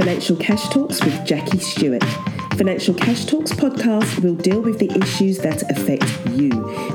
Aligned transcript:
Financial 0.00 0.34
Cash 0.34 0.70
Talks 0.70 1.04
with 1.04 1.26
Jackie 1.26 1.58
Stewart. 1.58 2.02
Financial 2.56 2.94
Cash 2.94 3.26
Talks 3.26 3.52
podcast 3.52 4.24
will 4.24 4.34
deal 4.34 4.62
with 4.62 4.78
the 4.78 4.90
issues 4.98 5.36
that 5.40 5.62
affect 5.70 6.26
you, 6.30 6.48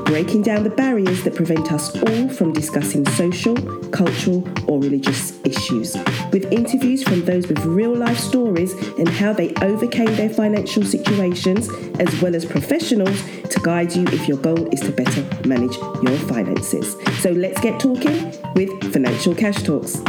breaking 0.06 0.42
down 0.42 0.64
the 0.64 0.72
barriers 0.72 1.24
that 1.24 1.36
prevent 1.36 1.72
us 1.72 1.96
all 2.02 2.28
from 2.30 2.52
discussing 2.52 3.06
social, 3.10 3.56
cultural, 3.90 4.44
or 4.68 4.80
religious 4.80 5.40
issues, 5.46 5.96
with 6.32 6.52
interviews 6.52 7.04
from 7.04 7.24
those 7.26 7.46
with 7.48 7.64
real 7.66 7.96
life 7.96 8.18
stories 8.18 8.74
and 8.98 9.08
how 9.08 9.32
they 9.32 9.54
overcame 9.62 10.16
their 10.16 10.30
financial 10.30 10.84
situations, 10.84 11.70
as 12.00 12.22
well 12.24 12.36
as 12.36 12.44
professionals 12.44 13.22
to 13.52 13.60
guide 13.60 13.96
you 13.96 14.04
if 14.08 14.28
your 14.28 14.38
goal 14.38 14.68
is 14.74 14.82
to 14.82 14.92
better 14.92 15.22
manage 15.48 15.76
your 16.02 16.18
finances. 16.28 16.96
So 17.22 17.30
let's 17.30 17.62
get 17.62 17.80
talking 17.80 18.34
with 18.56 18.92
Financial 18.92 19.36
Cash 19.36 19.62
Talks. 19.62 20.02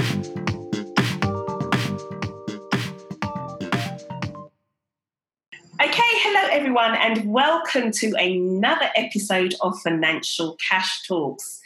Everyone, 6.76 7.00
and 7.00 7.32
welcome 7.32 7.90
to 7.90 8.12
another 8.18 8.90
episode 8.96 9.54
of 9.62 9.80
Financial 9.80 10.56
Cash 10.56 11.06
Talks. 11.08 11.58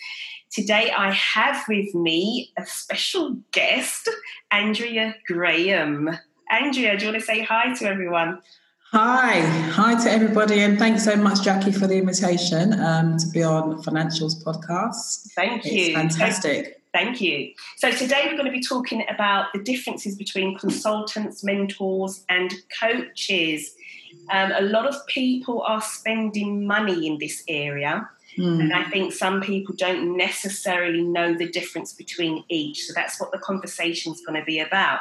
Today, 0.52 0.92
I 0.96 1.10
have 1.10 1.64
with 1.68 1.92
me 1.96 2.52
a 2.56 2.64
special 2.64 3.36
guest, 3.50 4.08
Andrea 4.52 5.16
Graham. 5.26 6.10
Andrea, 6.48 6.96
do 6.96 7.06
you 7.06 7.10
want 7.10 7.20
to 7.20 7.26
say 7.26 7.42
hi 7.42 7.74
to 7.74 7.86
everyone? 7.86 8.38
Hi, 8.92 9.40
hi 9.70 10.00
to 10.04 10.08
everybody, 10.08 10.60
and 10.60 10.78
thanks 10.78 11.02
so 11.02 11.16
much, 11.16 11.42
Jackie, 11.42 11.72
for 11.72 11.88
the 11.88 11.96
invitation 11.96 12.78
um, 12.80 13.16
to 13.16 13.26
be 13.30 13.42
on 13.42 13.82
Financials 13.82 14.44
podcast. 14.44 15.32
Thank 15.34 15.64
you. 15.64 15.72
It's 15.72 15.94
fantastic. 15.94 16.82
Thank 16.92 17.20
you. 17.20 17.52
So, 17.78 17.90
today 17.90 18.26
we're 18.26 18.36
going 18.36 18.44
to 18.44 18.52
be 18.52 18.62
talking 18.62 19.04
about 19.08 19.46
the 19.54 19.60
differences 19.60 20.14
between 20.14 20.56
consultants, 20.56 21.42
mentors, 21.42 22.24
and 22.28 22.54
coaches. 22.80 23.74
Um, 24.30 24.52
a 24.52 24.62
lot 24.62 24.86
of 24.86 24.94
people 25.06 25.62
are 25.62 25.82
spending 25.82 26.66
money 26.66 27.06
in 27.06 27.18
this 27.18 27.42
area. 27.48 28.08
Mm. 28.38 28.60
And 28.60 28.72
I 28.72 28.84
think 28.84 29.12
some 29.12 29.40
people 29.40 29.74
don't 29.76 30.16
necessarily 30.16 31.02
know 31.02 31.34
the 31.34 31.48
difference 31.48 31.92
between 31.92 32.44
each. 32.48 32.86
So 32.86 32.92
that's 32.94 33.20
what 33.20 33.32
the 33.32 33.38
conversation 33.38 34.12
is 34.12 34.22
going 34.24 34.38
to 34.38 34.44
be 34.44 34.60
about. 34.60 35.00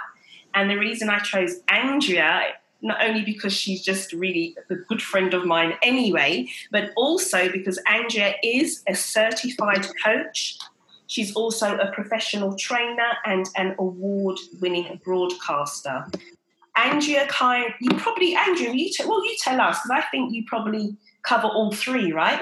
And 0.54 0.70
the 0.70 0.78
reason 0.78 1.10
I 1.10 1.20
chose 1.20 1.58
Andrea, 1.68 2.42
not 2.82 2.98
only 3.04 3.22
because 3.24 3.54
she's 3.54 3.84
just 3.84 4.14
really 4.14 4.56
a 4.70 4.76
good 4.76 5.02
friend 5.02 5.34
of 5.34 5.46
mine 5.46 5.74
anyway, 5.84 6.50
but 6.72 6.92
also 6.96 7.52
because 7.52 7.80
Andrea 7.88 8.34
is 8.44 8.84
a 8.88 8.96
certified 8.96 9.86
coach. 10.04 10.58
She's 11.06 11.36
also 11.36 11.78
a 11.78 11.92
professional 11.92 12.56
trainer 12.56 13.12
and 13.26 13.48
an 13.56 13.76
award 13.78 14.40
winning 14.60 15.00
broadcaster. 15.04 16.06
Andrea 16.86 17.28
kind 17.28 17.74
you 17.80 17.92
probably 17.98 18.36
Andrea, 18.36 18.74
you 18.74 18.90
t- 18.90 19.06
well 19.06 19.24
you 19.26 19.36
tell 19.42 19.60
us 19.62 19.80
because 19.80 19.92
I 19.92 20.02
think 20.12 20.34
you 20.34 20.44
probably 20.48 20.96
cover 21.24 21.48
all 21.48 21.72
three 21.72 22.12
right 22.12 22.42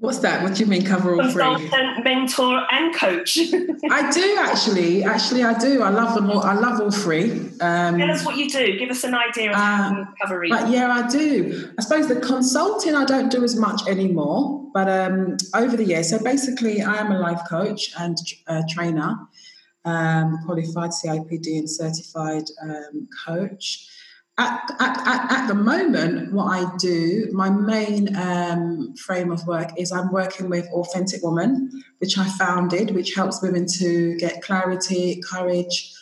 What's 0.00 0.18
that? 0.18 0.44
What 0.44 0.54
do 0.54 0.62
you 0.62 0.66
mean 0.70 0.84
cover 0.84 1.14
all 1.14 1.20
Consultant, 1.20 1.70
three? 1.70 2.02
mentor, 2.04 2.64
and 2.70 2.94
coach. 2.94 3.36
I 3.90 4.10
do 4.12 4.36
actually. 4.38 5.02
Actually, 5.02 5.42
I 5.42 5.58
do. 5.58 5.82
I 5.82 5.88
love 5.88 6.14
them 6.14 6.30
all. 6.30 6.40
I 6.40 6.54
love 6.54 6.80
all 6.80 6.92
three. 6.92 7.32
Um, 7.60 7.98
Tell 7.98 8.08
us 8.08 8.24
what 8.24 8.36
you 8.36 8.48
do. 8.48 8.78
Give 8.78 8.90
us 8.90 9.02
an 9.02 9.14
idea 9.14 9.50
of 9.50 9.56
uh, 9.56 9.58
how 9.58 9.98
you 9.98 10.06
cover 10.22 10.44
each. 10.44 10.52
But 10.52 10.70
yeah, 10.70 10.88
I 10.88 11.08
do. 11.08 11.72
I 11.76 11.82
suppose 11.82 12.06
the 12.06 12.20
consulting 12.20 12.94
I 12.94 13.04
don't 13.06 13.28
do 13.28 13.42
as 13.42 13.56
much 13.56 13.88
anymore. 13.88 14.70
But 14.72 14.88
um, 14.88 15.36
over 15.54 15.76
the 15.76 15.84
years, 15.84 16.10
so 16.10 16.22
basically, 16.22 16.80
I 16.80 16.98
am 16.98 17.10
a 17.10 17.18
life 17.18 17.40
coach 17.48 17.90
and 17.98 18.16
uh, 18.46 18.62
trainer 18.68 19.16
um, 19.84 20.38
qualified 20.44 20.90
CIPD 20.90 21.58
and 21.58 21.70
certified 21.70 22.44
um, 22.62 23.08
coach. 23.26 23.88
At, 24.38 24.70
at, 24.78 24.98
at, 25.06 25.32
at, 25.32 25.48
the 25.48 25.54
moment, 25.54 26.32
what 26.32 26.44
I 26.44 26.76
do, 26.76 27.28
my 27.32 27.50
main 27.50 28.14
um, 28.14 28.94
frame 28.94 29.32
of 29.32 29.44
work 29.48 29.70
is 29.76 29.90
I'm 29.90 30.12
working 30.12 30.48
with 30.48 30.68
Authentic 30.68 31.24
Woman, 31.24 31.82
which 31.98 32.16
I 32.18 32.28
founded, 32.28 32.92
which 32.92 33.14
helps 33.14 33.42
women 33.42 33.66
to 33.78 34.16
get 34.18 34.40
clarity, 34.40 35.20
courage, 35.28 35.92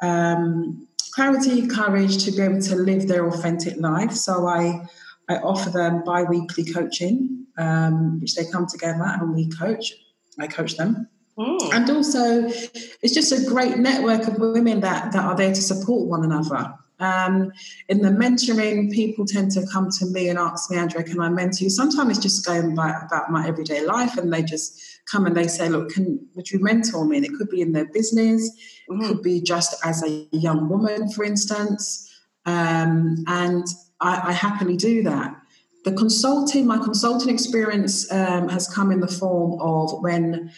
um, 0.00 0.88
clarity, 1.14 1.66
courage 1.66 2.24
to 2.24 2.30
be 2.32 2.40
able 2.40 2.62
to 2.62 2.76
live 2.76 3.08
their 3.08 3.28
authentic 3.28 3.76
life. 3.78 4.12
So 4.12 4.46
I, 4.46 4.86
I 5.28 5.36
offer 5.36 5.68
them 5.68 6.02
bi 6.02 6.22
weekly 6.22 6.64
coaching, 6.64 7.46
um, 7.58 8.20
which 8.20 8.36
they 8.36 8.46
come 8.46 8.66
together 8.66 9.04
and 9.04 9.34
we 9.34 9.50
coach. 9.50 9.92
I 10.38 10.46
coach 10.46 10.78
them. 10.78 11.08
Mm. 11.38 11.72
And 11.72 11.90
also, 11.90 12.44
it's 12.44 13.14
just 13.14 13.32
a 13.32 13.48
great 13.48 13.78
network 13.78 14.26
of 14.28 14.38
women 14.38 14.80
that, 14.80 15.12
that 15.12 15.24
are 15.24 15.36
there 15.36 15.54
to 15.54 15.62
support 15.62 16.08
one 16.08 16.24
another. 16.24 16.74
Um, 17.00 17.52
in 17.88 18.00
the 18.00 18.10
mentoring, 18.10 18.92
people 18.92 19.26
tend 19.26 19.50
to 19.52 19.66
come 19.66 19.90
to 19.98 20.06
me 20.06 20.28
and 20.28 20.38
ask 20.38 20.70
me, 20.70 20.76
Andrea, 20.76 21.02
can 21.02 21.20
I 21.20 21.30
mentor 21.30 21.64
you? 21.64 21.70
Sometimes 21.70 22.10
it's 22.10 22.22
just 22.22 22.46
going 22.46 22.74
by, 22.74 22.94
about 23.04 23.30
my 23.30 23.46
everyday 23.46 23.84
life, 23.84 24.16
and 24.16 24.32
they 24.32 24.42
just 24.42 24.80
come 25.10 25.26
and 25.26 25.36
they 25.36 25.48
say, 25.48 25.68
Look, 25.68 25.90
can 25.90 26.24
would 26.34 26.50
you 26.50 26.60
mentor 26.60 27.04
me? 27.04 27.16
And 27.16 27.26
it 27.26 27.32
could 27.34 27.50
be 27.50 27.60
in 27.60 27.72
their 27.72 27.86
business, 27.86 28.50
mm. 28.88 29.02
it 29.02 29.08
could 29.08 29.22
be 29.22 29.40
just 29.40 29.74
as 29.84 30.04
a 30.04 30.28
young 30.30 30.68
woman, 30.68 31.10
for 31.10 31.24
instance. 31.24 32.08
Um, 32.44 33.24
and 33.26 33.66
I, 34.00 34.30
I, 34.30 34.32
happily 34.32 34.76
do 34.76 35.04
that. 35.04 35.36
The 35.84 35.92
consulting, 35.92 36.66
my 36.66 36.78
consulting 36.78 37.32
experience 37.32 38.10
um, 38.10 38.48
has 38.48 38.66
come 38.68 38.90
in 38.90 38.98
the 38.98 39.06
form 39.06 39.60
of 39.60 40.02
when 40.02 40.50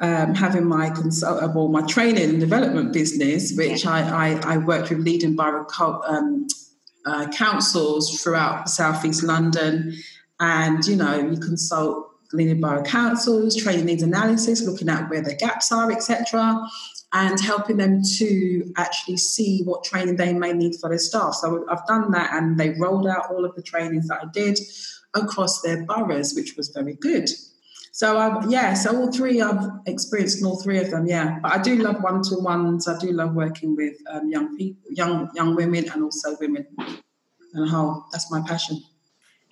um, 0.00 0.34
having 0.34 0.64
my 0.64 0.90
consult 0.90 1.42
uh, 1.42 1.48
well, 1.54 1.68
my 1.68 1.82
training 1.82 2.30
and 2.30 2.40
development 2.40 2.92
business, 2.92 3.54
which 3.56 3.86
I, 3.86 4.00
I, 4.32 4.54
I 4.54 4.56
worked 4.58 4.90
with 4.90 5.00
leading 5.00 5.36
borough 5.36 5.66
um, 6.06 6.46
uh, 7.06 7.28
councils 7.28 8.20
throughout 8.22 8.68
southeast 8.68 9.22
London, 9.22 9.94
and 10.40 10.84
you 10.84 10.96
know 10.96 11.16
you 11.16 11.38
consult 11.38 12.10
leading 12.32 12.60
borough 12.60 12.82
councils, 12.82 13.56
training 13.56 13.86
needs 13.86 14.02
analysis, 14.02 14.66
looking 14.66 14.88
at 14.88 15.08
where 15.08 15.22
the 15.22 15.34
gaps 15.34 15.70
are, 15.70 15.92
etc., 15.92 16.60
and 17.12 17.38
helping 17.40 17.76
them 17.76 18.02
to 18.02 18.72
actually 18.76 19.16
see 19.16 19.62
what 19.62 19.84
training 19.84 20.16
they 20.16 20.32
may 20.32 20.52
need 20.52 20.74
for 20.80 20.88
their 20.88 20.98
staff. 20.98 21.34
So 21.34 21.64
I've 21.70 21.86
done 21.86 22.10
that, 22.10 22.34
and 22.34 22.58
they 22.58 22.70
rolled 22.70 23.06
out 23.06 23.30
all 23.30 23.44
of 23.44 23.54
the 23.54 23.62
trainings 23.62 24.08
that 24.08 24.20
I 24.22 24.26
did 24.32 24.58
across 25.14 25.62
their 25.62 25.84
boroughs, 25.84 26.34
which 26.34 26.56
was 26.56 26.68
very 26.70 26.94
good. 26.94 27.30
So 27.94 28.20
um, 28.20 28.50
yeah, 28.50 28.74
so 28.74 28.90
all 28.96 29.12
three 29.12 29.40
I've 29.40 29.70
experienced 29.86 30.40
in 30.40 30.46
all 30.46 30.60
three 30.60 30.80
of 30.80 30.90
them. 30.90 31.06
Yeah, 31.06 31.38
but 31.40 31.52
I 31.52 31.62
do 31.62 31.76
love 31.76 32.02
one 32.02 32.22
to 32.24 32.34
ones. 32.40 32.88
I 32.88 32.98
do 32.98 33.12
love 33.12 33.34
working 33.34 33.76
with 33.76 33.94
um, 34.10 34.28
young 34.28 34.56
people, 34.56 34.90
young 34.90 35.30
young 35.36 35.54
women, 35.54 35.88
and 35.88 36.02
also 36.02 36.36
women. 36.40 36.66
And 37.52 37.70
how 37.70 38.04
that's 38.10 38.32
my 38.32 38.42
passion. 38.48 38.82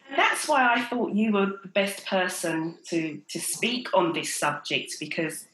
And 0.09 0.19
that's 0.19 0.49
why 0.49 0.75
I 0.75 0.81
thought 0.81 1.13
you 1.13 1.31
were 1.31 1.53
the 1.63 1.69
best 1.73 2.05
person 2.05 2.79
to 2.89 3.21
to 3.29 3.39
speak 3.39 3.89
on 3.95 4.13
this 4.13 4.35
subject 4.35 4.97
because. 4.99 5.47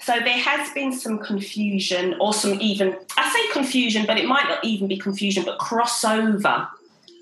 So 0.00 0.12
there 0.18 0.38
has 0.38 0.70
been 0.72 0.92
some 0.92 1.18
confusion, 1.18 2.16
or 2.20 2.34
some 2.34 2.58
even 2.60 2.96
I 3.16 3.32
say 3.32 3.52
confusion, 3.52 4.04
but 4.06 4.18
it 4.18 4.26
might 4.26 4.48
not 4.48 4.64
even 4.64 4.88
be 4.88 4.98
confusion, 4.98 5.44
but 5.44 5.58
crossover 5.58 6.68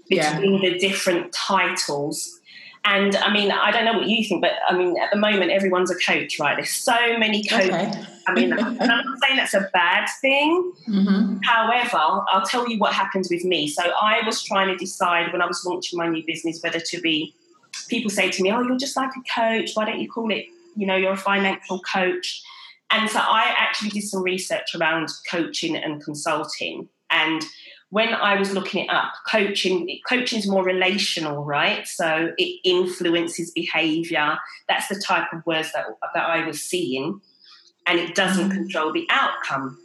between 0.08 0.62
yeah. 0.62 0.70
the 0.70 0.78
different 0.78 1.32
titles 1.32 2.40
and 2.84 3.15
I 3.16 3.32
mean, 3.32 3.53
I 3.53 3.70
don't 3.70 3.84
know 3.84 3.93
what 3.93 4.09
you 4.09 4.25
think, 4.25 4.43
but 4.43 4.53
I 4.69 4.76
mean, 4.76 4.98
at 4.98 5.10
the 5.12 5.16
moment, 5.16 5.53
everyone's 5.53 5.91
a 5.91 5.94
coach, 5.94 6.41
right? 6.41 6.56
There's 6.56 6.72
so 6.72 7.16
many 7.16 7.44
coaches. 7.44 7.69
Okay. 7.70 8.04
I 8.26 8.32
mean, 8.34 8.53
I'm 8.59 8.76
not 8.76 9.04
saying 9.22 9.37
that's 9.37 9.54
a 9.54 9.70
bad 9.72 10.06
thing. 10.20 10.72
Mm-hmm. 10.88 11.38
However, 11.44 11.97
I'll 11.97 12.44
tell 12.44 12.69
you 12.69 12.78
what 12.78 12.93
happened 12.93 13.26
with 13.31 13.44
me. 13.44 13.69
So 13.69 13.82
I 13.82 14.22
was 14.26 14.43
trying 14.43 14.66
to 14.69 14.76
decide 14.76 15.32
when 15.32 15.41
I 15.41 15.47
was 15.47 15.65
launching 15.65 15.98
my 15.98 16.09
new 16.09 16.25
business 16.26 16.60
whether 16.62 16.81
to 16.81 17.00
be. 17.00 17.34
People 17.88 18.10
say 18.10 18.31
to 18.31 18.43
me, 18.43 18.53
"Oh, 18.53 18.60
you're 18.62 18.76
just 18.76 18.97
like 18.97 19.10
a 19.16 19.41
coach. 19.41 19.70
Why 19.75 19.84
don't 19.84 20.00
you 20.00 20.10
call 20.10 20.31
it? 20.32 20.47
You 20.76 20.87
know, 20.87 20.97
you're 20.97 21.12
a 21.12 21.16
financial 21.16 21.81
coach." 21.81 22.43
And 22.91 23.09
so 23.09 23.19
I 23.19 23.54
actually 23.56 23.91
did 23.91 24.03
some 24.03 24.22
research 24.22 24.75
around 24.75 25.09
coaching 25.31 25.76
and 25.76 26.02
consulting, 26.02 26.88
and 27.11 27.43
when 27.93 28.15
I 28.15 28.39
was 28.39 28.55
looking 28.55 28.87
it 28.87 28.91
up, 28.91 29.12
coaching 29.31 30.00
coaching 30.09 30.39
is 30.39 30.49
more 30.49 30.65
relational, 30.65 31.44
right? 31.44 31.87
So 31.87 32.33
it 32.39 32.61
influences 32.65 33.50
behavior. 33.50 34.39
That's 34.67 34.89
the 34.89 34.99
type 34.99 35.31
of 35.31 35.44
words 35.44 35.73
that, 35.75 35.85
that 36.15 36.25
I 36.25 36.47
was 36.47 36.62
seeing, 36.62 37.21
and 37.87 37.99
it 38.00 38.15
doesn't 38.15 38.49
mm. 38.49 38.55
control 38.55 38.94
the 38.94 39.06
outcome. 39.11 39.79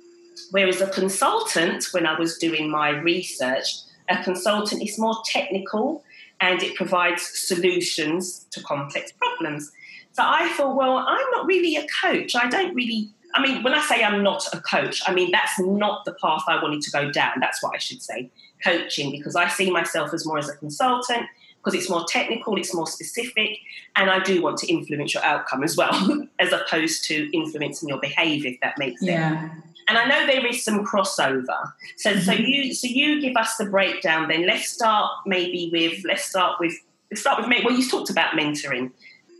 Whereas 0.51 0.79
a 0.79 0.89
consultant, 0.89 1.89
when 1.91 2.05
I 2.05 2.17
was 2.17 2.37
doing 2.37 2.71
my 2.71 2.91
research, 2.91 3.75
a 4.07 4.23
consultant 4.23 4.81
is 4.81 4.97
more 4.97 5.17
technical 5.25 6.05
and 6.39 6.63
it 6.63 6.75
provides 6.75 7.23
solutions 7.23 8.45
to 8.51 8.63
complex 8.63 9.11
problems. 9.11 9.73
So 10.13 10.23
I 10.23 10.47
thought, 10.55 10.77
well, 10.77 10.97
I'm 10.97 11.29
not 11.31 11.45
really 11.45 11.75
a 11.75 11.85
coach. 12.01 12.35
I 12.35 12.47
don't 12.47 12.73
really 12.73 13.09
I 13.37 13.41
mean, 13.41 13.61
when 13.61 13.73
I 13.73 13.81
say 13.81 14.03
I'm 14.03 14.23
not 14.23 14.47
a 14.51 14.59
coach, 14.59 15.01
I 15.05 15.13
mean 15.13 15.31
that's 15.31 15.59
not 15.59 16.05
the 16.05 16.13
path 16.13 16.43
I 16.47 16.61
wanted 16.61 16.81
to 16.81 16.91
go 16.91 17.11
down. 17.11 17.33
That's 17.39 17.61
what 17.61 17.75
I 17.75 17.77
should 17.77 18.01
say, 18.01 18.31
coaching, 18.63 19.11
because 19.11 19.35
I 19.35 19.47
see 19.47 19.69
myself 19.69 20.13
as 20.13 20.25
more 20.25 20.39
as 20.39 20.49
a 20.49 20.55
consultant 20.55 21.27
because 21.67 21.79
it's 21.79 21.89
more 21.89 22.05
technical, 22.07 22.57
it's 22.57 22.73
more 22.73 22.87
specific, 22.87 23.59
and 23.95 24.09
I 24.09 24.19
do 24.19 24.41
want 24.41 24.57
to 24.59 24.67
influence 24.67 25.13
your 25.13 25.23
outcome 25.23 25.63
as 25.63 25.75
well, 25.75 26.25
as 26.39 26.53
opposed 26.53 27.03
to 27.05 27.29
influencing 27.35 27.89
your 27.89 27.99
behaviour, 27.99 28.51
if 28.51 28.59
that 28.61 28.77
makes 28.77 29.01
sense. 29.01 29.11
Yeah. 29.11 29.49
and 29.89 29.97
I 29.97 30.05
know 30.05 30.25
there 30.25 30.45
is 30.45 30.63
some 30.63 30.85
crossover. 30.85 31.73
So, 31.97 32.11
mm-hmm. 32.11 32.21
so 32.21 32.31
you, 32.31 32.73
so 32.73 32.87
you 32.87 33.19
give 33.19 33.35
us 33.35 33.57
the 33.57 33.65
breakdown. 33.65 34.29
Then 34.29 34.47
let's 34.47 34.69
start 34.69 35.11
maybe 35.25 35.69
with 35.71 36.03
let's 36.05 36.25
start 36.25 36.59
with 36.59 36.73
let's 37.11 37.21
start 37.21 37.39
with. 37.39 37.63
Well, 37.63 37.73
you 37.73 37.87
talked 37.87 38.09
about 38.09 38.31
mentoring. 38.33 38.91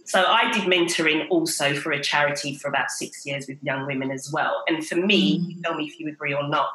So 0.07 0.23
I 0.25 0.49
did 0.51 0.63
mentoring 0.63 1.27
also 1.29 1.75
for 1.75 1.91
a 1.91 2.01
charity 2.01 2.55
for 2.55 2.69
about 2.69 2.91
six 2.91 3.25
years 3.25 3.45
with 3.45 3.61
young 3.61 3.85
women 3.85 4.09
as 4.09 4.31
well. 4.31 4.63
And 4.67 4.85
for 4.85 4.95
me, 4.95 5.39
mm-hmm. 5.39 5.61
tell 5.61 5.75
me 5.75 5.85
if 5.85 5.99
you 5.99 6.07
agree 6.07 6.33
or 6.33 6.47
not. 6.47 6.69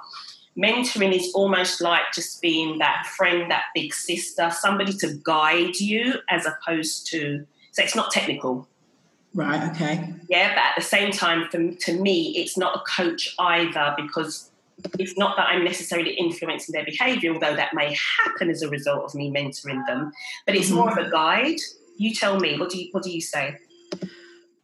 Mentoring 0.57 1.15
is 1.17 1.33
almost 1.35 1.81
like 1.81 2.03
just 2.15 2.43
being 2.43 2.79
that 2.79 3.07
friend, 3.07 3.51
that 3.51 3.65
big 3.75 3.95
sister, 3.95 4.51
somebody 4.51 4.93
to 4.93 5.19
guide 5.25 5.81
you 5.81 6.17
as 6.29 6.45
opposed 6.45 7.07
to, 7.07 7.47
so 7.71 7.83
it's 7.83 7.97
not 7.97 8.11
technical. 8.11 8.69
Right, 9.33 9.71
okay. 9.71 10.13
Yeah, 10.29 10.55
but 10.55 10.59
at 10.59 10.75
the 10.77 10.83
same 10.83 11.11
time, 11.11 11.49
for, 11.49 11.73
to 11.73 11.93
me, 11.99 12.35
it's 12.37 12.59
not 12.59 12.77
a 12.77 12.81
coach 12.81 13.35
either 13.39 13.95
because 13.97 14.51
it's 14.99 15.17
not 15.17 15.39
that 15.39 15.49
I'm 15.49 15.65
necessarily 15.65 16.13
influencing 16.13 16.75
their 16.75 16.85
behavior, 16.85 17.33
although 17.33 17.57
that 17.57 17.73
may 17.73 17.97
happen 18.19 18.51
as 18.51 18.61
a 18.61 18.69
result 18.69 19.05
of 19.05 19.15
me 19.15 19.31
mentoring 19.31 19.87
them, 19.87 20.13
but 20.45 20.55
it's 20.55 20.67
mm-hmm. 20.67 20.77
more 20.77 20.91
of 20.91 20.99
a 20.99 21.11
guide. 21.11 21.61
You 21.99 22.15
tell 22.15 22.39
me, 22.41 22.59
what 22.59 22.71
do 22.71 22.79
you, 22.79 22.89
what 22.93 23.03
do 23.03 23.11
you 23.11 23.21
say? 23.21 23.57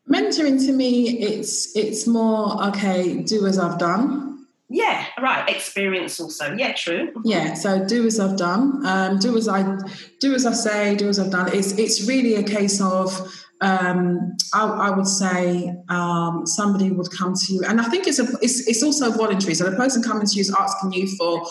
Mentoring 0.09 0.65
to 0.67 0.73
me, 0.73 1.19
it's 1.19 1.77
it's 1.77 2.07
more 2.07 2.63
okay. 2.69 3.23
Do 3.23 3.47
as 3.47 3.59
I've 3.59 3.79
done. 3.79 4.47
Yeah, 4.71 5.07
right. 5.21 5.49
Experience 5.49 6.19
also. 6.19 6.55
Yeah, 6.55 6.73
true. 6.73 7.13
Yeah. 7.25 7.55
So 7.55 7.85
do 7.85 8.07
as 8.07 8.19
I've 8.19 8.37
done. 8.37 8.87
Um, 8.87 9.19
do 9.19 9.37
as 9.37 9.49
I 9.49 9.79
do 10.21 10.35
as 10.35 10.47
I 10.47 10.53
say. 10.53 10.95
Do 10.95 11.09
as 11.09 11.19
I've 11.19 11.31
done. 11.31 11.55
It's 11.55 11.73
it's 11.73 12.09
really 12.09 12.37
a 12.37 12.43
case 12.43 12.81
of 12.81 13.21
um, 13.61 14.37
I, 14.55 14.65
I, 14.65 14.91
would 14.91 15.07
say 15.07 15.75
um, 15.89 16.47
somebody 16.47 16.91
would 16.91 17.11
come 17.11 17.35
to 17.35 17.53
you, 17.53 17.65
and 17.67 17.81
I 17.81 17.85
think 17.85 18.07
it's 18.07 18.19
a 18.19 18.25
it's, 18.41 18.67
it's 18.67 18.83
also 18.83 19.11
voluntary. 19.11 19.55
So 19.55 19.69
the 19.69 19.77
person 19.77 20.03
coming 20.03 20.27
to 20.27 20.35
you 20.35 20.41
is 20.41 20.55
asking 20.55 20.93
you 20.93 21.09
for 21.17 21.45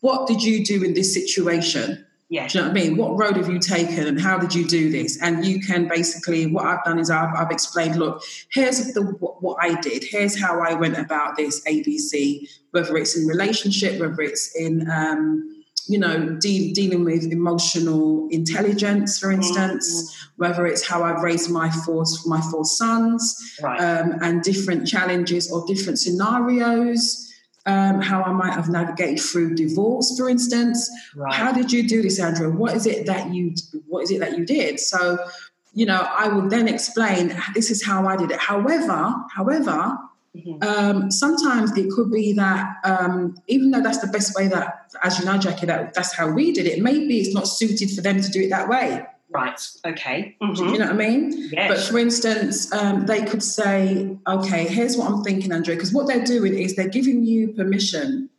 what 0.00 0.28
did 0.28 0.42
you 0.42 0.64
do 0.64 0.84
in 0.84 0.94
this 0.94 1.12
situation. 1.12 2.05
Yeah. 2.28 2.48
Do 2.48 2.58
you 2.58 2.64
know 2.64 2.70
what 2.70 2.78
I 2.78 2.82
mean? 2.82 2.96
What 2.96 3.16
road 3.16 3.36
have 3.36 3.48
you 3.48 3.60
taken 3.60 4.06
and 4.06 4.20
how 4.20 4.36
did 4.36 4.52
you 4.52 4.66
do 4.66 4.90
this? 4.90 5.20
And 5.22 5.44
you 5.44 5.60
can 5.60 5.86
basically, 5.86 6.46
what 6.46 6.66
I've 6.66 6.82
done 6.82 6.98
is 6.98 7.08
I've, 7.08 7.32
I've 7.36 7.52
explained, 7.52 7.96
look, 7.96 8.20
here's 8.52 8.92
the 8.94 9.02
what, 9.02 9.40
what, 9.42 9.58
I 9.60 9.80
did. 9.80 10.02
Here's 10.02 10.40
how 10.40 10.60
I 10.60 10.74
went 10.74 10.98
about 10.98 11.36
this 11.36 11.64
ABC, 11.66 12.48
whether 12.72 12.96
it's 12.96 13.16
in 13.16 13.28
relationship, 13.28 14.00
whether 14.00 14.20
it's 14.22 14.56
in, 14.56 14.90
um, 14.90 15.64
you 15.86 15.98
know, 16.00 16.36
de- 16.40 16.72
dealing 16.72 17.04
with 17.04 17.30
emotional 17.30 18.26
intelligence, 18.32 19.20
for 19.20 19.30
instance, 19.30 19.88
mm-hmm. 19.88 20.42
whether 20.42 20.66
it's 20.66 20.84
how 20.84 21.04
I've 21.04 21.22
raised 21.22 21.48
my 21.48 21.70
four, 21.70 22.04
my 22.26 22.40
four 22.50 22.64
sons 22.64 23.56
right. 23.62 23.78
um, 23.80 24.18
and 24.20 24.42
different 24.42 24.88
challenges 24.88 25.48
or 25.48 25.64
different 25.64 26.00
scenarios 26.00 27.25
um, 27.66 28.00
how 28.00 28.22
I 28.22 28.32
might 28.32 28.54
have 28.54 28.68
navigated 28.68 29.20
through 29.20 29.54
divorce, 29.56 30.16
for 30.16 30.28
instance. 30.28 30.88
Right. 31.14 31.34
How 31.34 31.52
did 31.52 31.72
you 31.72 31.86
do 31.86 32.00
this, 32.02 32.20
Andrea? 32.20 32.50
What 32.50 32.74
is 32.74 32.86
it 32.86 33.06
that 33.06 33.34
you 33.34 33.54
What 33.86 34.04
is 34.04 34.10
it 34.10 34.20
that 34.20 34.38
you 34.38 34.46
did? 34.46 34.80
So, 34.80 35.18
you 35.74 35.84
know, 35.84 36.08
I 36.16 36.28
would 36.28 36.50
then 36.50 36.68
explain 36.68 37.36
this 37.54 37.70
is 37.70 37.84
how 37.84 38.06
I 38.06 38.16
did 38.16 38.30
it. 38.30 38.38
However, 38.38 39.14
however. 39.34 39.98
Mm-hmm. 40.36 40.62
Um, 40.68 41.10
sometimes 41.10 41.74
it 41.78 41.90
could 41.90 42.12
be 42.12 42.34
that 42.34 42.76
um, 42.84 43.38
even 43.46 43.70
though 43.70 43.80
that's 43.80 44.00
the 44.00 44.06
best 44.06 44.36
way 44.36 44.48
that, 44.48 44.92
as 45.02 45.18
you 45.18 45.24
know, 45.24 45.38
Jackie, 45.38 45.64
that 45.64 45.94
that's 45.94 46.12
how 46.14 46.30
we 46.30 46.52
did 46.52 46.66
it. 46.66 46.82
Maybe 46.82 47.20
it's 47.20 47.34
not 47.34 47.48
suited 47.48 47.90
for 47.92 48.02
them 48.02 48.20
to 48.20 48.30
do 48.30 48.42
it 48.42 48.50
that 48.50 48.68
way. 48.68 49.06
Right. 49.36 49.60
Okay. 49.84 50.34
Mm-hmm. 50.40 50.54
Do 50.54 50.64
you 50.64 50.78
know 50.78 50.86
what 50.86 50.94
I 50.94 51.08
mean? 51.08 51.50
Yes. 51.52 51.68
But 51.68 51.92
for 51.92 51.98
instance, 51.98 52.72
um, 52.72 53.04
they 53.04 53.22
could 53.22 53.42
say, 53.42 54.16
okay, 54.26 54.66
here's 54.66 54.96
what 54.96 55.10
I'm 55.10 55.22
thinking, 55.22 55.52
Andrea, 55.52 55.76
because 55.76 55.92
what 55.92 56.06
they're 56.06 56.24
doing 56.24 56.58
is 56.58 56.74
they're 56.74 56.88
giving 56.88 57.22
you 57.22 57.48
permission 57.48 58.30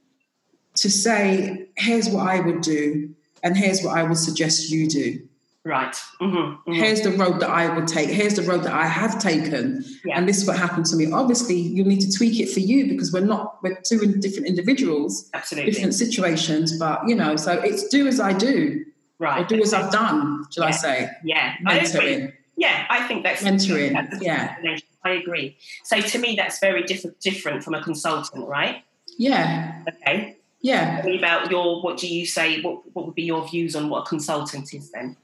to 0.78 0.90
say, 0.90 1.68
here's 1.76 2.10
what 2.10 2.28
I 2.28 2.40
would 2.40 2.62
do, 2.62 3.14
and 3.44 3.56
here's 3.56 3.84
what 3.84 3.96
I 3.96 4.02
would 4.04 4.18
suggest 4.18 4.72
you 4.72 4.90
do. 4.90 5.20
Right. 5.64 5.94
Mm-hmm. 6.20 6.36
Mm-hmm. 6.36 6.74
Here's 6.74 7.02
the 7.02 7.12
road 7.12 7.42
that 7.42 7.50
I 7.52 7.76
would 7.76 7.88
take. 7.88 8.10
Here's 8.10 8.36
the 8.36 8.42
road 8.42 8.64
that 8.64 8.74
I 8.74 8.88
have 8.88 9.20
taken. 9.20 9.84
Yeah. 10.04 10.18
And 10.18 10.28
this 10.28 10.38
is 10.38 10.48
what 10.48 10.58
happened 10.58 10.88
to 10.88 10.96
me. 10.96 11.12
Obviously, 11.12 11.58
you'll 11.58 11.88
need 11.88 12.02
to 12.02 12.12
tweak 12.18 12.40
it 12.40 12.50
for 12.50 12.62
you 12.62 12.88
because 12.88 13.12
we're 13.14 13.20
not, 13.20 13.62
we're 13.62 13.78
two 13.82 14.00
different 14.16 14.48
individuals, 14.48 15.30
Absolutely. 15.34 15.72
different 15.72 15.94
situations. 15.94 16.80
But, 16.80 17.08
you 17.08 17.16
know, 17.16 17.36
so 17.36 17.52
it's 17.52 17.88
do 17.90 18.08
as 18.08 18.20
I 18.20 18.34
do. 18.34 18.86
Right. 19.20 19.44
Or 19.44 19.48
do 19.48 19.62
as 19.62 19.74
I've 19.74 19.92
done, 19.92 20.46
shall 20.52 20.64
yeah. 20.64 20.70
I 20.70 20.72
say? 20.72 21.10
Yeah. 21.24 21.56
Mentoring. 21.66 22.30
I 22.30 22.34
yeah, 22.56 22.86
I 22.90 23.08
think 23.08 23.24
that's 23.24 23.44
mentoring. 23.44 23.94
That's 23.94 24.22
yeah. 24.22 24.56
I 25.04 25.12
agree. 25.12 25.58
So 25.84 26.02
to 26.02 26.18
me, 26.20 26.36
that's 26.36 26.60
very 26.60 26.84
different 26.84 27.20
different 27.20 27.64
from 27.64 27.76
a 27.76 27.82
consultant, 27.82 28.48
right? 28.48 28.84
Yeah. 29.18 29.84
Okay. 29.88 30.38
Yeah. 30.62 31.06
About 31.06 31.52
your, 31.52 31.82
what 31.82 31.98
do 31.98 32.08
you 32.08 32.26
say, 32.26 32.62
what, 32.62 32.82
what 32.94 33.06
would 33.06 33.16
be 33.16 33.24
your 33.24 33.48
views 33.48 33.76
on 33.76 33.90
what 33.90 34.02
a 34.02 34.06
consultant 34.06 34.74
is 34.74 34.92
then? 34.92 35.16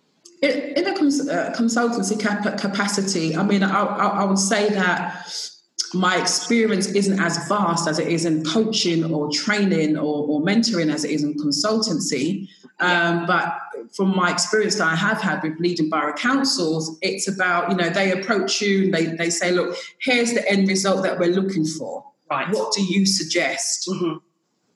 In 0.41 0.85
a 0.85 0.91
uh, 0.91 1.53
consultancy 1.55 2.19
cap- 2.19 2.57
capacity, 2.59 3.35
I 3.35 3.43
mean, 3.43 3.63
I, 3.63 3.83
I 3.83 4.23
would 4.25 4.37
say 4.39 4.69
that 4.69 5.27
my 5.93 6.19
experience 6.19 6.87
isn't 6.87 7.19
as 7.19 7.47
vast 7.47 7.87
as 7.87 7.99
it 7.99 8.07
is 8.07 8.25
in 8.25 8.43
coaching 8.43 9.03
or 9.13 9.29
training 9.31 9.97
or, 9.97 10.27
or 10.27 10.41
mentoring 10.41 10.91
as 10.91 11.03
it 11.03 11.11
is 11.11 11.23
in 11.23 11.35
consultancy. 11.35 12.47
Um, 12.79 13.25
but 13.25 13.59
from 13.93 14.15
my 14.15 14.31
experience 14.31 14.75
that 14.75 14.87
I 14.87 14.95
have 14.95 15.21
had 15.21 15.43
with 15.43 15.59
leading 15.59 15.89
borough 15.89 16.13
councils, 16.13 16.97
it's 17.01 17.27
about, 17.27 17.69
you 17.69 17.77
know, 17.77 17.89
they 17.89 18.11
approach 18.11 18.61
you, 18.61 18.91
they, 18.91 19.05
they 19.05 19.29
say, 19.29 19.51
look, 19.51 19.75
here's 19.99 20.33
the 20.33 20.49
end 20.49 20.67
result 20.67 21.03
that 21.03 21.19
we're 21.19 21.29
looking 21.29 21.65
for. 21.65 22.03
Right. 22.29 22.49
What 22.49 22.73
do 22.73 22.83
you 22.83 23.05
suggest? 23.05 23.87
Mm-hmm. 23.87 24.17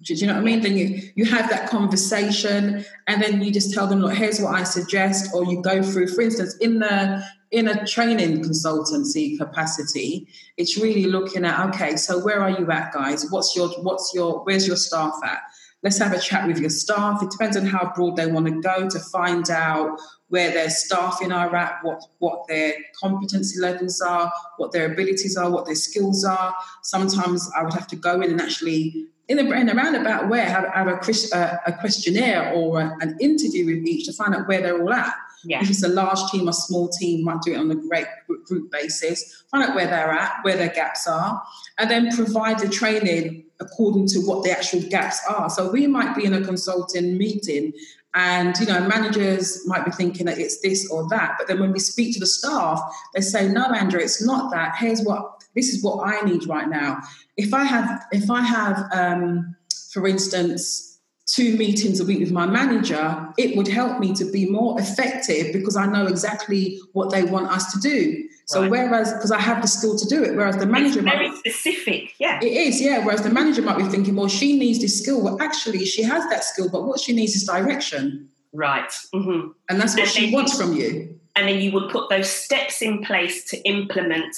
Do 0.03 0.13
you 0.13 0.27
know 0.27 0.33
what 0.33 0.41
I 0.41 0.43
mean? 0.43 0.61
Then 0.61 0.77
you, 0.77 1.01
you 1.15 1.25
have 1.25 1.49
that 1.49 1.69
conversation 1.69 2.85
and 3.07 3.21
then 3.21 3.41
you 3.41 3.51
just 3.51 3.73
tell 3.73 3.87
them, 3.87 3.99
look, 4.01 4.13
here's 4.13 4.39
what 4.39 4.53
I 4.53 4.63
suggest, 4.63 5.33
or 5.33 5.43
you 5.43 5.61
go 5.63 5.81
through, 5.81 6.09
for 6.09 6.21
instance, 6.21 6.55
in 6.57 6.77
the 6.79 7.23
in 7.51 7.67
a 7.67 7.85
training 7.85 8.44
consultancy 8.44 9.38
capacity, 9.38 10.27
it's 10.57 10.77
really 10.77 11.05
looking 11.05 11.45
at, 11.45 11.69
okay, 11.69 11.95
so 11.95 12.19
where 12.19 12.41
are 12.41 12.49
you 12.49 12.69
at, 12.71 12.91
guys? 12.94 13.25
What's 13.29 13.55
your 13.55 13.69
what's 13.81 14.11
your 14.13 14.44
where's 14.44 14.67
your 14.67 14.75
staff 14.75 15.13
at? 15.23 15.39
Let's 15.83 15.99
have 15.99 16.11
a 16.11 16.19
chat 16.19 16.47
with 16.47 16.59
your 16.59 16.71
staff. 16.71 17.21
It 17.21 17.29
depends 17.29 17.55
on 17.55 17.65
how 17.65 17.94
broad 17.95 18.15
they 18.15 18.25
want 18.25 18.47
to 18.47 18.59
go 18.61 18.89
to 18.89 18.99
find 18.99 19.49
out 19.49 19.99
where 20.29 20.51
their 20.51 20.69
staffing 20.69 21.31
are 21.31 21.55
at, 21.55 21.79
what, 21.83 22.01
what 22.17 22.47
their 22.47 22.73
competency 22.99 23.59
levels 23.59 24.01
are, 24.01 24.31
what 24.57 24.71
their 24.71 24.91
abilities 24.91 25.38
are, 25.38 25.50
what 25.50 25.65
their 25.65 25.75
skills 25.75 26.25
are. 26.25 26.53
Sometimes 26.83 27.50
I 27.55 27.63
would 27.63 27.73
have 27.73 27.88
to 27.88 27.95
go 27.95 28.21
in 28.21 28.31
and 28.31 28.41
actually, 28.41 29.05
in 29.27 29.39
a, 29.39 29.50
in 29.51 29.69
a 29.69 29.75
roundabout 29.75 30.27
way, 30.29 30.41
have, 30.41 30.65
have 30.73 30.88
a, 30.88 31.36
uh, 31.36 31.57
a, 31.67 31.74
questionnaire 31.74 32.51
or 32.53 32.81
a, 32.81 32.98
an 33.00 33.15
interview 33.22 33.67
with 33.67 33.86
each 33.86 34.05
to 34.07 34.13
find 34.13 34.36
out 34.36 34.48
where 34.48 34.62
they're 34.62 34.81
all 34.81 34.91
at. 34.91 35.15
Yeah. 35.44 35.62
If 35.62 35.70
it's 35.70 35.84
a 35.84 35.89
large 35.89 36.20
team 36.32 36.50
or 36.50 36.53
small 36.53 36.89
team, 36.89 37.24
might 37.24 37.41
do 37.41 37.53
it 37.53 37.58
on 37.58 37.72
a 37.72 37.75
great 37.75 38.08
group 38.46 38.72
basis, 38.72 39.44
find 39.50 39.63
out 39.63 39.75
where 39.75 39.88
they're 39.88 40.12
at, 40.12 40.44
where 40.44 40.58
their 40.58 40.70
gaps 40.70 41.08
are, 41.08 41.41
and 41.77 41.89
then 41.89 42.15
provide 42.15 42.60
the 42.60 42.70
training 42.70 43.46
according 43.60 44.08
to 44.08 44.20
what 44.20 44.44
the 44.44 44.51
actual 44.51 44.82
gaps 44.82 45.20
are. 45.29 45.50
So 45.50 45.72
we 45.72 45.88
might 45.88 46.15
be 46.15 46.25
in 46.25 46.34
a 46.34 46.41
consulting 46.41 47.17
meeting 47.17 47.74
and 48.13 48.58
you 48.58 48.65
know 48.65 48.86
managers 48.88 49.65
might 49.67 49.86
be 49.86 49.91
thinking 49.91 50.25
that 50.25 50.38
it's 50.38 50.60
this 50.62 50.89
or 50.89 51.08
that 51.10 51.36
but 51.38 51.48
then 51.48 51.60
when 51.60 51.72
we 51.72 51.79
speak 51.79 52.13
to 52.13 52.20
the 52.20 52.25
staff 52.25 52.82
they 53.13 53.22
say 53.22 53.48
no 53.48 53.65
andrea 53.65 54.03
it's 54.03 54.25
not 54.25 54.50
that 54.51 54.75
here's 54.79 55.01
what 55.03 55.44
this 55.56 55.70
is 55.70 55.84
what 55.84 56.08
i 56.08 56.20
need 56.22 56.48
right 56.48 56.70
now 56.70 57.00
if 57.36 57.53
i 57.53 57.63
have 57.63 58.06
if 58.12 58.29
i 58.32 58.41
have 58.41 58.88
um, 58.91 59.56
for 59.91 60.08
instance 60.08 60.87
two 61.27 61.57
meetings 61.57 62.00
a 62.00 62.05
week 62.05 62.19
with 62.19 62.31
my 62.31 62.46
manager, 62.46 63.27
it 63.38 63.55
would 63.57 63.67
help 63.67 64.00
me 64.00 64.13
to 64.15 64.25
be 64.31 64.50
more 64.50 64.79
effective 64.79 65.53
because 65.53 65.75
I 65.75 65.86
know 65.86 66.07
exactly 66.07 66.79
what 66.93 67.12
they 67.12 67.24
want 67.24 67.50
us 67.50 67.72
to 67.74 67.79
do. 67.79 68.27
So 68.46 68.62
right. 68.62 68.72
whereas 68.72 69.12
because 69.13 69.31
I 69.31 69.39
have 69.39 69.62
the 69.62 69.67
skill 69.67 69.98
to 69.98 70.07
do 70.07 70.24
it, 70.24 70.36
whereas 70.36 70.55
the 70.55 70.65
manager 70.65 71.00
it's 71.00 71.10
very 71.10 71.29
might, 71.29 71.38
specific, 71.38 72.13
yeah, 72.17 72.39
it 72.41 72.48
is, 72.48 72.79
yeah. 72.79 73.03
Whereas 73.03 73.22
the 73.22 73.29
manager 73.29 73.62
might 73.62 73.77
be 73.77 73.84
thinking, 73.84 74.15
well, 74.15 74.29
she 74.29 74.57
needs 74.57 74.79
this 74.79 75.01
skill. 75.01 75.22
Well, 75.22 75.38
actually, 75.41 75.84
she 75.84 76.01
has 76.03 76.24
that 76.29 76.46
skill, 76.46 76.69
but 76.69 76.86
what 76.86 77.01
she 77.01 77.12
needs 77.12 77.36
is 77.36 77.43
direction. 77.43 78.29
Right, 78.53 78.89
mm-hmm. 79.13 79.50
and 79.67 79.81
that's 79.81 79.96
what 79.96 80.03
and 80.03 80.10
she 80.10 80.34
wants 80.34 80.57
from 80.57 80.74
you. 80.74 81.19
And 81.36 81.48
then 81.48 81.60
you 81.60 81.74
would 81.74 81.91
put 81.91 82.10
those 82.10 82.29
steps 82.29 82.81
in 82.81 83.03
place 83.03 83.43
to 83.50 83.57
implement 83.67 84.36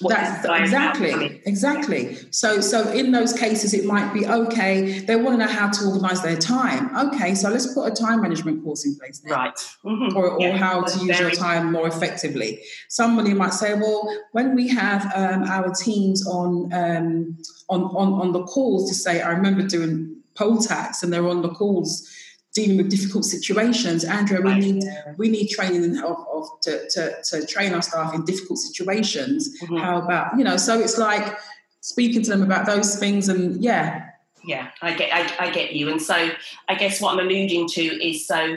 that's 0.00 0.44
exactly, 0.44 1.42
exactly. 1.44 2.16
So, 2.30 2.60
so 2.60 2.90
in 2.92 3.10
those 3.10 3.32
cases, 3.32 3.74
it 3.74 3.84
might 3.84 4.12
be 4.12 4.26
okay. 4.26 5.00
They 5.00 5.16
want 5.16 5.38
to 5.38 5.46
know 5.46 5.52
how 5.52 5.70
to 5.70 5.86
organise 5.86 6.20
their 6.20 6.36
time. 6.36 6.96
Okay, 6.96 7.34
so 7.34 7.50
let's 7.50 7.72
put 7.74 7.90
a 7.90 7.94
time 7.94 8.22
management 8.22 8.62
course 8.62 8.86
in 8.86 8.96
place, 8.96 9.18
then. 9.20 9.32
right? 9.32 9.54
Mm-hmm. 9.84 10.16
Or, 10.16 10.30
or 10.30 10.40
yeah, 10.40 10.56
how 10.56 10.82
to 10.82 11.04
use 11.04 11.18
your 11.18 11.30
time 11.30 11.72
more 11.72 11.88
effectively. 11.88 12.60
Somebody 12.88 13.34
might 13.34 13.54
say, 13.54 13.74
well, 13.74 14.14
when 14.32 14.54
we 14.54 14.68
have 14.68 15.12
um, 15.14 15.42
our 15.44 15.74
teams 15.74 16.26
on 16.26 16.72
um, 16.72 17.36
on 17.68 17.82
on 17.82 18.12
on 18.20 18.32
the 18.32 18.44
calls 18.44 18.88
to 18.88 18.94
say, 18.94 19.20
I 19.20 19.30
remember 19.30 19.62
doing 19.62 20.16
poll 20.34 20.58
tax, 20.58 21.02
and 21.02 21.12
they're 21.12 21.26
on 21.26 21.42
the 21.42 21.50
calls 21.50 22.08
dealing 22.54 22.76
with 22.76 22.90
difficult 22.90 23.24
situations. 23.24 24.04
Andrea, 24.04 24.40
we 24.40 24.54
need 24.54 24.84
we 25.16 25.28
need 25.28 25.48
training 25.48 25.98
of, 25.98 26.16
of 26.32 26.60
to, 26.62 26.88
to, 26.90 27.22
to 27.22 27.46
train 27.46 27.74
our 27.74 27.82
staff 27.82 28.14
in 28.14 28.24
difficult 28.24 28.58
situations. 28.58 29.60
Mm-hmm. 29.62 29.76
How 29.76 29.98
about 30.02 30.38
you 30.38 30.44
know? 30.44 30.56
So 30.56 30.78
it's 30.78 30.98
like 30.98 31.38
speaking 31.80 32.22
to 32.22 32.30
them 32.30 32.42
about 32.42 32.66
those 32.66 32.96
things, 32.96 33.28
and 33.28 33.62
yeah, 33.62 34.06
yeah, 34.44 34.70
I 34.82 34.94
get, 34.94 35.12
I, 35.12 35.46
I 35.46 35.50
get 35.50 35.72
you. 35.72 35.90
And 35.90 36.00
so, 36.00 36.30
I 36.68 36.74
guess 36.74 37.00
what 37.00 37.12
I'm 37.12 37.20
alluding 37.20 37.68
to 37.68 37.82
is 37.82 38.26
so 38.26 38.56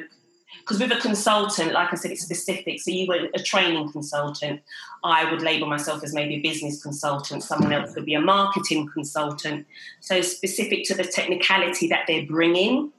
because 0.59 0.79
with 0.79 0.91
a 0.91 1.01
consultant, 1.01 1.73
like 1.73 1.91
I 1.91 1.95
said, 1.95 2.11
it's 2.11 2.23
specific. 2.23 2.79
So 2.79 2.91
you 2.91 3.07
were 3.07 3.29
a 3.33 3.41
training 3.41 3.91
consultant. 3.91 4.61
I 5.03 5.29
would 5.31 5.41
label 5.41 5.67
myself 5.67 6.03
as 6.03 6.13
maybe 6.13 6.35
a 6.35 6.41
business 6.41 6.81
consultant. 6.81 7.43
Someone 7.43 7.73
else 7.73 7.93
could 7.93 8.05
be 8.05 8.13
a 8.13 8.21
marketing 8.21 8.87
consultant. 8.93 9.65
So 10.01 10.21
specific 10.21 10.83
to 10.85 10.93
the 10.93 11.03
technicality 11.03 11.87
that 11.87 12.05
they're 12.07 12.25
bringing, 12.25 12.91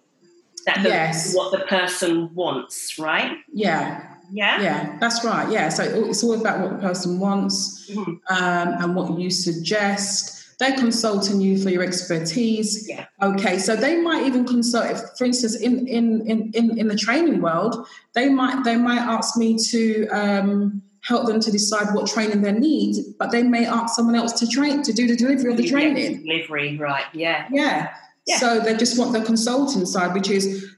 that 0.66 0.82
the, 0.82 0.88
Yes. 0.88 1.34
what 1.34 1.52
the 1.52 1.64
person 1.66 2.30
wants, 2.34 2.98
right? 2.98 3.32
yeah, 3.52 4.02
Yeah. 4.30 4.62
yeah, 4.62 4.96
that's 5.00 5.24
right. 5.24 5.50
Yeah, 5.50 5.68
so 5.68 5.82
it's 5.82 6.22
all 6.24 6.40
about 6.40 6.60
what 6.60 6.70
the 6.70 6.78
person 6.88 7.18
wants 7.18 7.90
Mhm. 7.90 8.18
um, 8.30 8.68
and 8.82 8.94
what 8.96 9.18
you 9.18 9.30
suggest. 9.30 10.38
They're 10.58 10.76
consulting 10.76 11.40
you 11.40 11.58
for 11.60 11.70
your 11.70 11.82
expertise. 11.82 12.88
Yeah. 12.88 13.06
Okay, 13.20 13.58
so 13.58 13.74
they 13.74 14.00
might 14.00 14.24
even 14.26 14.44
consult. 14.44 14.86
If, 14.92 15.00
for 15.18 15.24
instance, 15.24 15.56
in, 15.56 15.88
in 15.88 16.24
in 16.26 16.52
in 16.54 16.78
in 16.78 16.86
the 16.88 16.94
training 16.96 17.40
world, 17.42 17.74
they 18.14 18.28
might 18.28 18.62
they 18.62 18.76
might 18.76 19.00
ask 19.00 19.36
me 19.36 19.56
to 19.70 20.06
um, 20.08 20.80
help 21.00 21.26
them 21.26 21.40
to 21.40 21.50
decide 21.50 21.92
what 21.94 22.06
training 22.06 22.42
they 22.42 22.52
need, 22.52 22.94
but 23.18 23.32
they 23.32 23.42
may 23.42 23.66
ask 23.66 23.96
someone 23.96 24.14
else 24.14 24.32
to 24.34 24.46
train 24.46 24.82
to 24.84 24.92
do 24.92 25.08
the 25.08 25.16
delivery 25.16 25.50
of 25.50 25.56
the 25.56 25.64
Yeah, 25.64 25.70
training. 25.72 26.22
Delivery, 26.24 26.78
right? 26.78 27.06
Yeah. 27.12 27.46
Yeah. 27.50 27.88
Yeah. 28.26 28.38
So 28.38 28.60
they 28.60 28.76
just 28.76 28.98
want 28.98 29.12
the 29.12 29.22
consulting 29.22 29.84
side, 29.86 30.14
which 30.14 30.30
is, 30.30 30.68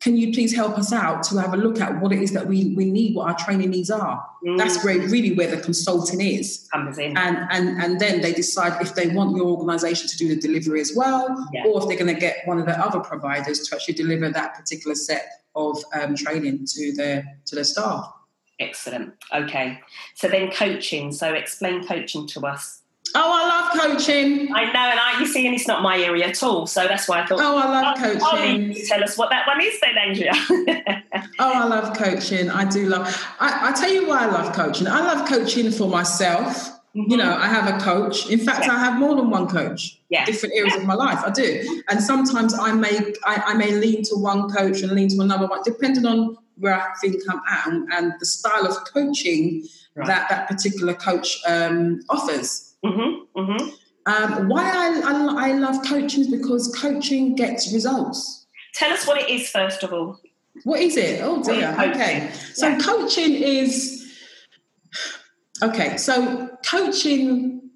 can 0.00 0.16
you 0.16 0.32
please 0.32 0.54
help 0.54 0.76
us 0.78 0.92
out 0.92 1.22
to 1.24 1.38
have 1.38 1.54
a 1.54 1.56
look 1.56 1.80
at 1.80 2.00
what 2.00 2.12
it 2.12 2.20
is 2.20 2.32
that 2.32 2.46
we, 2.46 2.74
we 2.76 2.84
need, 2.84 3.16
what 3.16 3.28
our 3.28 3.36
training 3.38 3.70
needs 3.70 3.90
are. 3.90 4.24
That's 4.58 4.76
Mm, 4.78 4.84
where 4.84 4.98
really 5.08 5.34
where 5.34 5.48
the 5.48 5.60
consulting 5.62 6.20
is. 6.20 6.68
comes 6.72 6.98
in. 6.98 7.16
And, 7.16 7.38
and 7.50 7.82
and 7.82 7.98
then 7.98 8.20
they 8.20 8.32
decide 8.34 8.80
if 8.82 8.94
they 8.94 9.08
want 9.08 9.34
your 9.34 9.46
organization 9.46 10.06
to 10.08 10.16
do 10.18 10.28
the 10.28 10.36
delivery 10.36 10.80
as 10.82 10.92
well, 10.94 11.48
Yeah. 11.54 11.64
or 11.66 11.80
if 11.82 11.88
they're 11.88 11.96
going 11.96 12.14
to 12.14 12.20
get 12.20 12.46
one 12.46 12.58
of 12.58 12.66
the 12.66 12.78
other 12.78 13.00
providers 13.00 13.60
to 13.66 13.74
actually 13.74 13.94
deliver 13.94 14.28
that 14.30 14.54
particular 14.54 14.94
set 14.94 15.26
of 15.54 15.82
um, 15.98 16.14
training 16.14 16.66
to 16.74 16.92
their 16.92 17.24
to 17.46 17.54
their 17.54 17.64
staff. 17.64 18.12
Excellent. 18.60 19.14
Okay. 19.34 19.80
So 20.14 20.28
then 20.28 20.50
coaching. 20.50 21.10
So 21.12 21.32
explain 21.32 21.86
coaching 21.86 22.26
to 22.28 22.40
us. 22.46 22.82
Oh, 23.16 23.30
I 23.32 23.48
love 23.48 23.80
coaching. 23.80 24.52
I 24.52 24.64
know, 24.72 24.78
and 24.90 24.98
I, 25.00 25.20
you 25.20 25.26
see, 25.26 25.46
and 25.46 25.54
it's 25.54 25.68
not 25.68 25.82
my 25.82 25.98
area 25.98 26.26
at 26.26 26.42
all. 26.42 26.66
So 26.66 26.86
that's 26.88 27.08
why 27.08 27.22
I 27.22 27.26
thought. 27.26 27.38
Oh, 27.40 27.56
I 27.58 27.80
love 27.80 28.02
leave 28.02 28.20
coaching. 28.20 28.86
tell 28.86 29.04
us 29.04 29.16
what 29.16 29.30
that 29.30 29.46
one 29.46 29.60
is 29.60 29.78
then, 29.80 29.96
Andrea. 29.98 31.02
Oh, 31.38 31.52
I 31.52 31.64
love 31.64 31.96
coaching. 31.96 32.50
I 32.50 32.64
do 32.68 32.86
love. 32.88 33.06
I, 33.40 33.68
I 33.70 33.72
tell 33.72 33.92
you 33.92 34.06
why 34.08 34.24
I 34.24 34.26
love 34.26 34.52
coaching. 34.54 34.86
I 34.88 35.00
love 35.00 35.28
coaching 35.28 35.70
for 35.70 35.88
myself. 35.88 36.70
You 36.92 37.16
know, 37.16 37.36
I 37.36 37.46
have 37.46 37.72
a 37.72 37.82
coach. 37.84 38.28
In 38.30 38.38
fact, 38.38 38.68
I 38.68 38.78
have 38.78 38.98
more 38.98 39.16
than 39.16 39.30
one 39.30 39.48
coach. 39.48 40.00
Yeah. 40.10 40.24
Different 40.24 40.54
areas 40.56 40.74
of 40.76 40.84
my 40.84 40.94
life, 40.94 41.18
I 41.24 41.30
do. 41.30 41.82
And 41.88 42.00
sometimes 42.02 42.54
I 42.54 42.72
may 42.72 43.14
I, 43.24 43.42
I 43.46 43.54
may 43.54 43.72
lean 43.72 44.02
to 44.04 44.16
one 44.16 44.48
coach 44.50 44.82
and 44.82 44.92
lean 44.92 45.08
to 45.10 45.20
another 45.20 45.46
one, 45.46 45.60
depending 45.64 46.06
on 46.06 46.36
where 46.56 46.74
I 46.74 46.92
think 47.00 47.16
I'm 47.28 47.40
at 47.50 47.66
and, 47.66 47.92
and 47.92 48.12
the 48.20 48.26
style 48.26 48.66
of 48.66 48.76
coaching 48.92 49.66
Right. 49.96 50.08
that 50.08 50.28
that 50.28 50.48
particular 50.48 50.92
coach 50.94 51.40
um, 51.46 52.00
offers. 52.08 52.73
Mm-hmm, 52.84 53.40
mm-hmm. 53.40 53.68
Um, 54.06 54.48
why 54.48 54.62
I, 54.64 55.00
I, 55.00 55.48
I 55.48 55.52
love 55.52 55.82
coaching 55.86 56.20
is 56.20 56.28
because 56.28 56.68
coaching 56.76 57.34
gets 57.34 57.72
results. 57.72 58.46
Tell 58.74 58.92
us 58.92 59.06
what 59.06 59.20
it 59.20 59.30
is 59.30 59.48
first 59.48 59.82
of 59.82 59.92
all. 59.92 60.20
What 60.64 60.80
is 60.80 60.96
it? 60.96 61.20
Oh 61.22 61.42
dear. 61.42 61.74
Okay. 61.78 62.30
So 62.52 62.68
Yeah. 62.68 62.78
coaching 62.78 63.34
is 63.34 64.14
okay. 65.62 65.96
So 65.96 66.48
coaching 66.66 67.70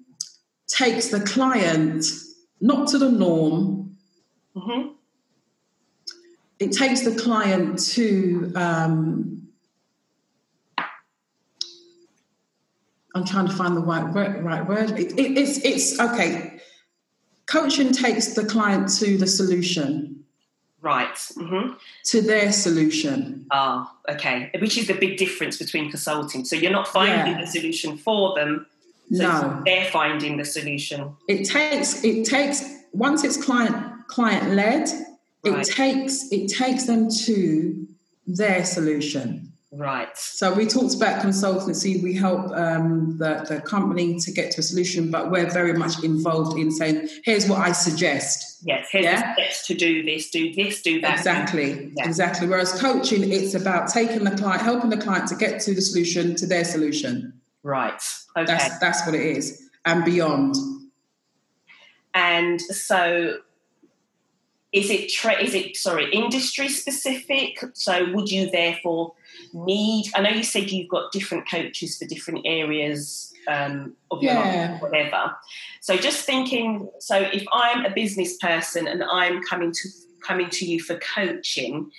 takes 0.67 1.07
the 1.07 1.19
client 1.21 2.05
not 2.61 2.87
to 2.89 2.97
the 2.99 3.09
norm. 3.09 3.97
Mm-hmm. 4.55 4.89
It 6.59 6.71
takes 6.73 7.01
the 7.01 7.15
client 7.15 7.79
to. 7.93 8.51
Um, 8.55 9.38
I'm 13.19 13.25
trying 13.25 13.47
to 13.47 13.53
find 13.53 13.75
the 13.75 13.81
right 13.81 14.07
word. 14.13 14.43
Right 14.43 14.65
word. 14.65 14.91
It, 14.91 15.11
it, 15.19 15.37
it's 15.37 15.57
it's 15.65 15.99
okay. 15.99 16.61
Coaching 17.47 17.91
takes 17.91 18.27
the 18.33 18.45
client 18.45 18.89
to 18.99 19.17
the 19.17 19.27
solution, 19.27 20.23
Right. 20.81 21.13
Mm-hmm. 21.15 21.73
to 22.05 22.21
their 22.21 22.53
solution. 22.53 23.45
Ah, 23.51 23.91
okay. 24.07 24.49
Which 24.61 24.77
is 24.77 24.87
the 24.87 24.93
big 24.93 25.17
difference 25.17 25.57
between 25.57 25.89
consulting. 25.91 26.45
So 26.45 26.55
you're 26.55 26.71
not 26.71 26.87
finding 26.87 27.33
Yeah. 27.35 27.41
the 27.41 27.47
solution 27.47 27.97
for 27.97 28.35
them. 28.35 28.65
So 29.11 29.23
No. 29.23 29.61
they're 29.65 29.89
finding 29.91 30.37
the 30.37 30.45
solution. 30.45 31.11
it 31.27 31.43
takes 31.45 32.01
it 32.05 32.23
takes 32.25 32.63
once 32.93 33.23
it's 33.25 33.35
client 33.43 33.75
client 34.07 34.51
led 34.55 34.87
Right. 35.43 35.67
it 35.67 35.73
takes 35.73 36.31
it 36.31 36.47
takes 36.47 36.83
them 36.85 37.09
to 37.25 37.85
their 38.27 38.63
solution 38.63 39.48
Right. 39.71 40.17
so 40.17 40.51
we 40.51 40.65
talked 40.65 40.95
about 40.95 41.21
consultancy 41.23 42.01
we 42.01 42.15
help 42.15 42.49
um, 42.51 43.17
the, 43.19 43.45
the 43.47 43.61
company 43.61 44.19
to 44.19 44.31
get 44.31 44.49
to 44.53 44.61
a 44.61 44.63
solution 44.63 45.11
but 45.11 45.29
we're 45.29 45.49
very 45.51 45.73
much 45.73 46.03
involved 46.03 46.57
in 46.57 46.71
saying 46.71 47.07
here's 47.23 47.47
what 47.47 47.59
i 47.59 47.71
suggest 47.71 48.47
Yes. 48.63 48.87
Here's 48.91 49.05
Yeah. 49.05 49.35
the 49.35 49.41
steps 49.43 49.67
to 49.67 49.73
do 49.75 50.03
this, 50.03 50.31
do 50.31 50.53
this, 50.53 50.81
do 50.81 50.99
that. 51.01 51.17
exactly 51.19 51.91
Yeah. 51.95 52.07
exactly 52.07 52.47
whereas 52.47 52.81
coaching 52.81 53.31
it's 53.31 53.53
about 53.53 53.89
taking 53.89 54.23
the 54.23 54.31
client 54.31 54.63
helping 54.63 54.89
the 54.89 54.97
client 54.97 55.27
to 55.27 55.35
get 55.35 55.61
to 55.61 55.75
the 55.75 55.81
solution 55.81 56.35
to 56.37 56.47
their 56.47 56.65
solution 56.65 57.33
Right. 57.61 58.01
Okay. 58.35 58.45
that's 58.47 58.79
that's 58.79 59.05
what 59.05 59.13
it 59.13 59.21
is 59.37 59.69
and 59.85 60.03
beyond 60.03 60.55
And 62.15 62.59
so, 62.59 63.37
is 64.73 64.89
it 64.89 65.09
tra- 65.11 65.41
is 65.41 65.53
it 65.53 65.77
sorry 65.77 66.11
industry 66.11 66.69
specific? 66.69 67.63
So 67.73 68.11
would 68.13 68.29
you 68.31 68.49
therefore 68.49 69.13
need? 69.53 70.11
I 70.15 70.21
know 70.21 70.29
you 70.29 70.43
said 70.43 70.71
you've 70.71 70.89
got 70.89 71.11
different 71.11 71.49
coaches 71.49 71.97
for 71.97 72.05
different 72.05 72.41
areas 72.45 73.33
um, 73.47 73.95
of 74.11 74.21
your 74.21 74.33
Yeah. 74.33 74.71
life, 74.71 74.81
whatever. 74.81 75.35
So 75.81 75.97
just 75.97 76.25
thinking. 76.25 76.89
So 76.99 77.17
if 77.17 77.45
I'm 77.51 77.85
a 77.85 77.89
business 77.89 78.37
person 78.37 78.87
and 78.87 79.03
I'm 79.03 79.41
coming 79.43 79.71
to 79.71 79.89
coming 80.21 80.49
to 80.49 80.65
you 80.65 80.81
for 80.81 80.99
coaching, 80.99 81.91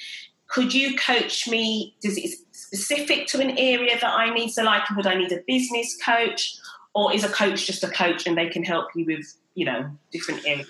could 0.49 0.75
you 0.75 0.97
coach 0.97 1.49
me? 1.49 1.97
Does 2.03 2.17
it 2.19 2.31
specific 2.53 3.27
to 3.29 3.41
an 3.41 3.57
area 3.59 3.99
that 4.01 4.13
I 4.13 4.33
need? 4.33 4.51
So 4.51 4.63
like, 4.63 4.89
would 4.97 5.07
I 5.07 5.15
need 5.15 5.33
a 5.33 5.41
business 5.47 5.97
coach? 6.05 6.57
Or 6.95 7.15
is 7.15 7.23
a 7.23 7.29
coach 7.29 7.67
just 7.67 7.85
a 7.85 7.89
coach 7.89 8.27
and 8.27 8.37
they 8.37 8.49
can 8.49 8.65
help 8.65 8.89
you 8.97 9.07
with, 9.07 9.25
you 9.55 9.65
know, 9.65 9.91
different 10.11 10.45
areas? 10.45 10.67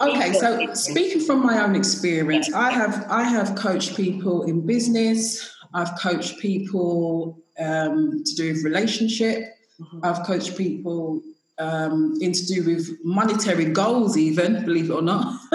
Okay, 0.00 0.32
so 0.32 0.72
speaking 0.74 1.20
from 1.20 1.44
my 1.44 1.62
own 1.62 1.74
experience, 1.74 2.52
I 2.52 2.70
have 2.70 3.06
I 3.10 3.24
have 3.24 3.56
coached 3.56 3.96
people 3.96 4.44
in 4.44 4.64
business. 4.64 5.52
I've 5.74 5.98
coached 5.98 6.38
people 6.38 7.38
um, 7.58 8.22
to 8.24 8.34
do 8.34 8.52
with 8.52 8.64
relationship. 8.64 9.54
Mhm. 9.80 10.00
I've 10.02 10.24
coached 10.26 10.56
people 10.56 11.22
um, 11.58 12.16
in 12.20 12.32
to 12.32 12.46
do 12.46 12.64
with 12.64 12.98
monetary 13.04 13.66
goals, 13.66 14.16
even 14.16 14.64
believe 14.64 14.90
it 14.90 14.94
or 14.94 15.02
not. 15.02 15.40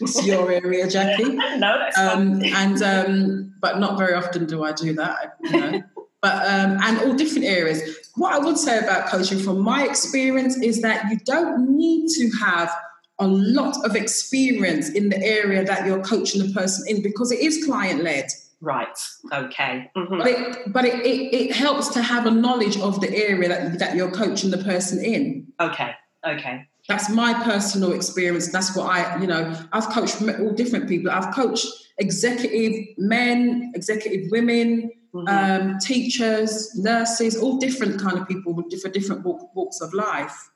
it's 0.00 0.26
your 0.26 0.50
area, 0.50 0.88
Jackie. 0.88 1.24
no, 1.58 1.88
Um, 1.98 2.42
and 2.44 2.82
um, 2.82 3.54
but 3.60 3.78
not 3.78 3.98
very 3.98 4.14
often 4.14 4.46
do 4.46 4.64
I 4.64 4.72
do 4.72 4.94
that. 4.94 5.36
You 5.42 5.60
know. 5.60 5.82
But 6.22 6.46
um, 6.46 6.78
and 6.82 6.98
all 7.00 7.12
different 7.12 7.44
areas. 7.44 7.82
What 8.14 8.32
I 8.32 8.38
would 8.38 8.56
say 8.56 8.78
about 8.78 9.08
coaching, 9.08 9.38
from 9.38 9.60
my 9.60 9.84
experience, 9.84 10.56
is 10.56 10.80
that 10.80 11.10
you 11.10 11.18
don't 11.26 11.76
need 11.76 12.08
to 12.12 12.30
have 12.40 12.74
a 13.18 13.26
lot 13.26 13.84
of 13.84 13.94
experience 13.94 14.88
in 14.88 15.10
the 15.10 15.22
area 15.22 15.64
that 15.64 15.86
you're 15.86 16.02
coaching 16.02 16.46
the 16.46 16.52
person 16.54 16.86
in 16.88 17.02
because 17.02 17.30
it 17.30 17.40
is 17.40 17.66
client 17.66 18.02
led. 18.02 18.26
Right. 18.64 18.98
Okay. 19.32 19.90
Mhm. 19.94 20.18
But 20.18 20.26
it 20.26 20.72
but 20.72 20.84
it, 20.86 20.94
it, 21.04 21.34
it 21.40 21.56
helps 21.56 21.88
to 21.88 22.02
have 22.02 22.24
a 22.26 22.30
knowledge 22.30 22.78
of 22.80 23.00
the 23.00 23.10
area 23.14 23.48
that, 23.48 23.78
that 23.78 23.94
you're 23.94 24.10
coaching 24.10 24.50
the 24.50 24.58
person 24.58 25.04
in. 25.04 25.46
Okay. 25.60 25.90
Okay. 26.26 26.66
That's 26.88 27.08
my 27.10 27.32
personal 27.44 27.92
experience. 27.92 28.50
That's 28.50 28.74
what 28.76 28.86
I, 28.90 29.18
you 29.20 29.26
know, 29.26 29.42
I've 29.72 29.88
coached 29.90 30.20
all 30.22 30.52
different 30.52 30.88
people. 30.88 31.10
I've 31.10 31.34
coached 31.34 31.66
executive 31.98 32.74
men, 32.98 33.72
executive 33.74 34.30
women, 34.30 34.90
Mhm. 35.14 35.28
um, 35.28 35.78
teachers, 35.78 36.74
nurses, 36.74 37.36
all 37.36 37.58
different 37.58 38.00
kind 38.00 38.18
of 38.18 38.26
people 38.26 38.52
with 38.52 38.68
different 38.68 38.94
different 38.94 39.24
walk, 39.24 39.54
walks 39.54 39.80
of 39.80 39.92
life. 39.94 40.50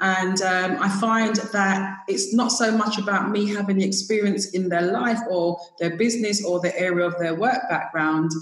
And 0.00 0.40
um, 0.42 0.76
I 0.80 0.88
find 1.00 1.36
that 1.36 1.98
it's 2.08 2.34
not 2.34 2.48
so 2.48 2.76
much 2.76 2.98
about 2.98 3.30
me 3.30 3.48
having 3.48 3.80
experience 3.80 4.50
in 4.50 4.68
their 4.68 4.92
life 4.92 5.20
or 5.30 5.58
their 5.78 5.96
business 5.96 6.44
or 6.44 6.60
the 6.60 6.78
area 6.78 7.06
of 7.06 7.18
their 7.18 7.34
work 7.34 7.68
background. 7.70 8.32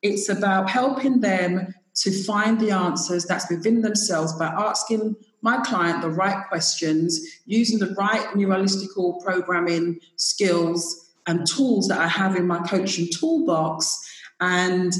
It's 0.00 0.28
about 0.28 0.70
helping 0.70 1.20
them 1.20 1.74
to 1.94 2.10
find 2.24 2.58
the 2.58 2.70
answers 2.70 3.26
that's 3.26 3.50
within 3.50 3.82
themselves 3.82 4.32
by 4.34 4.46
asking 4.46 5.16
my 5.42 5.58
client 5.58 6.00
the 6.00 6.08
right 6.08 6.46
questions, 6.48 7.20
using 7.44 7.78
the 7.78 7.94
right 7.94 8.26
neuralistical 8.34 9.22
programming 9.22 10.00
skills 10.16 11.12
and 11.26 11.46
tools 11.46 11.88
that 11.88 12.00
I 12.00 12.08
have 12.08 12.36
in 12.36 12.46
my 12.46 12.60
coaching 12.60 13.08
toolbox. 13.12 13.98
And 14.40 14.94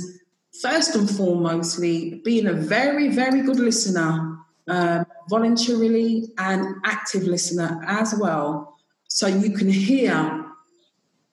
first 0.60 0.94
and 0.94 1.08
foremostly, 1.08 2.22
being 2.22 2.46
a 2.46 2.52
very, 2.52 3.08
very 3.08 3.42
good 3.42 3.58
listener, 3.58 4.38
um, 4.68 5.06
voluntarily 5.28 6.28
and 6.38 6.76
active 6.84 7.22
listener 7.24 7.82
as 7.86 8.14
well, 8.18 8.76
so 9.08 9.26
you 9.26 9.50
can 9.52 9.68
hear 9.68 10.44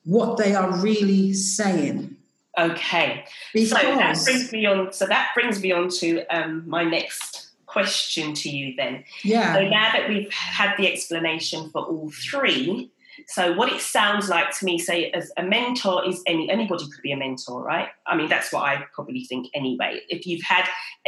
what 0.04 0.38
they 0.38 0.56
are 0.56 0.76
really 0.78 1.34
saying. 1.34 2.16
Okay. 2.58 3.26
Because 3.54 3.70
so 3.70 3.76
that 3.78 4.24
brings 4.24 4.52
me 4.52 4.66
on. 4.66 4.92
So 4.92 5.06
that 5.06 5.30
brings 5.34 5.62
me 5.62 5.72
on 5.72 5.90
to 5.90 6.26
um, 6.28 6.64
my 6.68 6.84
next 6.84 7.52
question 7.66 8.34
to 8.34 8.50
you. 8.50 8.76
Then, 8.76 9.04
yeah. 9.24 9.54
So 9.54 9.68
now 9.68 9.92
that 9.94 10.10
we've 10.10 10.32
had 10.32 10.76
the 10.78 10.92
explanation 10.92 11.70
for 11.70 11.84
all 11.84 12.12
three, 12.12 12.92
so 13.28 13.54
what 13.54 13.72
it 13.72 13.82
sounds 13.82 14.30
like 14.30 14.58
to 14.58 14.66
me, 14.66 14.78
say 14.78 15.12
as 15.12 15.32
a 15.38 15.44
mentor 15.44 16.08
is 16.08 16.22
any 16.28 16.50
anybody 16.50 16.86
could 16.86 17.02
be 17.02 17.12
a 17.12 17.18
mentor, 17.18 17.62
right? 17.64 17.90
I 18.06 18.16
mean, 18.16 18.28
that's 18.28 18.52
what 18.52 18.64
I 18.64 18.84
probably 18.94 19.24
think 19.26 19.48
anyway. 19.54 20.02
If 20.10 20.26
you've 20.26 20.44
had 20.44 20.68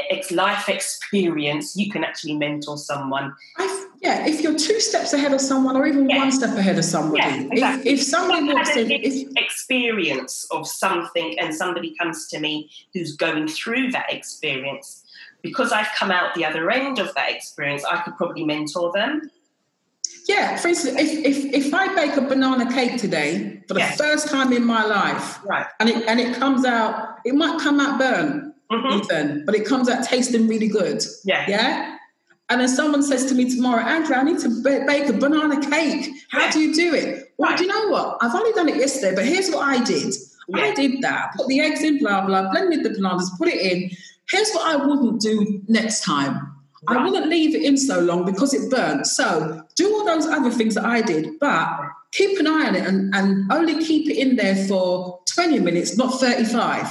ex 0.09 0.31
life 0.31 0.69
experience, 0.69 1.75
you 1.75 1.91
can 1.91 2.03
actually 2.03 2.35
mentor 2.35 2.77
someone. 2.77 3.33
I, 3.57 3.87
yeah, 4.01 4.25
if 4.25 4.41
you're 4.41 4.57
two 4.57 4.79
steps 4.79 5.13
ahead 5.13 5.33
of 5.33 5.41
someone, 5.41 5.75
or 5.75 5.85
even 5.85 6.09
yeah. 6.09 6.17
one 6.17 6.31
step 6.31 6.57
ahead 6.57 6.77
of 6.77 6.85
somebody. 6.85 7.21
Yeah, 7.21 7.47
exactly. 7.51 7.91
If, 7.91 7.99
if 7.99 8.05
somebody 8.05 8.53
walks 8.53 8.75
in, 8.75 8.91
if, 8.91 9.27
experience 9.35 10.47
of 10.51 10.67
something, 10.67 11.37
and 11.39 11.53
somebody 11.53 11.95
comes 11.95 12.27
to 12.27 12.39
me 12.39 12.69
who's 12.93 13.15
going 13.15 13.47
through 13.47 13.91
that 13.91 14.11
experience, 14.11 15.03
because 15.41 15.71
I've 15.71 15.89
come 15.97 16.11
out 16.11 16.33
the 16.35 16.45
other 16.45 16.69
end 16.71 16.99
of 16.99 17.13
that 17.15 17.31
experience, 17.31 17.83
I 17.85 18.01
could 18.01 18.15
probably 18.17 18.43
mentor 18.43 18.91
them 18.91 19.29
yeah, 20.27 20.55
for 20.57 20.67
instance, 20.69 20.99
if, 20.99 21.25
if, 21.25 21.65
if 21.65 21.73
I 21.73 21.93
bake 21.95 22.15
a 22.17 22.21
banana 22.21 22.71
cake 22.71 22.97
today 22.97 23.61
for 23.67 23.73
the 23.73 23.79
yes. 23.79 23.97
first 23.97 24.29
time 24.29 24.53
in 24.53 24.65
my 24.65 24.85
life, 24.85 25.43
right, 25.45 25.65
and 25.79 25.89
it 25.89 26.07
and 26.07 26.19
it 26.19 26.35
comes 26.35 26.65
out, 26.65 27.19
it 27.25 27.35
might 27.35 27.59
come 27.59 27.79
out 27.79 27.97
burnt, 27.97 28.53
mm-hmm. 28.71 28.99
Ethan, 28.99 29.45
but 29.45 29.55
it 29.55 29.65
comes 29.65 29.89
out 29.89 30.03
tasting 30.03 30.47
really 30.47 30.67
good. 30.67 31.03
Yeah, 31.23 31.45
yeah. 31.47 31.97
And 32.49 32.59
then 32.59 32.67
someone 32.67 33.01
says 33.01 33.25
to 33.27 33.35
me 33.35 33.49
tomorrow, 33.49 33.81
Andrea, 33.81 34.19
I 34.19 34.23
need 34.23 34.39
to 34.39 34.61
bake 34.61 35.07
a 35.07 35.13
banana 35.13 35.61
cake. 35.69 36.09
How 36.29 36.41
yeah. 36.41 36.51
do 36.51 36.59
you 36.59 36.73
do 36.73 36.93
it? 36.93 37.33
Well, 37.37 37.49
right. 37.49 37.57
do 37.57 37.63
you 37.63 37.69
know 37.69 37.87
what? 37.87 38.17
I've 38.19 38.35
only 38.35 38.51
done 38.51 38.67
it 38.67 38.75
yesterday, 38.75 39.15
but 39.15 39.25
here's 39.25 39.49
what 39.49 39.65
I 39.65 39.81
did. 39.81 40.13
Yeah. 40.49 40.63
I 40.63 40.73
did 40.73 41.01
that. 41.01 41.31
Put 41.37 41.47
the 41.47 41.61
eggs 41.61 41.81
in, 41.81 41.99
blah 41.99 42.25
blah, 42.25 42.51
blended 42.51 42.83
the 42.83 42.89
bananas, 42.89 43.31
put 43.37 43.47
it 43.47 43.61
in. 43.61 43.91
Here's 44.29 44.51
what 44.51 44.67
I 44.67 44.75
wouldn't 44.75 45.21
do 45.21 45.61
next 45.67 46.03
time. 46.03 46.50
Right. 46.87 46.97
I 46.97 47.03
wouldn't 47.03 47.27
leave 47.27 47.55
it 47.55 47.63
in 47.63 47.77
so 47.77 47.99
long 47.99 48.25
because 48.25 48.53
it 48.53 48.69
burnt. 48.71 49.05
So 49.05 49.61
do 49.75 49.93
all 49.93 50.05
those 50.05 50.25
other 50.25 50.49
things 50.49 50.75
that 50.75 50.85
I 50.85 51.01
did, 51.01 51.39
but 51.39 51.67
keep 52.11 52.39
an 52.39 52.47
eye 52.47 52.67
on 52.67 52.75
it 52.75 52.87
and, 52.87 53.13
and 53.13 53.51
only 53.51 53.83
keep 53.83 54.09
it 54.09 54.17
in 54.17 54.35
there 54.35 54.55
for 54.67 55.19
20 55.33 55.59
minutes, 55.59 55.97
not 55.97 56.19
35. 56.19 56.87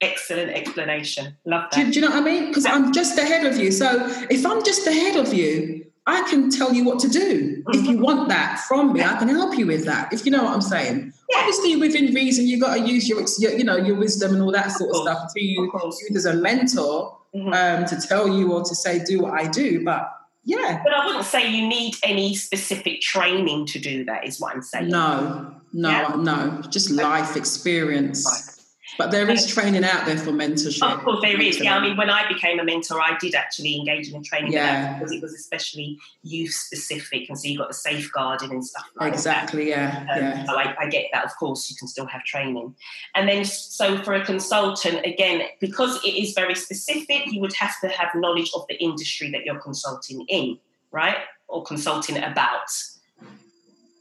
Excellent 0.00 0.50
explanation. 0.50 1.36
Love 1.44 1.70
that. 1.70 1.76
Do, 1.76 1.92
do 1.92 2.00
you 2.00 2.00
know 2.00 2.10
what 2.14 2.22
I 2.22 2.24
mean? 2.24 2.48
Because 2.48 2.66
I'm 2.66 2.92
just 2.92 3.18
ahead 3.18 3.46
of 3.46 3.58
you. 3.58 3.70
So 3.70 4.06
if 4.30 4.46
I'm 4.46 4.64
just 4.64 4.86
ahead 4.86 5.16
of 5.16 5.32
you, 5.34 5.84
I 6.06 6.28
can 6.28 6.50
tell 6.50 6.74
you 6.74 6.84
what 6.84 6.98
to 7.00 7.08
do. 7.08 7.62
Mm-hmm. 7.62 7.80
If 7.80 7.86
you 7.86 7.98
want 7.98 8.28
that 8.28 8.60
from 8.68 8.92
me, 8.92 9.02
I 9.02 9.16
can 9.16 9.28
help 9.28 9.56
you 9.56 9.66
with 9.66 9.84
that. 9.86 10.12
If 10.12 10.26
you 10.26 10.32
know 10.32 10.44
what 10.44 10.52
I'm 10.52 10.60
saying. 10.60 11.12
Yeah. 11.30 11.38
Obviously, 11.38 11.76
within 11.76 12.14
reason, 12.14 12.46
you 12.46 12.60
got 12.60 12.74
to 12.74 12.80
use 12.80 13.08
your, 13.08 13.24
your, 13.38 13.52
you 13.56 13.64
know, 13.64 13.76
your 13.76 13.96
wisdom 13.96 14.34
and 14.34 14.42
all 14.42 14.52
that 14.52 14.72
sort 14.72 14.90
of, 14.90 14.96
of 14.96 15.02
stuff 15.02 15.32
to 15.34 15.42
you, 15.42 15.64
you 15.72 16.16
as 16.16 16.26
a 16.26 16.34
mentor 16.34 17.16
mm-hmm. 17.34 17.52
um, 17.52 17.86
to 17.86 18.00
tell 18.00 18.28
you 18.28 18.52
or 18.52 18.62
to 18.62 18.74
say 18.74 19.02
do 19.04 19.20
what 19.20 19.34
I 19.34 19.46
do. 19.46 19.84
But 19.84 20.10
yeah, 20.44 20.80
but 20.84 20.92
I 20.92 21.06
wouldn't 21.06 21.24
say 21.24 21.50
you 21.50 21.66
need 21.66 21.96
any 22.02 22.34
specific 22.34 23.00
training 23.00 23.66
to 23.66 23.78
do 23.78 24.04
that. 24.04 24.26
Is 24.26 24.40
what 24.40 24.54
I'm 24.54 24.62
saying. 24.62 24.88
No, 24.88 25.54
no, 25.72 25.90
yeah. 25.90 26.14
no, 26.16 26.62
just 26.68 26.90
life 26.90 27.36
experience. 27.36 28.53
But 28.96 29.10
there 29.10 29.28
is 29.28 29.46
training 29.46 29.84
out 29.84 30.06
there 30.06 30.16
for 30.16 30.30
mentorship. 30.30 30.82
Of 30.82 31.02
course, 31.02 31.20
there 31.22 31.40
is. 31.40 31.58
Yeah, 31.60 31.76
I 31.76 31.80
mean, 31.80 31.96
when 31.96 32.10
I 32.10 32.28
became 32.32 32.60
a 32.60 32.64
mentor, 32.64 33.00
I 33.00 33.16
did 33.18 33.34
actually 33.34 33.76
engage 33.76 34.08
in 34.08 34.16
a 34.16 34.22
training 34.22 34.52
yeah. 34.52 34.94
because 34.94 35.12
it 35.12 35.20
was 35.20 35.34
especially 35.34 35.98
youth 36.22 36.52
specific, 36.52 37.28
and 37.28 37.38
so 37.38 37.48
you 37.48 37.58
got 37.58 37.68
the 37.68 37.74
safeguarding 37.74 38.50
and 38.50 38.64
stuff 38.64 38.84
like 38.96 39.12
exactly, 39.12 39.70
that. 39.70 40.06
Exactly. 40.06 40.10
Yeah, 40.10 40.14
um, 40.14 40.22
yeah. 40.22 40.44
So 40.44 40.56
I, 40.56 40.74
I, 40.78 40.88
get 40.88 41.06
that. 41.12 41.24
Of 41.24 41.36
course, 41.36 41.68
you 41.70 41.76
can 41.76 41.88
still 41.88 42.06
have 42.06 42.22
training, 42.24 42.74
and 43.14 43.28
then 43.28 43.44
so 43.44 43.98
for 44.02 44.14
a 44.14 44.24
consultant, 44.24 45.04
again, 45.04 45.42
because 45.60 46.02
it 46.04 46.14
is 46.14 46.32
very 46.32 46.54
specific, 46.54 47.32
you 47.32 47.40
would 47.40 47.54
have 47.54 47.80
to 47.80 47.88
have 47.88 48.10
knowledge 48.14 48.50
of 48.54 48.64
the 48.68 48.80
industry 48.82 49.30
that 49.32 49.44
you're 49.44 49.60
consulting 49.60 50.24
in, 50.28 50.58
right, 50.92 51.18
or 51.48 51.64
consulting 51.64 52.16
about. 52.18 52.70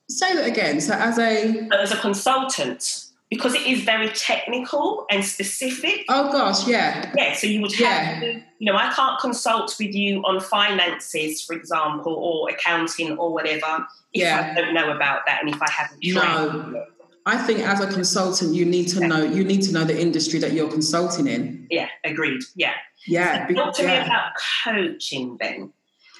Say 0.09 0.35
that 0.35 0.45
again. 0.45 0.79
So, 0.79 0.93
as 0.93 1.17
a 1.17 1.67
as 1.73 1.91
a 1.91 1.97
consultant 1.97 3.07
because 3.33 3.55
it 3.55 3.65
is 3.65 3.81
very 3.81 4.09
technical 4.09 5.05
and 5.09 5.25
specific. 5.25 6.05
Oh 6.07 6.31
gosh, 6.31 6.67
yeah. 6.67 7.11
Yeah, 7.17 7.33
so 7.33 7.47
you 7.47 7.61
would 7.61 7.73
have 7.73 7.79
yeah. 7.81 8.19
to, 8.19 8.43
you 8.59 8.71
know, 8.71 8.77
I 8.77 8.93
can't 8.93 9.19
consult 9.19 9.75
with 9.79 9.95
you 9.95 10.21
on 10.21 10.39
finances, 10.39 11.41
for 11.41 11.55
example, 11.55 12.13
or 12.13 12.49
accounting 12.49 13.17
or 13.17 13.33
whatever 13.33 13.87
if 14.13 14.21
yeah. 14.21 14.53
I 14.55 14.61
don't 14.61 14.73
know 14.75 14.91
about 14.91 15.21
that 15.25 15.41
and 15.43 15.53
if 15.53 15.59
I 15.61 15.71
haven't 15.71 16.01
trained. 16.01 16.73
No. 16.73 16.85
I 17.25 17.37
think 17.37 17.61
as 17.61 17.79
a 17.79 17.87
consultant, 17.87 18.53
you 18.53 18.65
need 18.65 18.87
to 18.89 18.99
yeah. 18.99 19.07
know 19.07 19.23
you 19.23 19.43
need 19.43 19.63
to 19.63 19.71
know 19.71 19.83
the 19.83 19.99
industry 19.99 20.39
that 20.39 20.51
you're 20.51 20.69
consulting 20.69 21.27
in. 21.27 21.67
Yeah, 21.71 21.87
agreed. 22.03 22.41
Yeah. 22.55 22.73
Yeah. 23.07 23.47
So 23.47 23.53
talk 23.55 23.75
to 23.77 23.83
yeah. 23.83 24.01
me 24.01 24.05
about 24.05 24.33
coaching 24.63 25.37
then. 25.39 25.73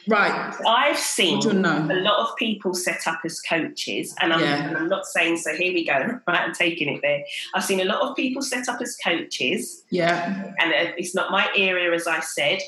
Right. 0.08 0.54
I've 0.68 0.98
seen 0.98 1.40
a 1.46 1.54
lot 1.54 2.30
of 2.30 2.36
people 2.36 2.74
set 2.74 3.08
up 3.08 3.22
as 3.24 3.40
coaches, 3.40 4.16
and 4.20 4.34
I'm, 4.34 4.42
yeah. 4.42 4.68
and 4.68 4.78
I'm, 4.78 4.90
not 4.90 5.06
saying 5.06 5.38
so. 5.38 5.56
Here 5.56 5.74
we 5.74 5.86
go. 5.86 6.20
Right, 6.28 6.42
I'm 6.42 6.54
taking 6.54 6.90
it 6.90 7.02
there. 7.02 7.24
I've 7.54 7.64
seen 7.64 7.82
a 7.82 7.86
lot 7.86 8.02
of 8.02 8.16
people 8.16 8.42
set 8.42 8.70
up 8.70 8.82
as 8.82 8.96
coaches. 9.04 9.84
Yeah. 9.90 10.54
And 10.60 10.74
it's 10.98 11.14
not 11.14 11.32
my 11.32 11.50
area, 11.56 11.92
as 11.94 12.08
I 12.08 12.20
said, 12.22 12.60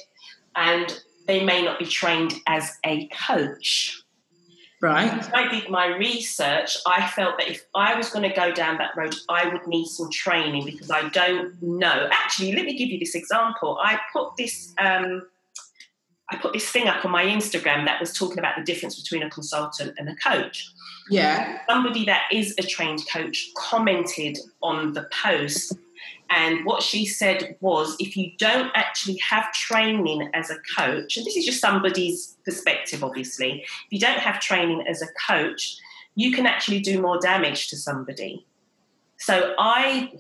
and 0.55 1.01
they 1.27 1.43
may 1.43 1.63
not 1.63 1.79
be 1.79 1.85
trained 1.85 2.33
as 2.47 2.77
a 2.85 3.07
coach. 3.07 4.01
Right. 4.81 5.09
When 5.09 5.33
I 5.33 5.49
did 5.49 5.69
my 5.69 5.87
research, 5.87 6.77
I 6.85 7.07
felt 7.07 7.37
that 7.39 7.49
if 7.49 7.65
I 7.73 7.95
was 7.95 8.09
going 8.09 8.29
to 8.29 8.35
go 8.35 8.53
down 8.53 8.77
that 8.77 8.95
road, 8.95 9.15
I 9.29 9.47
would 9.47 9.65
need 9.67 9.87
some 9.87 10.11
training 10.11 10.65
because 10.65 10.91
I 10.91 11.09
don't 11.09 11.61
know. 11.61 12.09
Actually, 12.11 12.53
let 12.53 12.65
me 12.65 12.77
give 12.77 12.89
you 12.89 12.99
this 12.99 13.15
example. 13.15 13.79
I 13.81 13.99
put 14.13 14.35
this. 14.37 14.73
Um, 14.77 15.27
I 16.29 16.38
put 16.38 16.53
this 16.53 16.69
thing 16.69 16.88
up 16.88 17.05
on 17.05 17.11
my 17.11 17.23
Instagram 17.23 17.85
that 17.85 17.99
was 17.99 18.11
talking 18.11 18.39
about 18.39 18.55
the 18.57 18.63
difference 18.63 18.99
between 18.99 19.21
a 19.21 19.29
consultant 19.29 19.93
and 19.97 20.09
a 20.09 20.15
coach. 20.15 20.71
Yeah. 21.09 21.59
Somebody 21.67 22.05
that 22.05 22.23
is 22.31 22.55
a 22.57 22.63
trained 22.63 23.03
coach 23.11 23.51
commented 23.55 24.39
on 24.63 24.93
the 24.93 25.07
post. 25.23 25.77
And 26.31 26.65
what 26.65 26.81
she 26.81 27.05
said 27.05 27.55
was 27.61 27.95
if 27.99 28.17
you 28.17 28.31
don't 28.39 28.71
actually 28.73 29.17
have 29.17 29.53
training 29.53 30.31
as 30.33 30.49
a 30.49 30.57
coach, 30.75 31.17
and 31.17 31.25
this 31.25 31.35
is 31.35 31.45
just 31.45 31.61
somebody's 31.61 32.38
perspective, 32.43 33.03
obviously, 33.03 33.61
if 33.61 33.91
you 33.91 33.99
don't 33.99 34.19
have 34.19 34.39
training 34.39 34.83
as 34.88 35.03
a 35.03 35.07
coach, 35.27 35.77
you 36.15 36.31
can 36.31 36.47
actually 36.47 36.79
do 36.79 36.99
more 36.99 37.19
damage 37.19 37.69
to 37.69 37.77
somebody. 37.77 38.45
So 39.17 39.53
I 39.59 40.11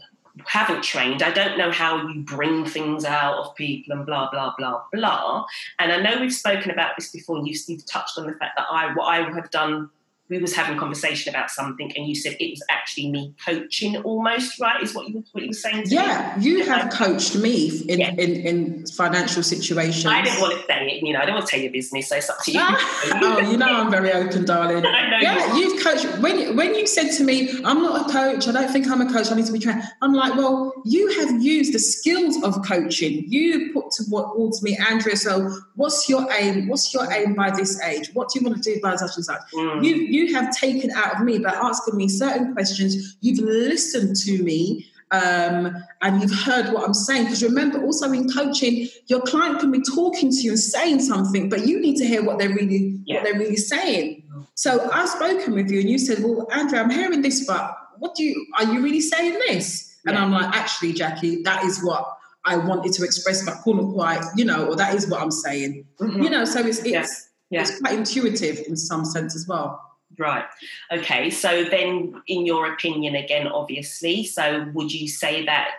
haven't 0.45 0.83
trained. 0.83 1.23
I 1.23 1.31
don't 1.31 1.57
know 1.57 1.71
how 1.71 2.07
you 2.07 2.21
bring 2.21 2.65
things 2.65 3.05
out 3.05 3.37
of 3.37 3.55
people 3.55 3.95
and 3.95 4.05
blah 4.05 4.29
blah 4.29 4.53
blah 4.57 4.81
blah. 4.91 5.45
And 5.79 5.91
I 5.91 6.01
know 6.01 6.19
we've 6.19 6.33
spoken 6.33 6.71
about 6.71 6.95
this 6.97 7.11
before, 7.11 7.37
and 7.37 7.47
you've, 7.47 7.61
you've 7.67 7.85
touched 7.85 8.17
on 8.17 8.27
the 8.27 8.33
fact 8.33 8.57
that 8.57 8.67
I 8.69 8.93
what 8.93 9.05
I 9.05 9.21
have 9.33 9.49
done 9.51 9.89
we 10.29 10.39
was 10.39 10.55
having 10.55 10.75
a 10.75 10.79
conversation 10.79 11.33
about 11.33 11.51
something 11.51 11.91
and 11.95 12.07
you 12.07 12.15
said 12.15 12.35
it 12.39 12.49
was 12.49 12.63
actually 12.69 13.09
me 13.09 13.33
coaching 13.43 13.95
almost 13.97 14.59
right 14.59 14.81
is 14.81 14.95
what 14.95 15.07
you, 15.07 15.23
what 15.31 15.43
you 15.43 15.49
were 15.49 15.53
saying 15.53 15.83
yeah 15.87 16.35
me? 16.37 16.45
Yeah, 16.45 16.57
you 16.57 16.65
have 16.65 16.91
coached 16.91 17.35
me 17.35 17.67
in, 17.87 17.99
yeah. 17.99 18.11
in, 18.11 18.31
in 18.45 18.87
financial 18.87 19.43
situations 19.43 20.05
I 20.05 20.21
didn't 20.21 20.41
want 20.41 20.53
to 20.53 20.65
say 20.65 20.87
it 20.87 21.03
you 21.03 21.13
know 21.13 21.19
I 21.19 21.25
don't 21.25 21.35
want 21.35 21.47
to 21.47 21.51
tell 21.51 21.59
your 21.59 21.71
business 21.71 22.09
so 22.09 22.15
it's 22.15 22.29
up 22.29 22.37
to 22.43 22.51
you 22.51 22.59
oh 22.61 23.39
you 23.51 23.57
know 23.57 23.67
I'm 23.67 23.91
very 23.91 24.11
open 24.11 24.45
darling 24.45 24.83
yeah 25.21 25.55
you. 25.55 25.69
you've 25.69 25.83
coached 25.83 26.05
when, 26.19 26.55
when 26.55 26.75
you 26.75 26.87
said 26.87 27.11
to 27.11 27.23
me 27.23 27.49
I'm 27.63 27.81
not 27.81 28.09
a 28.09 28.13
coach 28.13 28.47
I 28.47 28.51
don't 28.51 28.71
think 28.71 28.87
I'm 28.87 29.01
a 29.01 29.11
coach 29.11 29.31
I 29.31 29.35
need 29.35 29.45
to 29.45 29.53
be 29.53 29.59
trained 29.59 29.83
I'm 30.01 30.13
like 30.13 30.35
well 30.35 30.73
you 30.85 31.07
have 31.19 31.41
used 31.41 31.73
the 31.73 31.79
skills 31.79 32.41
of 32.43 32.65
coaching 32.65 33.25
you 33.27 33.73
put 33.73 33.91
to 33.91 34.03
what 34.09 34.35
towards 34.35 34.61
me 34.61 34.77
Andrea 34.77 35.15
so 35.15 35.49
what's 35.75 36.07
your 36.09 36.27
aim 36.39 36.67
what's 36.67 36.93
your 36.93 37.11
aim 37.11 37.33
by 37.33 37.51
this 37.51 37.81
age 37.81 38.09
what 38.13 38.29
do 38.29 38.39
you 38.39 38.45
want 38.45 38.61
to 38.61 38.73
do 38.73 38.79
by 38.81 38.95
such 38.95 39.15
and 39.15 39.25
such 39.25 39.41
mm. 39.53 39.83
you 39.83 39.95
you 40.15 40.33
have 40.33 40.55
taken 40.55 40.91
out 40.91 41.15
of 41.15 41.21
me 41.21 41.39
by 41.39 41.51
asking 41.51 41.97
me 41.97 42.07
certain 42.07 42.53
questions. 42.53 43.17
You've 43.21 43.39
listened 43.39 44.15
to 44.17 44.43
me 44.43 44.85
um, 45.11 45.75
and 46.01 46.21
you've 46.21 46.33
heard 46.33 46.73
what 46.73 46.85
I'm 46.85 46.93
saying. 46.93 47.25
Because 47.25 47.43
remember, 47.43 47.83
also 47.83 48.11
in 48.11 48.29
coaching, 48.29 48.87
your 49.07 49.21
client 49.21 49.59
can 49.59 49.71
be 49.71 49.81
talking 49.81 50.29
to 50.31 50.37
you 50.37 50.51
and 50.51 50.59
saying 50.59 51.01
something, 51.01 51.49
but 51.49 51.67
you 51.67 51.79
need 51.79 51.97
to 51.97 52.05
hear 52.05 52.23
what 52.23 52.39
they're 52.39 52.49
really 52.49 52.99
yeah. 53.05 53.15
what 53.15 53.23
they're 53.23 53.39
really 53.39 53.55
saying. 53.55 54.23
So 54.55 54.89
I've 54.91 55.09
spoken 55.09 55.53
with 55.53 55.69
you, 55.69 55.79
and 55.81 55.89
you 55.89 55.97
said, 55.97 56.23
"Well, 56.23 56.47
Andrea, 56.51 56.81
I'm 56.81 56.89
hearing 56.89 57.21
this, 57.21 57.45
but 57.45 57.75
what 57.99 58.15
do 58.15 58.23
you 58.23 58.45
are 58.57 58.65
you 58.65 58.81
really 58.81 59.01
saying 59.01 59.39
this?" 59.47 59.97
And. 60.05 60.17
I'm 60.17 60.31
like, 60.31 60.55
"Actually, 60.55 60.93
Jackie, 60.93 61.43
that 61.43 61.63
is 61.63 61.83
what." 61.83 62.11
I 62.47 62.57
wanted 62.57 62.93
to 62.93 63.03
express, 63.03 63.43
but 63.43 63.55
couldn't 63.63 63.91
quite, 63.93 64.23
you 64.35 64.45
know, 64.45 64.67
or 64.67 64.75
that 64.75 64.93
is 64.93 65.07
what 65.09 65.19
I'm 65.19 65.31
saying, 65.31 65.83
mm-hmm. 65.99 66.21
you 66.21 66.29
know. 66.29 66.45
So 66.45 66.59
it's 66.59 66.77
it's, 66.77 66.85
yeah. 66.85 67.07
Yeah. 67.49 67.61
it's 67.61 67.79
quite 67.79 67.97
intuitive 67.97 68.59
in 68.67 68.77
some 68.77 69.03
sense 69.03 69.35
as 69.35 69.47
well. 69.47 69.81
Right. 70.17 70.45
Okay. 70.91 71.29
So 71.29 71.63
then, 71.63 72.21
in 72.27 72.45
your 72.45 72.71
opinion, 72.73 73.15
again, 73.15 73.47
obviously, 73.47 74.23
so 74.23 74.69
would 74.73 74.93
you 74.93 75.07
say 75.07 75.45
that 75.45 75.71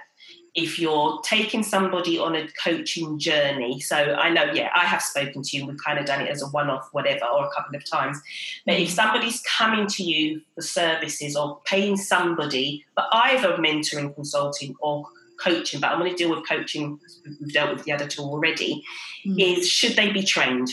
if 0.56 0.78
you're 0.78 1.20
taking 1.22 1.62
somebody 1.62 2.18
on 2.18 2.34
a 2.34 2.48
coaching 2.64 3.18
journey, 3.18 3.78
so 3.78 3.96
I 3.96 4.30
know, 4.30 4.44
yeah, 4.54 4.70
I 4.74 4.86
have 4.86 5.02
spoken 5.02 5.42
to 5.42 5.56
you, 5.56 5.66
we've 5.66 5.76
kind 5.84 5.98
of 5.98 6.06
done 6.06 6.22
it 6.22 6.30
as 6.30 6.42
a 6.42 6.46
one 6.46 6.70
off, 6.70 6.88
whatever, 6.92 7.26
or 7.26 7.44
a 7.44 7.50
couple 7.50 7.76
of 7.76 7.84
times. 7.88 8.20
But 8.64 8.76
if 8.76 8.88
somebody's 8.88 9.42
coming 9.42 9.86
to 9.86 10.02
you 10.02 10.40
for 10.54 10.62
services 10.62 11.36
or 11.36 11.60
paying 11.66 11.98
somebody 11.98 12.86
for 12.94 13.04
either 13.12 13.58
mentoring, 13.58 14.14
consulting, 14.14 14.74
or 14.80 15.06
coaching, 15.38 15.78
but 15.78 15.90
I'm 15.90 15.98
going 15.98 16.10
to 16.10 16.16
deal 16.16 16.34
with 16.34 16.48
coaching, 16.48 16.98
we've 17.38 17.52
dealt 17.52 17.76
with 17.76 17.84
the 17.84 17.92
other 17.92 18.06
two 18.06 18.22
already, 18.22 18.82
mm. 19.26 19.58
is 19.58 19.68
should 19.68 19.94
they 19.94 20.10
be 20.10 20.22
trained? 20.22 20.70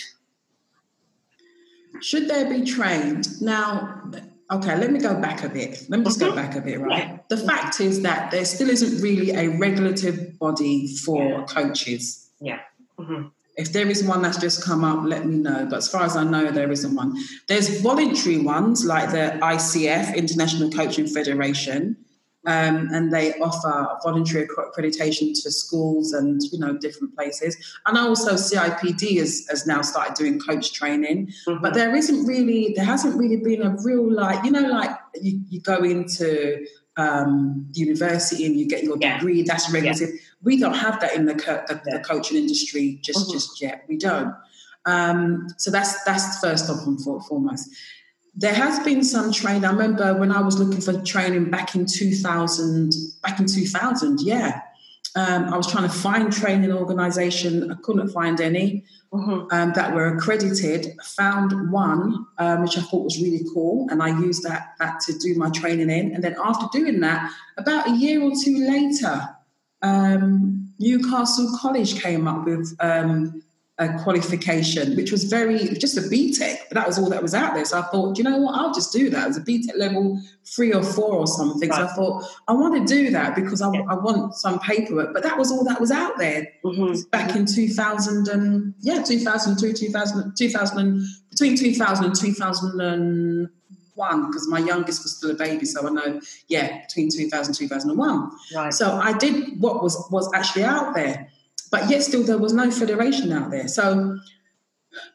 Should 2.01 2.27
they 2.27 2.47
be 2.49 2.65
trained? 2.65 3.41
Now, 3.41 4.03
Okay, 4.51 4.77
let 4.77 4.91
me 4.91 4.99
go 4.99 5.19
back 5.19 5.43
a 5.43 5.49
bit. 5.49 5.83
Let 5.89 5.99
me 5.99 6.05
just 6.05 6.19
go 6.19 6.27
mm-hmm. 6.27 6.35
back 6.35 6.55
a 6.55 6.61
bit, 6.61 6.79
right? 6.79 7.27
The 7.29 7.37
fact 7.37 7.79
is 7.79 8.01
that 8.01 8.29
there 8.29 8.45
still 8.45 8.69
isn't 8.69 9.01
really 9.01 9.31
a 9.31 9.49
regulative 9.57 10.37
body 10.37 10.95
for 10.97 11.23
yeah. 11.23 11.45
coaches. 11.45 12.29
Yeah. 12.39 12.59
Mm-hmm. 12.99 13.29
If 13.55 13.71
there 13.71 13.87
is 13.87 14.03
one 14.03 14.21
that's 14.21 14.37
just 14.37 14.63
come 14.63 14.83
up, 14.83 15.05
let 15.05 15.25
me 15.25 15.37
know. 15.37 15.65
But 15.69 15.77
as 15.77 15.87
far 15.87 16.03
as 16.03 16.15
I 16.15 16.23
know, 16.23 16.51
there 16.51 16.71
isn't 16.71 16.93
one. 16.93 17.15
There's 17.47 17.81
voluntary 17.81 18.39
ones 18.39 18.85
like 18.85 19.11
the 19.11 19.39
ICF, 19.41 20.15
International 20.15 20.69
Coaching 20.69 21.07
Federation, 21.07 21.97
um, 22.45 22.89
and 22.91 23.13
they 23.13 23.33
offer 23.35 23.97
voluntary 24.03 24.47
accreditation 24.47 25.33
to 25.43 25.51
schools 25.51 26.13
and 26.13 26.41
you 26.51 26.59
know 26.59 26.77
different 26.77 27.15
places. 27.15 27.55
And 27.85 27.97
also 27.97 28.33
CIPD 28.33 29.17
has, 29.19 29.47
has 29.49 29.65
now 29.65 29.81
started 29.81 30.15
doing 30.15 30.39
coach 30.39 30.73
training, 30.73 31.27
mm-hmm. 31.47 31.61
but 31.61 31.73
there 31.73 31.95
isn't 31.95 32.25
really 32.25 32.73
there 32.75 32.85
hasn't 32.85 33.15
really 33.15 33.37
been 33.37 33.61
a 33.61 33.75
real 33.83 34.11
like 34.11 34.43
you 34.43 34.51
know 34.51 34.67
like 34.67 34.91
you, 35.21 35.41
you 35.49 35.61
go 35.61 35.83
into 35.83 36.65
um, 36.97 37.65
university 37.73 38.45
and 38.45 38.59
you 38.59 38.67
get 38.67 38.83
your 38.83 38.97
yeah. 38.99 39.17
degree 39.17 39.41
that's 39.43 39.71
regulative. 39.71 40.09
Yeah. 40.09 40.19
We 40.43 40.59
don't 40.59 40.75
have 40.75 40.99
that 40.99 41.15
in 41.15 41.25
the, 41.25 41.35
co- 41.35 41.63
the, 41.67 41.81
yeah. 41.87 41.97
the 41.97 42.03
coaching 42.03 42.37
industry 42.37 42.99
just 43.01 43.19
mm-hmm. 43.27 43.31
just 43.31 43.61
yet. 43.61 43.85
We 43.87 43.97
don't. 43.97 44.35
Um, 44.85 45.47
so 45.57 45.71
that's 45.71 46.03
that's 46.03 46.39
first 46.39 46.69
and 46.69 47.01
foremost 47.01 47.69
there 48.35 48.53
has 48.53 48.79
been 48.79 49.03
some 49.03 49.31
training. 49.31 49.65
I 49.65 49.71
remember 49.71 50.17
when 50.17 50.31
I 50.31 50.41
was 50.41 50.57
looking 50.57 50.81
for 50.81 50.99
training 51.03 51.51
back 51.51 51.75
in 51.75 51.85
2000, 51.85 52.93
back 53.21 53.39
in 53.39 53.45
2000, 53.45 54.21
yeah. 54.21 54.61
Um, 55.15 55.53
I 55.53 55.57
was 55.57 55.71
trying 55.71 55.87
to 55.87 55.93
find 55.93 56.33
training 56.33 56.71
organisation. 56.71 57.71
I 57.71 57.75
couldn't 57.83 58.09
find 58.09 58.41
any 58.41 58.83
mm-hmm. 59.13 59.45
um, 59.51 59.73
that 59.73 59.93
were 59.93 60.07
accredited. 60.07 60.95
Found 61.17 61.71
one 61.71 62.25
um, 62.39 62.63
which 62.63 62.79
I 62.79 62.81
thought 62.81 63.03
was 63.03 63.21
really 63.21 63.45
cool, 63.53 63.87
and 63.91 64.01
I 64.01 64.07
used 64.19 64.41
that 64.41 64.73
that 64.79 65.01
to 65.01 65.13
do 65.15 65.35
my 65.35 65.51
training 65.51 65.91
in. 65.91 66.15
And 66.15 66.23
then 66.23 66.35
after 66.43 66.65
doing 66.71 66.99
that, 67.01 67.31
about 67.57 67.89
a 67.89 67.95
year 67.95 68.23
or 68.23 68.31
two 68.43 68.67
later, 68.67 69.29
um, 69.83 70.73
Newcastle 70.79 71.59
College 71.59 72.01
came 72.01 72.27
up 72.27 72.45
with 72.45 72.75
um, 72.79 73.43
a 73.79 73.97
qualification, 74.03 74.95
which 74.95 75.11
was 75.11 75.23
very 75.23 75.57
just 75.75 75.97
a 75.97 76.01
BTEC, 76.01 76.57
but 76.69 76.75
that 76.75 76.85
was 76.85 76.99
all 76.99 77.09
that 77.09 77.23
was 77.23 77.33
out 77.33 77.55
there. 77.55 77.65
So 77.65 77.79
I 77.79 77.81
thought, 77.83 78.19
you 78.19 78.23
know 78.23 78.37
what, 78.37 78.53
I'll 78.53 78.73
just 78.73 78.93
do 78.93 79.09
that. 79.09 79.23
It 79.23 79.27
was 79.29 79.37
a 79.37 79.41
BTEC 79.41 79.75
level 79.77 80.21
three 80.45 80.71
or 80.71 80.83
four 80.83 81.15
or 81.15 81.25
something. 81.25 81.69
Right. 81.69 81.77
So 81.77 81.85
I 81.85 81.87
thought, 81.87 82.23
I 82.47 82.53
want 82.53 82.87
to 82.87 82.93
do 82.93 83.09
that 83.11 83.35
because 83.35 83.63
I, 83.63 83.73
yeah. 83.73 83.81
I, 83.89 83.95
want 83.95 84.35
some 84.35 84.59
paperwork. 84.59 85.11
But 85.11 85.23
that 85.23 85.39
was 85.39 85.51
all 85.51 85.63
that 85.63 85.81
was 85.81 85.89
out 85.89 86.19
there 86.19 86.47
mm-hmm. 86.63 87.09
back 87.09 87.35
in 87.35 87.47
2000 87.47 88.27
and 88.27 88.75
yeah, 88.79 89.01
2002, 89.01 89.73
2000, 89.73 90.35
2000 90.37 91.07
between 91.31 91.57
2000 91.57 92.05
and 92.05 92.15
2001 92.15 94.27
because 94.27 94.47
my 94.49 94.59
youngest 94.59 95.01
was 95.01 95.17
still 95.17 95.31
a 95.31 95.35
baby. 95.35 95.65
So 95.65 95.87
I 95.87 95.89
know, 95.89 96.21
yeah, 96.47 96.81
between 96.81 97.09
2000 97.09 97.47
and 97.47 97.55
2001. 97.55 98.31
Right. 98.53 98.71
So 98.71 98.97
I 98.97 99.17
did 99.17 99.59
what 99.59 99.81
was 99.81 99.97
was 100.11 100.29
actually 100.35 100.65
out 100.65 100.93
there. 100.93 101.27
But 101.73 101.89
yet 101.89 102.03
still 102.03 102.21
there 102.21 102.37
was 102.37 102.53
no 102.53 102.69
federation 102.69 103.31
out 103.31 103.49
there. 103.49 103.67
So 103.67 104.19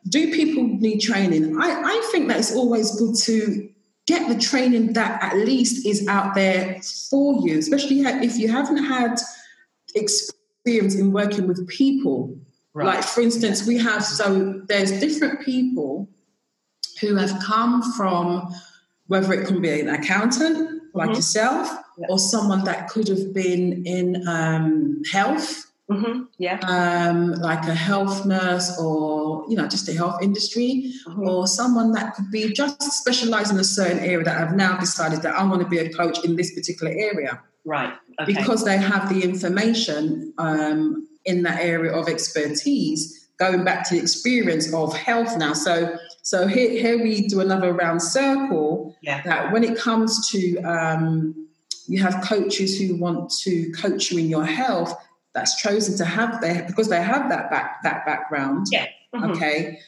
do 0.08 0.34
people 0.34 0.64
need 0.64 0.98
training? 0.98 1.56
I, 1.56 1.70
I 1.70 2.08
think 2.10 2.26
that 2.26 2.36
it's 2.36 2.52
always 2.52 2.98
good 2.98 3.14
to 3.26 3.70
get 4.08 4.28
the 4.28 4.36
training 4.36 4.94
that 4.94 5.22
at 5.22 5.36
least 5.36 5.86
is 5.86 6.08
out 6.08 6.34
there 6.34 6.80
for 7.08 7.46
you, 7.46 7.60
especially 7.60 8.00
if 8.00 8.36
you 8.36 8.50
haven't 8.50 8.82
had 8.84 9.20
experience 9.94 10.96
in 10.96 11.12
working 11.12 11.46
with 11.46 11.68
people. 11.68 12.36
Right. 12.74 12.86
Like, 12.86 13.04
for 13.04 13.20
instance, 13.20 13.64
we 13.64 13.78
have 13.78 14.04
so 14.04 14.60
there's 14.66 14.98
different 14.98 15.42
people 15.42 16.08
who 17.00 17.14
have 17.14 17.40
come 17.40 17.84
from 17.92 18.52
whether 19.06 19.32
it 19.32 19.46
can 19.46 19.62
be 19.62 19.78
an 19.78 19.90
accountant 19.90 20.82
like 20.92 21.10
mm-hmm. 21.10 21.14
yourself 21.14 21.70
yeah. 21.98 22.06
or 22.08 22.18
someone 22.18 22.64
that 22.64 22.88
could 22.88 23.06
have 23.06 23.32
been 23.32 23.86
in 23.86 24.26
um, 24.26 25.00
health 25.12 25.67
Mm-hmm. 25.90 26.24
Yeah. 26.38 26.58
Um, 26.60 27.32
like 27.34 27.66
a 27.66 27.74
health 27.74 28.26
nurse 28.26 28.78
or, 28.78 29.46
you 29.48 29.56
know, 29.56 29.66
just 29.66 29.88
a 29.88 29.94
health 29.94 30.22
industry 30.22 30.92
mm-hmm. 31.06 31.26
or 31.26 31.46
someone 31.46 31.92
that 31.92 32.14
could 32.14 32.30
be 32.30 32.52
just 32.52 32.82
specialized 32.82 33.50
in 33.50 33.58
a 33.58 33.64
certain 33.64 33.98
area 34.00 34.24
that 34.24 34.40
I've 34.40 34.54
now 34.54 34.76
decided 34.76 35.22
that 35.22 35.34
I 35.34 35.42
want 35.44 35.62
to 35.62 35.68
be 35.68 35.78
a 35.78 35.90
coach 35.90 36.22
in 36.24 36.36
this 36.36 36.54
particular 36.54 36.92
area. 36.92 37.40
Right. 37.64 37.94
Okay. 38.20 38.34
Because 38.34 38.64
they 38.64 38.76
have 38.76 39.08
the 39.08 39.22
information 39.22 40.34
um, 40.36 41.08
in 41.24 41.42
that 41.44 41.60
area 41.60 41.92
of 41.92 42.08
expertise, 42.08 43.28
going 43.38 43.64
back 43.64 43.88
to 43.88 43.94
the 43.94 44.00
experience 44.00 44.72
of 44.74 44.94
health 44.94 45.38
now. 45.38 45.54
So, 45.54 45.96
so 46.22 46.46
here, 46.46 46.70
here 46.70 47.02
we 47.02 47.28
do 47.28 47.40
another 47.40 47.72
round 47.72 48.02
circle 48.02 48.94
yeah. 49.00 49.22
that 49.22 49.52
when 49.52 49.64
it 49.64 49.78
comes 49.78 50.30
to, 50.32 50.58
um, 50.58 51.48
you 51.86 52.02
have 52.02 52.22
coaches 52.22 52.78
who 52.78 52.96
want 52.96 53.30
to 53.30 53.72
coach 53.72 54.10
you 54.10 54.18
in 54.18 54.28
your 54.28 54.44
health 54.44 54.94
that's 55.34 55.60
chosen 55.60 55.96
to 55.98 56.04
have 56.04 56.40
their 56.40 56.64
because 56.64 56.88
they 56.88 57.02
have 57.02 57.28
that 57.28 57.50
back 57.50 57.82
that 57.82 58.04
background. 58.06 58.66
Yeah. 58.70 58.86
Mm-hmm. 59.14 59.30
Okay. 59.32 59.78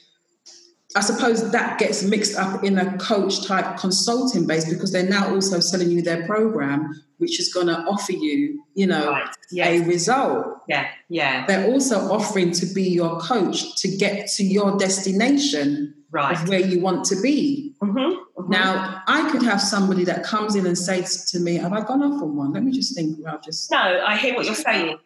I 0.97 1.01
suppose 1.03 1.53
that 1.53 1.79
gets 1.79 2.03
mixed 2.03 2.37
up 2.37 2.65
in 2.65 2.77
a 2.77 2.99
coach 2.99 3.47
type 3.47 3.79
consulting 3.79 4.47
base 4.47 4.69
because 4.69 4.91
they're 4.91 5.09
now 5.09 5.33
also 5.33 5.61
selling 5.61 5.89
you 5.89 6.03
their 6.03 6.27
program, 6.27 7.01
which 7.19 7.39
is 7.39 7.53
going 7.53 7.69
to 7.69 7.79
offer 7.83 8.11
you, 8.11 8.65
you 8.75 8.89
know, 8.89 9.09
right. 9.11 9.29
yes. 9.53 9.81
a 9.81 9.87
result. 9.87 10.63
Yeah, 10.69 10.89
yeah. 11.09 11.47
They're 11.47 11.71
also 11.71 11.97
offering 12.11 12.51
to 12.53 12.67
be 12.67 12.83
your 12.83 13.21
coach 13.21 13.77
to 13.83 13.97
get 13.97 14.29
to 14.33 14.45
your 14.45 14.77
destination 14.79 15.95
right. 16.11 16.33
of 16.37 16.49
where 16.49 16.61
you 16.61 16.81
want 16.81 17.05
to 17.07 17.21
be. 17.21 17.73
Mm-hmm. 17.81 17.99
Mm-hmm. 17.99 18.51
Now, 18.51 19.03
I 19.07 19.31
could 19.31 19.43
have 19.43 19.61
somebody 19.61 20.03
that 20.05 20.25
comes 20.25 20.57
in 20.57 20.67
and 20.67 20.77
says 20.77 21.31
to 21.31 21.39
me, 21.39 21.55
"Have 21.57 21.73
I 21.73 21.83
gone 21.83 22.03
off 22.03 22.21
on 22.21 22.37
one?" 22.37 22.53
Let 22.53 22.65
me 22.65 22.73
just 22.73 22.97
think. 22.97 23.17
Well, 23.21 23.41
just 23.45 23.71
no. 23.71 23.79
I 24.05 24.17
hear 24.17 24.35
what 24.35 24.45
you're 24.45 24.57
saying. 24.57 24.99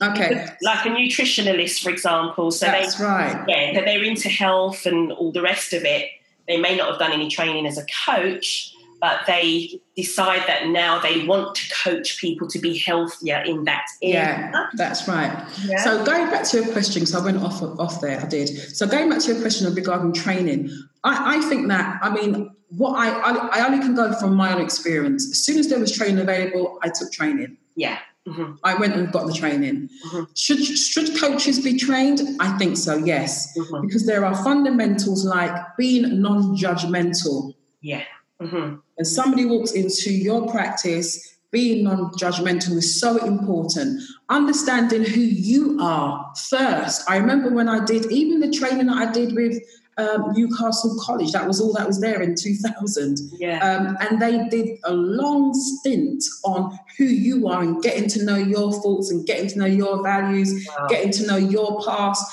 Okay. 0.00 0.46
Like 0.62 0.86
a 0.86 0.88
nutritionalist, 0.88 1.82
for 1.82 1.90
example. 1.90 2.50
So 2.50 2.66
That's 2.66 2.96
they, 2.96 3.04
right. 3.04 3.44
Yeah, 3.46 3.80
they're 3.84 4.02
into 4.02 4.28
health 4.28 4.86
and 4.86 5.12
all 5.12 5.32
the 5.32 5.42
rest 5.42 5.72
of 5.72 5.84
it. 5.84 6.08
They 6.48 6.60
may 6.60 6.76
not 6.76 6.90
have 6.90 6.98
done 6.98 7.12
any 7.12 7.28
training 7.28 7.66
as 7.66 7.78
a 7.78 7.86
coach, 8.06 8.74
but 9.00 9.20
they 9.26 9.80
decide 9.96 10.42
that 10.46 10.68
now 10.68 10.98
they 11.00 11.26
want 11.26 11.56
to 11.56 11.74
coach 11.82 12.20
people 12.20 12.48
to 12.48 12.58
be 12.58 12.78
healthier 12.78 13.42
in 13.44 13.64
that 13.64 13.84
area. 14.02 14.50
Yeah, 14.52 14.66
that's 14.74 15.08
right. 15.08 15.44
Yeah. 15.64 15.82
So 15.82 16.04
going 16.04 16.30
back 16.30 16.44
to 16.44 16.62
your 16.62 16.72
question, 16.72 17.00
because 17.00 17.14
I 17.14 17.24
went 17.24 17.38
off 17.38 17.62
off 17.62 18.00
there, 18.00 18.20
I 18.20 18.26
did. 18.26 18.48
So 18.76 18.86
going 18.86 19.10
back 19.10 19.20
to 19.20 19.32
your 19.32 19.40
question 19.40 19.72
regarding 19.74 20.12
training, 20.12 20.70
I, 21.04 21.36
I 21.36 21.40
think 21.42 21.68
that 21.68 21.98
I 22.02 22.10
mean 22.10 22.54
what 22.68 22.92
I, 22.92 23.08
I 23.10 23.60
I 23.60 23.66
only 23.66 23.80
can 23.80 23.94
go 23.94 24.12
from 24.18 24.34
my 24.34 24.54
own 24.54 24.60
experience. 24.60 25.28
As 25.30 25.44
soon 25.44 25.58
as 25.58 25.68
there 25.68 25.80
was 25.80 25.90
training 25.90 26.20
available, 26.20 26.78
I 26.82 26.88
took 26.88 27.12
training. 27.12 27.56
Yeah. 27.74 27.98
Mm-hmm. 28.28 28.52
I 28.62 28.74
went 28.76 28.94
and 28.94 29.10
got 29.10 29.26
the 29.26 29.32
training. 29.32 29.88
Mm-hmm. 30.06 30.24
Should 30.36 30.62
should 30.62 31.18
coaches 31.18 31.60
be 31.60 31.76
trained? 31.76 32.20
I 32.38 32.56
think 32.56 32.76
so. 32.76 32.96
Yes, 32.96 33.56
mm-hmm. 33.58 33.84
because 33.84 34.06
there 34.06 34.24
are 34.24 34.34
fundamentals 34.44 35.24
like 35.24 35.52
being 35.76 36.20
non-judgmental. 36.22 37.54
Yeah. 37.80 38.04
Mm-hmm. 38.40 38.76
And 38.98 39.06
somebody 39.06 39.44
walks 39.44 39.72
into 39.72 40.12
your 40.12 40.48
practice, 40.50 41.36
being 41.50 41.84
non-judgmental 41.84 42.76
is 42.76 43.00
so 43.00 43.24
important. 43.24 44.00
Understanding 44.28 45.04
who 45.04 45.20
you 45.20 45.78
are 45.80 46.32
first. 46.48 47.08
I 47.10 47.16
remember 47.16 47.50
when 47.50 47.68
I 47.68 47.84
did 47.84 48.10
even 48.12 48.38
the 48.38 48.50
training 48.50 48.86
that 48.86 49.08
I 49.08 49.12
did 49.12 49.34
with 49.34 49.60
um, 49.98 50.32
Newcastle 50.32 50.96
College. 51.00 51.32
That 51.32 51.46
was 51.46 51.60
all 51.60 51.72
that 51.74 51.86
was 51.86 52.00
there 52.00 52.22
in 52.22 52.34
2000. 52.34 53.18
Yeah. 53.38 53.58
Um, 53.58 53.96
and 54.00 54.20
they 54.20 54.48
did 54.48 54.78
a 54.84 54.92
long 54.92 55.52
stint 55.54 56.24
on 56.44 56.78
who 56.98 57.04
you 57.04 57.48
are 57.48 57.62
and 57.62 57.82
getting 57.82 58.08
to 58.10 58.24
know 58.24 58.36
your 58.36 58.72
thoughts 58.72 59.10
and 59.10 59.26
getting 59.26 59.48
to 59.48 59.58
know 59.58 59.66
your 59.66 60.02
values, 60.02 60.66
wow. 60.68 60.86
getting 60.88 61.12
to 61.12 61.26
know 61.26 61.36
your 61.36 61.82
past, 61.84 62.24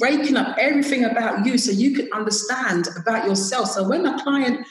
raking 0.00 0.36
up 0.36 0.56
everything 0.58 1.04
about 1.04 1.44
you 1.44 1.58
so 1.58 1.70
you 1.70 1.94
can 1.94 2.08
understand 2.12 2.88
about 2.96 3.26
yourself. 3.26 3.68
So 3.68 3.86
when 3.88 4.06
a 4.06 4.22
client 4.22 4.66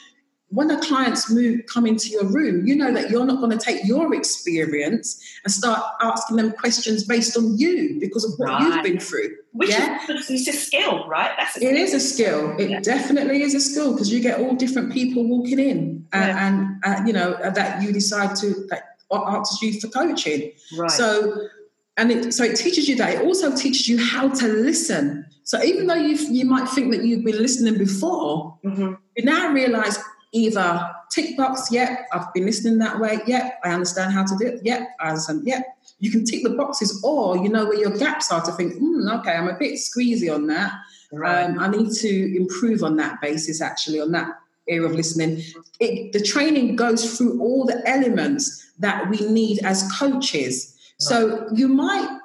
when 0.50 0.70
a 0.70 0.80
clients 0.80 1.30
move 1.30 1.60
come 1.66 1.86
into 1.86 2.08
your 2.08 2.24
room, 2.24 2.66
you 2.66 2.74
know 2.74 2.92
that 2.92 3.10
you're 3.10 3.26
not 3.26 3.38
going 3.38 3.56
to 3.56 3.62
take 3.62 3.84
your 3.84 4.14
experience 4.14 5.22
and 5.44 5.52
start 5.52 5.82
asking 6.00 6.36
them 6.36 6.52
questions 6.52 7.04
based 7.04 7.36
on 7.36 7.58
you 7.58 7.98
because 8.00 8.24
of 8.24 8.32
what 8.38 8.48
right. 8.48 8.62
you've 8.62 8.82
been 8.82 8.98
through. 8.98 9.36
Which 9.52 9.70
yeah? 9.70 9.98
is, 10.08 10.48
a 10.48 10.52
skill, 10.52 11.06
right? 11.06 11.32
That's 11.36 11.56
a 11.56 11.60
skill. 11.60 11.70
It 11.70 11.76
is 11.76 11.94
a 11.94 12.00
skill. 12.00 12.56
It 12.58 12.70
yeah. 12.70 12.80
definitely 12.80 13.42
is 13.42 13.54
a 13.54 13.60
skill 13.60 13.92
because 13.92 14.10
you 14.10 14.20
get 14.20 14.40
all 14.40 14.54
different 14.54 14.92
people 14.92 15.28
walking 15.28 15.58
in, 15.58 16.06
and, 16.12 16.28
yeah. 16.28 16.46
and 16.46 16.84
uh, 16.84 17.06
you 17.06 17.12
know 17.12 17.36
that 17.42 17.82
you 17.82 17.92
decide 17.92 18.34
to 18.36 18.66
that 18.70 18.96
asks 19.12 19.60
you 19.60 19.78
for 19.80 19.88
coaching. 19.88 20.52
Right. 20.76 20.90
So, 20.90 21.48
and 21.96 22.10
it, 22.10 22.32
so 22.32 22.44
it 22.44 22.56
teaches 22.56 22.88
you 22.88 22.96
that. 22.96 23.16
It 23.16 23.22
also 23.22 23.54
teaches 23.54 23.88
you 23.88 24.02
how 24.02 24.28
to 24.28 24.46
listen. 24.46 25.26
So 25.44 25.62
even 25.62 25.86
though 25.88 25.94
you 25.94 26.16
you 26.30 26.46
might 26.46 26.68
think 26.68 26.92
that 26.92 27.04
you've 27.04 27.24
been 27.24 27.38
listening 27.38 27.76
before, 27.76 28.58
Mhm. 28.64 28.96
you 29.16 29.24
now 29.24 29.52
realize 29.52 29.98
either 30.32 30.90
tick 31.10 31.36
box, 31.36 31.70
yep, 31.70 32.06
I've 32.12 32.32
been 32.34 32.46
listening 32.46 32.78
that 32.78 32.98
way, 32.98 33.18
yep, 33.26 33.58
I 33.64 33.70
understand 33.70 34.12
how 34.12 34.24
to 34.24 34.36
do 34.36 34.46
it, 34.46 34.60
yep, 34.62 34.88
I 35.00 35.10
understand, 35.10 35.46
yep. 35.46 35.64
You 36.00 36.10
can 36.10 36.24
tick 36.24 36.42
the 36.44 36.50
boxes, 36.50 37.02
or 37.02 37.38
you 37.38 37.48
know 37.48 37.66
where 37.66 37.78
your 37.78 37.96
gaps 37.96 38.30
are 38.30 38.44
to 38.44 38.52
think, 38.52 38.74
hmm, 38.78 39.08
okay, 39.08 39.32
I'm 39.32 39.48
a 39.48 39.58
bit 39.58 39.74
squeezy 39.74 40.32
on 40.32 40.46
that. 40.46 40.72
Right. 41.10 41.44
Um, 41.44 41.58
I 41.58 41.68
need 41.68 41.92
to 41.92 42.36
improve 42.36 42.84
on 42.84 42.96
that 42.96 43.20
basis, 43.20 43.60
actually, 43.60 44.00
on 44.00 44.12
that 44.12 44.38
area 44.68 44.86
of 44.86 44.94
listening. 44.94 45.42
It, 45.80 46.12
the 46.12 46.20
training 46.20 46.76
goes 46.76 47.16
through 47.16 47.40
all 47.40 47.64
the 47.64 47.82
elements 47.88 48.70
that 48.78 49.08
we 49.08 49.18
need 49.28 49.58
as 49.64 49.90
coaches. 49.98 50.76
So 50.98 51.48
you 51.54 51.68
might 51.68 52.17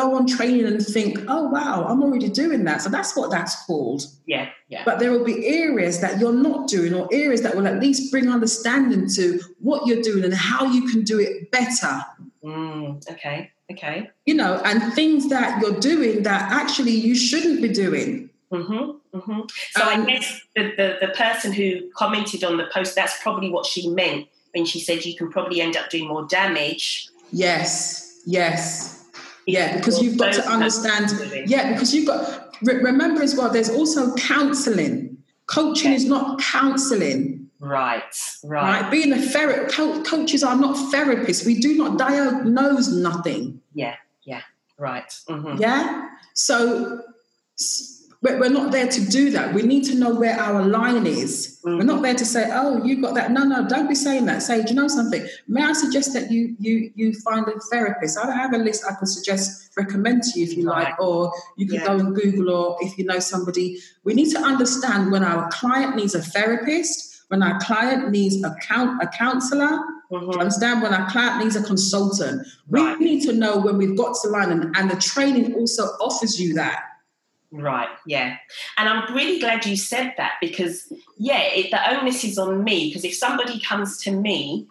go 0.00 0.14
on 0.16 0.26
training 0.26 0.66
and 0.66 0.80
think, 0.84 1.18
oh, 1.28 1.44
wow, 1.48 1.86
I'm 1.88 2.02
already 2.02 2.28
doing 2.28 2.64
that. 2.64 2.82
So 2.82 2.88
that's 2.90 3.16
what 3.16 3.30
that's 3.30 3.54
called. 3.66 4.02
yeah. 4.26 4.46
Yeah. 4.70 4.82
But 4.84 4.98
there 4.98 5.10
will 5.12 5.24
be 5.24 5.46
areas 5.64 6.00
that 6.00 6.20
you're 6.20 6.40
not 6.48 6.68
doing, 6.68 6.92
or 6.92 7.08
areas 7.10 7.40
that 7.42 7.56
will 7.56 7.66
at 7.66 7.80
least 7.80 8.12
bring 8.12 8.28
understanding 8.28 9.08
to 9.16 9.40
what 9.60 9.86
you're 9.86 10.02
doing 10.02 10.24
and 10.24 10.34
how 10.34 10.66
you 10.66 10.82
can 10.90 11.04
do 11.04 11.18
it 11.18 11.50
better. 11.50 11.94
Mm, 12.44 13.10
okay. 13.10 13.50
Okay. 13.72 14.10
You 14.26 14.34
know, 14.34 14.60
and 14.64 14.92
things 14.94 15.28
that 15.30 15.60
you're 15.60 15.80
doing 15.80 16.22
that 16.24 16.52
actually 16.52 16.92
you 16.92 17.14
shouldn't 17.14 17.62
be 17.62 17.68
doing. 17.68 18.28
Mm-hmm, 18.52 19.18
mm-hmm. 19.18 19.40
So 19.72 19.82
Um, 19.82 20.02
I 20.02 20.06
guess 20.06 20.40
the, 20.54 20.72
the, 20.76 21.06
the 21.06 21.12
person 21.14 21.52
who 21.52 21.90
commented 21.94 22.44
on 22.44 22.56
the 22.56 22.66
post, 22.72 22.94
that's 22.94 23.22
probably 23.22 23.50
what 23.50 23.66
she 23.66 23.88
meant 23.88 24.26
when 24.54 24.64
she 24.64 24.80
said 24.80 25.04
you 25.04 25.16
can 25.16 25.30
probably 25.30 25.60
end 25.60 25.76
up 25.76 25.90
doing 25.90 26.08
more 26.08 26.26
damage. 26.26 27.08
Yes, 27.30 28.20
yes. 28.26 28.97
Yeah, 29.48 29.76
because 29.76 30.02
you've 30.02 30.18
got 30.18 30.34
to 30.34 30.46
understand. 30.46 31.10
Yeah, 31.46 31.72
because 31.72 31.94
you've 31.94 32.06
got, 32.06 32.54
re- 32.62 32.76
remember 32.82 33.22
as 33.22 33.34
well, 33.34 33.50
there's 33.50 33.70
also 33.70 34.14
counseling. 34.16 35.16
Coaching 35.46 35.92
is 35.92 36.04
not 36.04 36.38
counseling, 36.40 37.48
Right. 37.60 38.02
Right. 38.44 38.82
right? 38.82 38.90
Being 38.90 39.12
a 39.12 39.20
therapist, 39.20 39.74
co- 39.74 40.02
coaches 40.02 40.44
are 40.44 40.54
not 40.54 40.76
therapists. 40.92 41.46
We 41.46 41.58
do 41.58 41.76
not 41.78 41.98
diagnose 41.98 42.88
nothing. 42.88 43.60
Yeah. 43.74 43.96
Yeah. 44.24 44.42
Right. 44.76 45.10
hmm 45.26 45.56
Yeah. 45.58 46.08
So 46.34 47.02
we're 48.22 48.48
not 48.50 48.72
there 48.72 48.88
to 48.88 49.00
do 49.08 49.30
that. 49.30 49.54
We 49.54 49.62
need 49.62 49.84
to 49.84 49.94
know 49.94 50.12
where 50.12 50.38
our 50.38 50.62
line 50.66 51.06
is. 51.06 51.60
We're 51.62 51.82
not 51.84 52.02
there 52.02 52.14
to 52.14 52.24
say, 52.24 52.50
"Oh, 52.52 52.82
you 52.84 53.00
got 53.00 53.14
that." 53.14 53.30
No, 53.30 53.44
no, 53.44 53.66
don't 53.68 53.88
be 53.88 53.94
saying 53.94 54.26
that. 54.26 54.42
Say, 54.42 54.62
"Do 54.62 54.70
you 54.70 54.74
know 54.74 54.88
something? 54.88 55.24
May 55.46 55.62
I 55.62 55.72
suggest 55.72 56.12
that 56.14 56.30
you 56.30 56.56
you 56.58 56.90
you 56.96 57.12
find 57.20 57.46
a 57.46 57.58
therapist? 57.70 58.18
I 58.18 58.34
have 58.34 58.54
a 58.54 58.58
list 58.58 58.84
I 58.88 58.94
could 58.94 59.08
suggest, 59.08 59.70
recommend 59.76 60.22
to 60.24 60.40
you 60.40 60.46
if 60.46 60.56
you 60.56 60.66
Right. 60.66 60.86
like, 60.86 61.00
or 61.00 61.32
you 61.56 61.66
can 61.66 61.76
Yeah. 61.76 61.86
go 61.86 61.92
and 61.98 62.14
Google, 62.14 62.50
or 62.50 62.76
if 62.80 62.98
you 62.98 63.04
know 63.04 63.20
somebody. 63.20 63.78
We 64.04 64.14
need 64.14 64.30
to 64.32 64.40
understand 64.40 65.12
when 65.12 65.22
our 65.22 65.48
client 65.50 65.94
needs 65.94 66.14
a 66.16 66.22
therapist, 66.22 67.22
when 67.28 67.42
our 67.42 67.60
client 67.60 68.10
needs 68.10 68.42
a 68.42 68.56
count 68.62 69.00
a 69.02 69.06
counselor. 69.06 69.78
Do 70.10 70.16
you 70.16 70.20
hmm 70.32 70.40
understand 70.40 70.82
when 70.82 70.94
our 70.94 71.08
client 71.10 71.44
needs 71.44 71.54
a 71.54 71.62
consultant? 71.62 72.46
Right. 72.70 72.98
We 72.98 73.04
need 73.04 73.22
to 73.26 73.32
know 73.32 73.58
when 73.58 73.76
we've 73.76 73.96
got 73.96 74.16
to 74.22 74.28
line, 74.28 74.50
and, 74.50 74.74
and 74.76 74.90
the 74.90 74.96
training 74.96 75.54
also 75.54 75.84
offers 76.00 76.40
you 76.40 76.54
that. 76.54 76.80
Right, 77.50 77.88
yeah. 78.06 78.36
And 78.76 78.88
I'm 78.88 79.14
really 79.14 79.38
glad 79.38 79.64
you 79.64 79.76
said 79.76 80.14
that 80.18 80.34
because, 80.40 80.92
yeah, 81.16 81.40
it, 81.40 81.70
the 81.70 81.98
onus 81.98 82.24
is 82.24 82.38
on 82.38 82.62
me. 82.62 82.88
Because 82.88 83.04
if 83.04 83.14
somebody 83.14 83.58
comes 83.60 84.02
to 84.02 84.10
me 84.10 84.66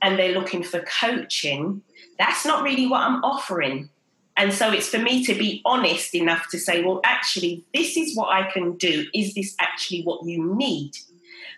and 0.00 0.18
they're 0.18 0.32
looking 0.32 0.62
for 0.62 0.80
coaching, 0.80 1.82
that's 2.18 2.46
not 2.46 2.62
really 2.62 2.86
what 2.86 3.02
I'm 3.02 3.22
offering. 3.22 3.90
And 4.36 4.52
so 4.52 4.72
it's 4.72 4.88
for 4.88 4.98
me 4.98 5.24
to 5.26 5.34
be 5.34 5.60
honest 5.64 6.14
enough 6.14 6.48
to 6.50 6.58
say, 6.58 6.82
well, 6.82 7.00
actually, 7.04 7.64
this 7.74 7.96
is 7.98 8.16
what 8.16 8.30
I 8.30 8.50
can 8.50 8.76
do. 8.78 9.06
Is 9.14 9.34
this 9.34 9.54
actually 9.60 10.02
what 10.02 10.24
you 10.24 10.54
need? 10.56 10.92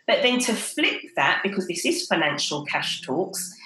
But 0.06 0.22
then 0.22 0.40
to 0.40 0.54
flip 0.54 1.00
that, 1.16 1.40
because 1.42 1.68
this 1.68 1.84
is 1.84 2.06
financial 2.06 2.64
cash 2.64 3.02
talks, 3.02 3.56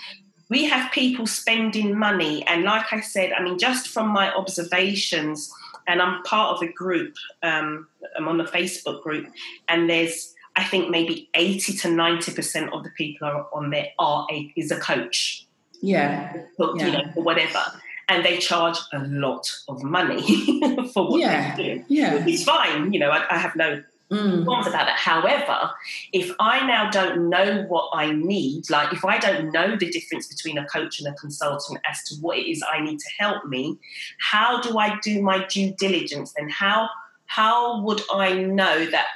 we 0.51 0.64
have 0.64 0.92
people 0.92 1.27
spending 1.27 1.99
money. 1.99 2.47
And 2.47 2.64
like 2.64 2.92
I 2.92 3.01
said, 3.01 3.33
I 3.33 3.42
mean, 3.42 3.59
just 3.59 3.88
from 3.88 4.09
my 4.09 4.33
observations, 4.33 5.53
and 5.88 6.01
I'm 6.03 6.22
part 6.22 6.57
of 6.57 6.62
a 6.62 6.70
group, 6.72 7.14
um, 7.42 7.88
I'm 8.16 8.29
on 8.29 8.40
a 8.40 8.44
Facebook 8.44 9.03
group, 9.03 9.27
and 9.68 9.88
there's, 9.90 10.35
I 10.55 10.64
think, 10.64 10.90
maybe 10.90 11.29
80 11.35 11.72
to 11.79 11.88
90% 11.88 12.72
of 12.72 12.85
the 12.85 12.90
people 12.90 13.27
are 13.27 13.46
on 13.53 13.70
there 13.70 13.88
are 13.98 14.27
a, 14.31 14.53
is 14.57 14.70
a 14.70 14.79
coach, 14.79 15.46
Yeah, 15.81 16.35
you 16.59 16.72
Yeah. 16.77 16.90
know, 16.90 17.03
for 17.14 17.22
whatever. 17.22 17.62
And 18.11 18.24
they 18.24 18.38
charge 18.38 18.79
a 18.92 19.01
lot 19.01 19.53
of 19.68 19.83
money 19.83 20.22
for 20.94 21.09
what 21.11 21.20
Yeah. 21.20 21.55
they 21.57 21.62
do. 21.74 21.85
yeah. 21.88 22.24
It's 22.27 22.44
fine, 22.44 22.92
you 22.92 22.98
know, 23.01 23.11
I, 23.11 23.24
I 23.35 23.38
have 23.38 23.55
no 23.57 23.83
Mm. 24.11 24.42
about 24.42 24.73
that. 24.73 24.97
However, 24.97 25.71
if 26.14 26.35
I 26.40 26.66
now 26.66 26.88
don't 26.88 27.29
know 27.29 27.64
what 27.68 27.90
I 27.92 28.11
need, 28.11 28.71
like 28.71 28.90
if 28.92 29.05
I 29.05 29.18
don't 29.18 29.53
know 29.53 29.77
the 29.77 29.90
difference 29.90 30.27
between 30.27 30.57
a 30.57 30.64
coach 30.64 30.99
and 30.99 31.09
a 31.09 31.12
consultant 31.12 31.81
as 31.87 32.03
to 32.05 32.14
what 32.23 32.38
it 32.38 32.51
is 32.51 32.64
I 32.73 32.81
need 32.81 33.01
to 33.01 33.09
help 33.18 33.44
me, 33.44 33.77
how 34.18 34.62
do 34.62 34.79
I 34.79 34.99
do 35.01 35.21
my 35.21 35.44
due 35.47 35.73
diligence? 35.73 36.33
Then 36.33 36.49
how 36.49 36.88
how 37.27 37.83
would 37.83 38.01
I 38.11 38.33
know 38.42 38.87
that 38.87 39.07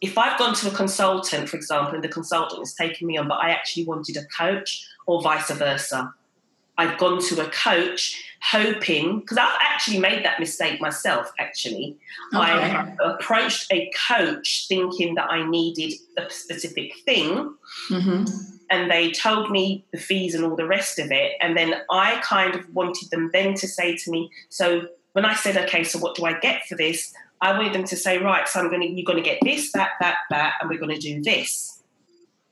if 0.00 0.16
I've 0.16 0.38
gone 0.38 0.54
to 0.54 0.68
a 0.68 0.74
consultant, 0.74 1.48
for 1.48 1.56
example, 1.56 1.94
and 1.94 2.04
the 2.04 2.08
consultant 2.08 2.60
has 2.60 2.74
taken 2.74 3.08
me 3.08 3.16
on, 3.16 3.26
but 3.26 3.38
I 3.42 3.50
actually 3.50 3.86
wanted 3.86 4.16
a 4.16 4.24
coach, 4.26 4.86
or 5.06 5.20
vice 5.20 5.50
versa? 5.50 6.14
I've 6.78 6.98
gone 6.98 7.20
to 7.20 7.44
a 7.44 7.50
coach 7.50 8.22
hoping 8.42 9.20
because 9.20 9.38
I've 9.38 9.58
actually 9.60 9.98
made 9.98 10.24
that 10.24 10.40
mistake 10.40 10.80
myself. 10.80 11.32
Actually, 11.38 11.96
Okay. 12.34 12.42
I 12.42 12.94
approached 13.02 13.72
a 13.72 13.90
coach 14.08 14.66
thinking 14.68 15.14
that 15.14 15.30
I 15.30 15.48
needed 15.48 15.94
a 16.16 16.28
specific 16.30 16.96
thing, 17.04 17.54
hmm 17.88 18.24
and 18.70 18.90
they 18.90 19.10
told 19.12 19.50
me 19.50 19.84
the 19.92 19.98
fees 19.98 20.34
and 20.34 20.44
all 20.44 20.56
the 20.56 20.66
rest 20.66 20.98
of 20.98 21.12
it. 21.12 21.34
And 21.40 21.56
then 21.56 21.74
I 21.90 22.20
kind 22.22 22.54
of 22.54 22.74
wanted 22.74 23.10
them 23.10 23.30
then 23.32 23.54
to 23.54 23.68
say 23.68 23.96
to 23.96 24.10
me, 24.10 24.30
so 24.48 24.88
when 25.12 25.24
I 25.24 25.34
said, 25.34 25.56
okay, 25.56 25.84
so 25.84 25.98
what 25.98 26.16
do 26.16 26.24
I 26.24 26.38
get 26.38 26.66
for 26.66 26.74
this? 26.74 27.14
I 27.40 27.56
wanted 27.56 27.72
them 27.72 27.84
to 27.84 27.96
say, 27.96 28.18
right, 28.18 28.48
so 28.48 28.60
I'm 28.60 28.68
going 28.68 28.82
to, 28.82 28.88
you're 28.88 29.04
going 29.04 29.22
to 29.22 29.28
get 29.28 29.38
this, 29.42 29.72
that, 29.72 29.90
that, 30.00 30.16
that, 30.30 30.54
and 30.60 30.70
we're 30.70 30.78
going 30.80 30.94
to 30.94 31.00
do 31.00 31.22
this, 31.22 31.80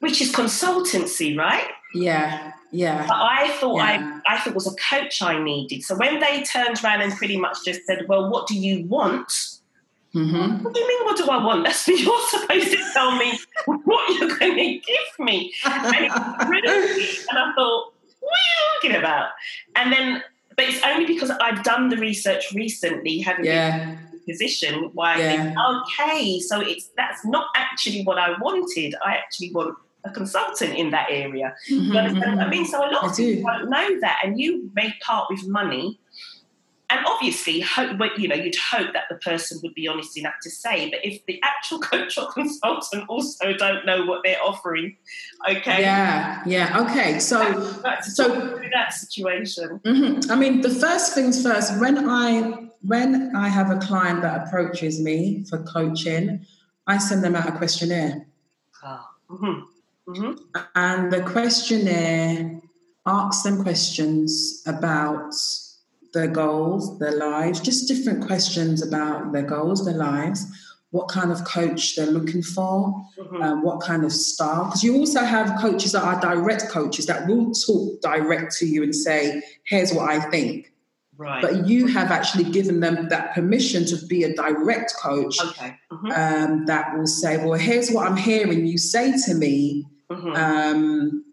which 0.01 0.21
is 0.21 0.33
consultancy, 0.33 1.37
right? 1.37 1.67
Yeah, 1.95 2.53
yeah. 2.73 3.07
But 3.07 3.17
I 3.17 3.49
thought 3.61 3.77
Yeah. 3.77 4.21
I, 4.27 4.35
I 4.35 4.39
thought 4.39 4.49
it 4.49 4.55
was 4.55 4.67
a 4.67 4.77
coach 4.77 5.23
I 5.23 5.43
needed. 5.43 5.83
So 5.85 5.95
when 5.97 6.21
they 6.21 6.43
turned 6.43 6.83
around 6.83 7.03
and 7.03 7.13
pretty 7.15 7.39
much 7.39 7.59
just 7.65 7.87
said, 7.87 8.07
well, 8.09 8.29
what 8.31 8.47
do 8.47 8.55
you 8.59 8.85
want? 8.87 9.33
hmm 10.13 10.63
What 10.63 10.75
do 10.75 10.81
you 10.81 10.89
mean, 10.89 11.05
what 11.05 11.17
do 11.17 11.27
I 11.29 11.45
want? 11.45 11.65
That's 11.65 11.87
what 11.89 12.01
you're 12.05 12.29
supposed 12.29 12.71
to 12.71 12.93
tell 12.93 13.17
me 13.17 13.39
what 13.67 14.21
you're 14.21 14.37
going 14.39 14.57
to 14.57 14.73
give 14.79 15.19
me. 15.19 15.53
And, 15.65 15.87
and 15.97 17.39
I 17.39 17.53
thought, 17.57 17.93
what 18.21 18.33
are 18.33 18.45
you 18.49 18.81
talking 18.81 18.97
about? 18.97 19.31
And 19.77 19.93
then, 19.93 20.23
but 20.57 20.67
it's 20.67 20.83
only 20.85 21.07
because 21.07 21.31
I've 21.31 21.63
done 21.65 21.89
the 21.89 21.97
research 21.97 22.53
recently, 22.55 23.19
having 23.19 23.45
been 23.45 23.55
Yeah, 23.55 23.91
in 23.93 23.99
a 24.23 24.31
position 24.31 24.91
where 24.95 25.15
I 25.15 25.19
think, 25.19 25.57
okay, 25.59 26.41
so 26.41 26.61
it's 26.61 26.91
that's 26.97 27.25
not 27.27 27.47
actually 27.57 28.03
what 28.05 28.19
I 28.19 28.39
wanted. 28.41 28.95
I 29.05 29.15
actually 29.17 29.53
want 29.53 29.77
a 30.05 30.11
consultant 30.11 30.75
in 30.75 30.91
that 30.91 31.09
area. 31.11 31.55
Mhm, 31.71 31.93
You 31.93 31.99
understand 31.99 32.37
what 32.37 32.47
I 32.47 32.49
mhm. 32.49 32.51
mean? 32.51 32.67
So 32.67 32.79
a 32.79 32.89
lot 32.91 33.05
I 33.05 33.07
of 33.09 33.17
do. 33.17 33.37
people 33.37 33.51
don't 33.51 33.71
know 33.71 34.01
that, 34.01 34.19
and 34.25 34.39
you 34.39 34.71
may 34.75 34.95
part 35.03 35.29
with 35.31 35.47
money. 35.49 35.99
And 36.91 37.05
obviously, 37.07 37.61
hope, 37.61 37.99
you 38.19 38.29
know, 38.29 38.35
you'd 38.37 38.55
hope 38.57 38.93
that 38.93 39.05
the 39.09 39.17
person 39.17 39.59
would 39.63 39.75
be 39.75 39.89
honest 39.89 40.17
enough 40.19 40.35
to 40.43 40.51
say. 40.51 40.91
But 40.91 41.01
if 41.05 41.25
the 41.27 41.41
actual 41.43 41.79
coach 41.91 42.17
or 42.19 42.31
consultant 42.31 43.05
also 43.09 43.55
don't 43.55 43.87
know 43.87 44.05
what 44.05 44.21
they're 44.23 44.41
offering, 44.45 44.97
okay, 45.49 45.81
Yeah, 45.81 46.43
yeah. 46.47 46.79
Okay, 46.83 47.19
so 47.19 47.39
that's 47.83 48.15
so- 48.15 48.61
that 48.73 48.93
situation. 48.93 49.81
mhm. 49.85 50.31
I 50.31 50.35
mean, 50.37 50.61
the 50.61 50.69
first 50.71 51.15
things 51.15 51.43
first. 51.43 51.79
When 51.81 52.09
I 52.09 52.69
when 52.83 53.35
I 53.35 53.49
have 53.49 53.71
a 53.71 53.79
client 53.79 54.21
that 54.21 54.47
approaches 54.47 55.01
me 55.01 55.45
for 55.49 55.59
coaching, 55.63 56.45
I 56.87 56.99
send 56.99 57.25
them 57.25 57.35
out 57.35 57.49
a 57.49 57.53
questionnaire, 57.53 58.27
Ah, 58.85 59.09
hmm 59.31 59.61
hmm 60.07 60.33
and 60.75 61.13
the 61.13 61.23
questionnaire 61.23 62.61
asks 63.07 63.43
them 63.43 63.63
questions 63.63 64.63
about 64.67 65.33
their 66.13 66.29
goals, 66.29 66.99
their 66.99 67.17
lives, 67.17 67.61
just 67.61 67.89
different 67.89 68.25
questions 68.25 68.87
about 68.87 69.33
their 69.33 69.43
goals, 69.43 69.85
their 69.85 69.97
lives, 69.97 70.47
what 70.91 71.09
kind 71.09 71.33
of 71.33 71.45
coach 71.45 71.97
they're 71.97 72.07
looking 72.07 72.43
for, 72.43 73.05
hmm 73.19 73.43
um, 73.43 73.63
what 73.63 73.81
kind 73.81 74.05
of 74.05 74.13
style. 74.13 74.67
Because 74.67 74.85
you 74.85 74.97
also 74.97 75.21
have 75.25 75.61
coaches 75.61 75.93
that 75.93 76.05
are 76.05 76.21
direct 76.21 76.69
coaches 76.69 77.07
that 77.07 77.27
will 77.27 77.53
talk 77.53 78.01
direct 78.01 78.57
to 78.59 78.67
you 78.67 78.83
and 78.85 78.95
say, 78.95 79.43
here's 79.65 79.93
what 79.93 80.09
I 80.09 80.21
think. 80.31 80.73
Right. 81.17 81.43
But 81.43 81.67
you 81.67 81.87
have 81.89 82.11
actually 82.11 82.45
given 82.45 82.81
them 82.81 83.09
that 83.09 83.35
permission 83.35 83.85
to 83.87 84.07
be 84.07 84.25
a 84.25 84.35
direct 84.35 84.95
coach 84.97 85.37
okay. 85.41 85.77
hmm 85.91 86.11
um, 86.11 86.67
that 86.67 86.97
will 86.97 87.07
say, 87.07 87.45
well, 87.45 87.59
here's 87.59 87.91
what 87.91 88.07
I'm 88.09 88.17
hearing 88.17 88.67
you 88.67 88.79
say 88.79 89.13
to 89.27 89.35
me. 89.35 89.87
Hmm 90.15 90.33
Um, 90.33 91.25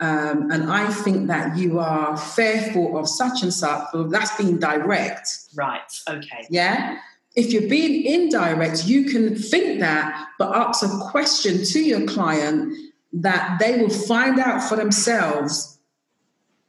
um, 0.00 0.50
and 0.50 0.70
I 0.70 0.90
think 0.90 1.26
that 1.26 1.58
you 1.58 1.78
are 1.78 2.16
fearful 2.16 2.96
of 2.98 3.06
such 3.06 3.42
and 3.42 3.52
such, 3.52 3.84
well, 3.92 4.04
that's 4.04 4.34
being 4.36 4.58
direct. 4.58 5.28
Right, 5.54 5.92
okay. 6.08 6.46
Yeah? 6.48 6.98
If 7.36 7.52
you're 7.52 7.68
being 7.68 8.04
indirect, 8.04 8.86
you 8.86 9.04
can 9.04 9.36
think 9.36 9.80
that, 9.80 10.28
but 10.38 10.56
ask 10.56 10.82
a 10.82 10.88
question 11.10 11.64
to 11.64 11.80
your 11.80 12.06
client 12.06 12.74
that 13.12 13.58
they 13.60 13.76
will 13.76 13.90
find 13.90 14.40
out 14.40 14.62
for 14.62 14.76
themselves. 14.76 15.78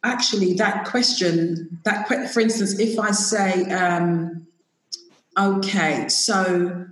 Actually, 0.03 0.53
that 0.55 0.85
question, 0.85 1.79
that 1.85 2.07
for 2.33 2.39
instance, 2.41 2.79
if 2.79 2.99
I 2.99 3.11
say, 3.11 3.63
um, 3.71 4.45
okay, 5.39 6.09
so 6.09 6.85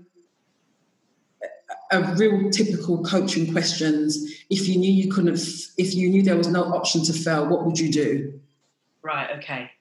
a 1.91 2.01
real 2.15 2.49
typical 2.49 3.03
coaching 3.03 3.51
questions. 3.51 4.17
If 4.49 4.67
you 4.67 4.77
knew 4.77 4.91
you 4.91 5.11
couldn't, 5.11 5.39
if 5.77 5.95
you 5.95 6.09
knew 6.09 6.21
there 6.21 6.37
was 6.37 6.47
no 6.47 6.63
option 6.63 7.03
to 7.05 7.13
fail, 7.13 7.47
what 7.47 7.65
would 7.65 7.79
you 7.79 7.91
do? 7.91 8.39
Right. 9.01 9.29
Okay. 9.37 9.71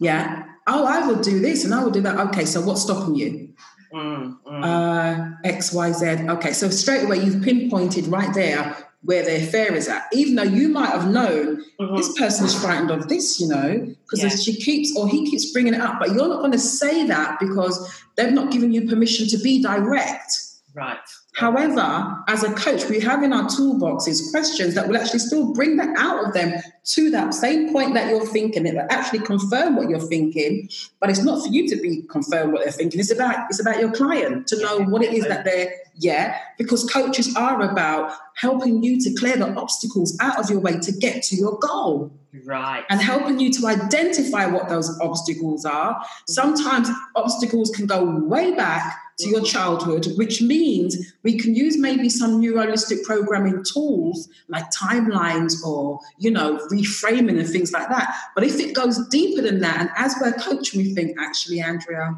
Yeah. 0.00 0.44
Oh, 0.66 0.86
I 0.86 1.06
would 1.06 1.22
do 1.22 1.40
this 1.40 1.64
and 1.64 1.74
I 1.74 1.84
would 1.84 1.92
do 1.92 2.00
that. 2.02 2.18
Okay. 2.28 2.44
So 2.44 2.60
what's 2.60 2.82
stopping 2.82 3.16
you? 3.16 3.54
Mm, 3.92 4.38
mm. 4.46 4.64
Uh, 4.64 5.36
X, 5.44 5.72
Y, 5.72 5.92
Z. 5.92 6.06
Okay. 6.28 6.52
So 6.52 6.70
straight 6.70 7.04
away, 7.04 7.18
you've 7.18 7.42
pinpointed 7.42 8.06
right 8.06 8.32
there 8.34 8.76
where 9.02 9.24
their 9.24 9.40
fear 9.40 9.74
is 9.74 9.88
at, 9.88 10.06
even 10.12 10.36
though 10.36 10.42
you 10.44 10.68
might 10.68 10.90
have 10.90 11.10
known 11.10 11.62
mm-hmm. 11.80 11.96
this 11.96 12.16
person 12.16 12.46
is 12.46 12.54
frightened 12.60 12.90
of 12.90 13.08
this, 13.08 13.40
you 13.40 13.48
know, 13.48 13.94
because 14.04 14.22
yeah. 14.22 14.28
she 14.28 14.54
keeps 14.54 14.96
or 14.96 15.08
he 15.08 15.28
keeps 15.28 15.52
bringing 15.52 15.74
it 15.74 15.80
up, 15.80 15.98
but 15.98 16.10
you're 16.10 16.28
not 16.28 16.38
going 16.38 16.52
to 16.52 16.58
say 16.58 17.04
that 17.06 17.38
because 17.40 18.02
they've 18.16 18.32
not 18.32 18.52
given 18.52 18.72
you 18.72 18.88
permission 18.88 19.26
to 19.26 19.38
be 19.38 19.60
direct. 19.60 20.32
Right. 20.72 20.98
However, 21.34 22.22
as 22.28 22.44
a 22.44 22.52
coach, 22.52 22.88
we 22.90 23.00
have 23.00 23.22
in 23.22 23.32
our 23.32 23.44
toolboxes 23.44 24.30
questions 24.30 24.74
that 24.74 24.86
will 24.86 24.98
actually 24.98 25.20
still 25.20 25.52
bring 25.54 25.76
that 25.78 25.96
out 25.96 26.26
of 26.26 26.34
them 26.34 26.60
to 26.84 27.10
that 27.10 27.32
same 27.32 27.72
point 27.72 27.94
that 27.94 28.10
you're 28.10 28.26
thinking. 28.26 28.66
It 28.66 28.74
will 28.74 28.86
actually 28.90 29.20
confirm 29.20 29.76
what 29.76 29.88
you're 29.88 29.98
thinking, 29.98 30.68
but 31.00 31.08
it's 31.08 31.24
not 31.24 31.42
for 31.42 31.48
you 31.48 31.66
to 31.68 31.76
be 31.76 32.02
confirm 32.02 32.52
what 32.52 32.64
they're 32.64 32.72
thinking. 32.72 33.00
It's 33.00 33.10
about 33.10 33.46
it's 33.48 33.60
about 33.60 33.80
your 33.80 33.92
client 33.92 34.46
to 34.48 34.60
know 34.60 34.80
what 34.80 35.02
it 35.02 35.14
is 35.14 35.26
that 35.26 35.44
they're 35.44 35.72
yeah. 35.96 36.38
Because 36.58 36.88
coaches 36.90 37.34
are 37.34 37.62
about 37.62 38.12
helping 38.34 38.82
you 38.82 39.00
to 39.00 39.14
clear 39.14 39.36
the 39.36 39.54
obstacles 39.54 40.16
out 40.20 40.38
of 40.38 40.50
your 40.50 40.60
way 40.60 40.78
to 40.80 40.92
get 40.92 41.22
to 41.24 41.36
your 41.36 41.58
goal. 41.58 42.12
Right. 42.44 42.84
And 42.88 43.00
helping 43.00 43.38
you 43.38 43.50
to 43.52 43.66
identify 43.66 44.46
what 44.46 44.68
those 44.68 44.98
obstacles 45.00 45.64
are. 45.64 46.02
Sometimes 46.26 46.88
obstacles 47.14 47.70
can 47.70 47.86
go 47.86 48.04
way 48.04 48.54
back 48.54 49.01
to 49.22 49.30
your 49.30 49.42
childhood, 49.42 50.06
which 50.16 50.42
means 50.42 51.14
we 51.22 51.38
can 51.38 51.54
use 51.54 51.78
maybe 51.78 52.08
some 52.08 52.40
neuro-linguistic 52.40 53.04
programming 53.04 53.64
tools 53.64 54.28
like 54.48 54.64
timelines 54.70 55.54
or, 55.64 56.00
you 56.18 56.30
know, 56.30 56.58
reframing 56.70 57.38
and 57.38 57.48
things 57.48 57.72
like 57.72 57.88
that. 57.88 58.14
But 58.34 58.44
if 58.44 58.58
it 58.60 58.74
goes 58.74 59.06
deeper 59.08 59.42
than 59.42 59.60
that, 59.60 59.80
and 59.80 59.90
as 59.96 60.14
we're 60.20 60.32
coaching, 60.32 60.82
we 60.82 60.94
think, 60.94 61.16
actually, 61.20 61.60
Andrea, 61.60 62.14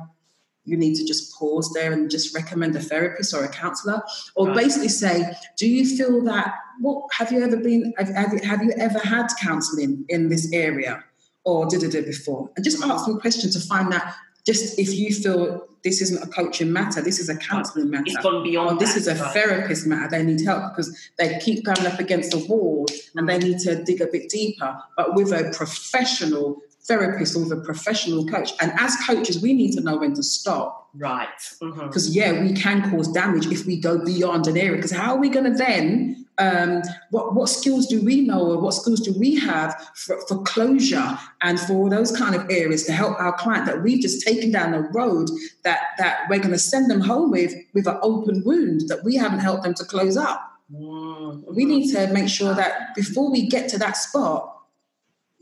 you 0.64 0.76
need 0.76 0.94
to 0.96 1.04
just 1.04 1.34
pause 1.34 1.70
there 1.74 1.92
and 1.92 2.10
just 2.10 2.34
recommend 2.34 2.74
a 2.74 2.80
therapist 2.80 3.34
or 3.34 3.44
a 3.44 3.48
counselor, 3.48 4.02
or 4.34 4.48
right. 4.48 4.56
basically 4.56 4.88
say, 4.88 5.30
do 5.58 5.68
you 5.68 5.96
feel 5.96 6.22
that? 6.24 6.54
What 6.80 7.04
have 7.12 7.30
you 7.30 7.44
ever 7.44 7.58
been? 7.58 7.92
Have, 7.98 8.08
have, 8.08 8.32
you, 8.32 8.40
have 8.42 8.62
you 8.62 8.72
ever 8.78 8.98
had 8.98 9.28
counselling 9.40 10.06
in 10.08 10.30
this 10.30 10.50
area, 10.52 11.04
or 11.44 11.66
did 11.66 11.94
it 11.94 12.06
before? 12.06 12.50
And 12.56 12.64
just 12.64 12.82
ask 12.82 13.04
them 13.04 13.20
questions 13.20 13.52
to 13.54 13.68
find 13.68 13.92
out 13.92 14.02
just 14.46 14.78
if 14.78 14.94
you 14.94 15.12
feel 15.12 15.66
this 15.82 16.00
isn't 16.00 16.22
a 16.22 16.26
coaching 16.26 16.72
matter, 16.72 17.02
this 17.02 17.18
is 17.18 17.28
a 17.28 17.36
counselling 17.36 17.90
matter. 17.90 18.04
It's 18.06 18.22
gone 18.22 18.42
beyond. 18.42 18.80
This 18.80 18.96
is 18.96 19.06
a 19.06 19.14
right? 19.14 19.32
therapist 19.32 19.86
matter. 19.86 20.08
They 20.08 20.22
need 20.22 20.44
help 20.44 20.74
because 20.74 21.10
they 21.18 21.38
keep 21.38 21.64
going 21.64 21.86
up 21.86 21.98
against 21.98 22.30
the 22.30 22.44
wall 22.46 22.86
and 23.14 23.28
they 23.28 23.38
need 23.38 23.58
to 23.60 23.82
dig 23.84 24.00
a 24.00 24.06
bit 24.06 24.28
deeper, 24.28 24.78
but 24.96 25.14
with 25.14 25.32
a 25.32 25.50
professional 25.54 26.62
therapist 26.84 27.36
or 27.36 27.40
with 27.40 27.52
a 27.52 27.62
professional 27.62 28.26
coach. 28.26 28.52
And 28.60 28.72
as 28.78 28.96
coaches, 29.06 29.40
we 29.42 29.52
need 29.52 29.72
to 29.72 29.80
know 29.80 29.96
when 29.96 30.14
to 30.14 30.22
stop. 30.22 30.88
Right. 30.94 31.28
Because, 31.60 32.10
mm-hmm. 32.10 32.34
yeah, 32.34 32.42
we 32.42 32.52
can 32.54 32.90
cause 32.90 33.08
damage 33.08 33.46
if 33.46 33.66
we 33.66 33.78
go 33.80 34.04
beyond 34.04 34.46
an 34.46 34.56
area. 34.56 34.76
Because 34.76 34.92
how 34.92 35.14
are 35.14 35.18
we 35.18 35.28
going 35.28 35.50
to 35.50 35.56
then 35.56 36.23
um, 36.38 36.82
what, 37.10 37.34
what 37.34 37.48
skills 37.48 37.86
do 37.86 38.04
we 38.04 38.20
know 38.22 38.50
or 38.50 38.58
what 38.58 38.74
skills 38.74 39.00
do 39.00 39.12
we 39.18 39.36
have 39.36 39.74
for, 39.94 40.20
for, 40.26 40.42
closure 40.42 41.16
and 41.42 41.60
for 41.60 41.88
those 41.88 42.16
kind 42.16 42.34
of 42.34 42.50
areas 42.50 42.84
to 42.84 42.92
help 42.92 43.20
our 43.20 43.32
client 43.34 43.66
that 43.66 43.82
we've 43.82 44.00
just 44.00 44.26
taken 44.26 44.50
down 44.50 44.72
the 44.72 44.80
road 44.80 45.28
that, 45.62 45.90
that 45.98 46.26
we're 46.28 46.38
going 46.38 46.50
to 46.50 46.58
send 46.58 46.90
them 46.90 47.00
home 47.00 47.30
with 47.30 47.54
with 47.72 47.86
an 47.86 47.98
open 48.02 48.42
wound 48.44 48.82
that 48.88 49.04
we 49.04 49.16
haven't 49.16 49.38
helped 49.38 49.62
them 49.62 49.74
to 49.74 49.84
close 49.84 50.16
up. 50.16 50.52
Mm-hmm. 50.72 51.54
We 51.54 51.64
need 51.64 51.92
to 51.92 52.12
make 52.12 52.28
sure 52.28 52.54
that 52.54 52.94
before 52.96 53.30
we 53.30 53.46
get 53.46 53.68
to 53.70 53.78
that 53.78 53.96
spot, 53.96 54.50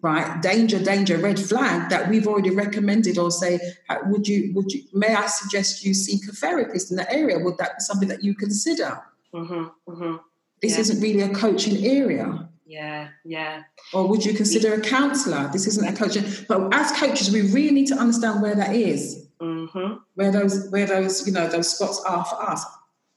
right 0.03 0.43
danger 0.43 0.83
danger 0.83 1.17
red 1.17 1.39
flag 1.39 1.89
that 1.89 2.09
we've 2.11 2.27
already 2.27 2.51
recommended 2.51 3.19
or 3.19 3.31
say 3.31 3.61
would 4.07 4.27
you 4.27 4.53
would 4.53 4.73
you 4.73 4.83
may 4.93 5.15
i 5.15 5.27
suggest 5.27 5.85
you 5.85 5.95
seek 5.95 6.29
a 6.29 6.33
therapist 6.33 6.91
in 6.91 6.97
that 6.97 7.13
area 7.13 7.39
would 7.39 7.57
that 7.59 7.77
be 7.77 7.81
something 7.81 8.09
that 8.09 8.25
you 8.25 8.35
consider 8.35 9.01
mm-hmm, 9.33 9.67
mm-hmm 9.89 10.17
this 10.63 10.75
yeah. 10.75 10.81
isn't 10.81 11.01
really 11.01 11.21
a 11.23 11.35
coaching 11.35 11.85
area. 11.85 12.49
Yeah, 12.65 13.09
yeah. 13.25 13.65
Or 13.93 14.07
would 14.09 14.25
you 14.25 14.33
consider 14.33 14.73
a 14.75 14.81
counsellor? 14.81 15.51
This 15.53 15.67
isn't 15.67 15.87
a 15.87 15.93
coaching. 15.93 16.25
But 16.49 16.73
as 16.73 16.93
coaches, 16.93 17.31
we 17.31 17.43
really 17.53 17.73
need 17.73 17.89
to 17.89 17.97
understand 17.97 18.41
where 18.41 18.55
that 18.55 18.75
is, 18.75 19.27
mm-hmm. 19.41 19.95
where 20.15 20.33
those 20.33 20.71
where 20.71 20.87
those 20.87 21.27
you 21.27 21.33
know 21.33 21.49
those 21.49 21.77
spots 21.77 22.03
are 22.07 22.25
for 22.25 22.41
us, 22.41 22.65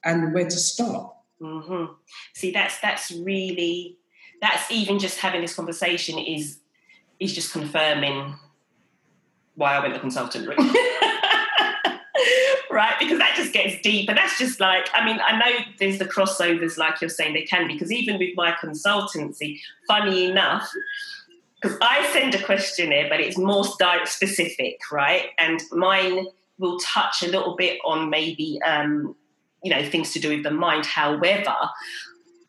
and 0.03 0.33
where 0.33 0.43
to 0.43 0.51
stop. 0.51 1.23
Mm-hmm. 1.41 1.93
See, 2.33 2.51
that's 2.51 2.79
that's 2.81 3.11
really 3.11 3.97
that's 4.41 4.69
even 4.71 4.99
just 4.99 5.19
having 5.19 5.41
this 5.41 5.55
conversation 5.55 6.17
is 6.17 6.59
is 7.19 7.33
just 7.33 7.53
confirming 7.53 8.35
why 9.55 9.75
I 9.75 9.79
went 9.79 9.93
the 9.93 9.99
consultant 9.99 10.47
route. 10.47 10.59
right? 12.75 12.93
Because 12.99 13.17
that 13.19 13.33
just 13.37 13.53
gets 13.53 13.81
deep. 13.81 14.09
And 14.09 14.17
that's 14.17 14.37
just 14.37 14.59
like, 14.59 14.89
I 14.93 15.05
mean, 15.05 15.17
I 15.25 15.39
know 15.39 15.65
there's 15.79 15.97
the 15.97 16.05
crossovers, 16.05 16.77
like 16.77 16.99
you're 16.99 17.09
saying, 17.09 17.33
they 17.33 17.43
can, 17.43 17.67
because 17.67 17.89
even 17.91 18.19
with 18.19 18.35
my 18.35 18.51
consultancy, 18.51 19.61
funny 19.87 20.25
enough, 20.25 20.69
because 21.61 21.77
I 21.81 22.05
send 22.11 22.35
a 22.35 22.43
questionnaire, 22.43 23.07
but 23.09 23.21
it's 23.21 23.37
more 23.37 23.63
specific, 23.63 24.79
right? 24.91 25.29
And 25.37 25.61
mine 25.71 26.27
will 26.59 26.77
touch 26.79 27.23
a 27.23 27.27
little 27.27 27.55
bit 27.55 27.79
on 27.85 28.09
maybe, 28.09 28.59
um, 28.63 29.15
you 29.63 29.71
know, 29.71 29.83
things 29.89 30.11
to 30.11 30.19
do 30.19 30.29
with 30.29 30.43
the 30.43 30.51
mind. 30.51 30.85
However, 30.85 31.55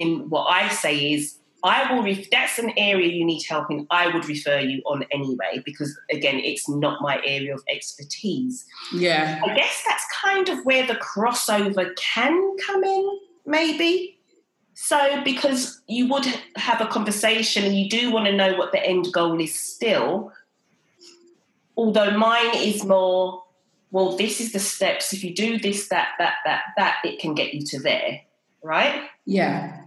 in 0.00 0.28
what 0.28 0.46
I 0.46 0.68
say 0.68 1.12
is 1.12 1.38
I 1.66 1.92
will, 1.92 2.07
if 2.07 2.31
that's 2.31 2.59
an 2.59 2.72
area 2.76 3.09
you 3.09 3.24
need 3.24 3.42
help 3.48 3.70
in, 3.70 3.87
I 3.90 4.09
would 4.09 4.26
refer 4.26 4.61
you 4.61 4.83
on 4.87 5.05
anyway, 5.11 5.62
because 5.64 5.98
again, 6.11 6.38
it's 6.38 6.68
not 6.68 7.02
my 7.02 7.20
area 7.24 7.55
of 7.55 7.62
expertise. 7.68 8.64
Yeah. 8.94 9.40
I 9.44 9.55
guess 9.55 9.83
that's 9.87 10.05
kind 10.22 10.48
of 10.48 10.64
where 10.64 10.87
the 10.87 10.94
crossover 10.94 11.94
can 11.96 12.57
come 12.64 12.85
in, 12.85 13.18
maybe. 13.44 14.18
So, 14.74 15.22
because 15.24 15.81
you 15.88 16.07
would 16.09 16.26
have 16.57 16.81
a 16.81 16.87
conversation 16.87 17.64
and 17.64 17.74
you 17.74 17.88
do 17.88 18.12
want 18.12 18.26
to 18.26 18.33
know 18.33 18.57
what 18.57 18.72
the 18.72 18.85
end 18.85 19.12
goal 19.12 19.40
is 19.40 19.55
still, 19.59 20.33
although 21.76 22.16
mine 22.16 22.55
is 22.55 22.85
more, 22.85 23.42
well, 23.90 24.16
this 24.16 24.40
is 24.40 24.52
the 24.52 24.59
steps. 24.59 25.12
If 25.12 25.24
you 25.24 25.35
do 25.35 25.59
this, 25.59 25.88
that, 25.88 26.11
that, 26.18 26.35
that, 26.44 26.62
that, 26.76 26.98
it 27.05 27.18
can 27.18 27.35
get 27.35 27.55
you 27.55 27.64
to 27.66 27.81
there, 27.81 28.20
right? 28.62 29.09
Yeah. 29.24 29.81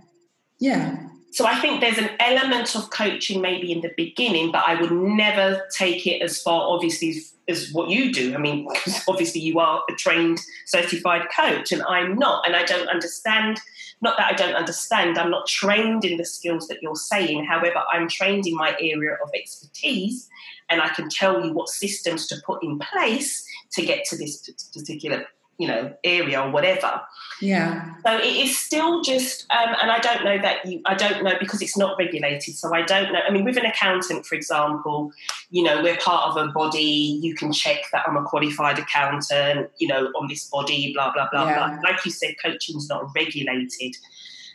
Yeah. 0.57 1.09
So 1.31 1.45
I 1.45 1.59
think 1.59 1.79
there's 1.79 1.97
an 1.97 2.09
element 2.19 2.75
of 2.75 2.89
coaching 2.89 3.41
maybe 3.41 3.71
in 3.71 3.81
the 3.81 3.91
beginning, 3.95 4.51
but 4.51 4.63
I 4.65 4.79
would 4.81 4.91
never 4.91 5.63
take 5.75 6.07
it 6.07 6.21
as 6.21 6.41
far, 6.41 6.73
obviously, 6.73 7.09
as, 7.09 7.33
as 7.47 7.71
what 7.71 7.89
you 7.89 8.11
do. 8.11 8.33
I 8.33 8.37
mean, 8.37 8.67
obviously, 9.07 9.41
you 9.41 9.59
are 9.59 9.83
a 9.89 9.93
trained, 9.93 10.39
certified 10.65 11.27
coach, 11.35 11.71
and 11.71 11.83
I'm 11.83 12.17
not. 12.17 12.47
And 12.47 12.55
I 12.55 12.63
don't 12.63 12.89
understand, 12.89 13.59
not 14.01 14.17
that 14.17 14.33
I 14.33 14.35
don't 14.35 14.55
understand, 14.55 15.19
I'm 15.19 15.29
not 15.29 15.47
trained 15.47 16.03
in 16.03 16.17
the 16.17 16.25
skills 16.25 16.67
that 16.67 16.81
you're 16.81 16.95
saying. 16.95 17.45
However, 17.45 17.83
I'm 17.91 18.07
trained 18.07 18.47
in 18.47 18.55
my 18.55 18.75
area 18.79 19.13
of 19.23 19.29
expertise, 19.35 20.27
and 20.69 20.81
I 20.81 20.89
can 20.89 21.09
tell 21.09 21.45
you 21.45 21.53
what 21.53 21.69
systems 21.69 22.27
to 22.27 22.37
put 22.43 22.63
in 22.63 22.79
place 22.79 23.45
to 23.73 23.85
get 23.85 24.03
to 24.05 24.17
this 24.17 24.49
particular 24.73 25.27
you 25.59 25.67
know 25.67 25.93
area 26.03 26.41
or 26.41 26.49
whatever. 26.49 27.01
Yeah. 27.41 27.93
So 28.05 28.17
it 28.17 28.35
is 28.35 28.57
still 28.57 29.01
just 29.01 29.45
um, 29.51 29.75
and 29.81 29.91
i 29.91 29.99
don't 29.99 30.23
know 30.23 30.37
that 30.41 30.65
you 30.65 30.81
i 30.85 30.95
don't 30.95 31.23
know 31.23 31.33
because 31.39 31.61
it's 31.61 31.77
not 31.77 31.97
regulated 31.97 32.55
so 32.55 32.73
i 32.73 32.81
don't 32.81 33.11
know. 33.13 33.19
I 33.27 33.29
mean 33.29 33.43
with 33.43 33.57
an 33.57 33.65
accountant 33.65 34.25
for 34.25 34.35
example 34.35 35.11
you 35.49 35.63
know 35.63 35.83
we're 35.83 35.97
part 35.97 36.29
of 36.29 36.37
a 36.37 36.51
body 36.51 37.19
you 37.21 37.35
can 37.35 37.51
check 37.51 37.79
that 37.91 38.07
i'm 38.07 38.17
a 38.17 38.23
qualified 38.23 38.79
accountant 38.79 39.69
you 39.79 39.87
know 39.87 40.05
on 40.15 40.27
this 40.27 40.49
body 40.49 40.93
blah 40.93 41.13
blah 41.13 41.29
blah 41.29 41.45
yeah. 41.45 41.67
blah 41.67 41.89
like 41.89 42.03
you 42.05 42.11
said 42.11 42.35
coaching's 42.41 42.87
not 42.87 43.13
regulated. 43.15 43.95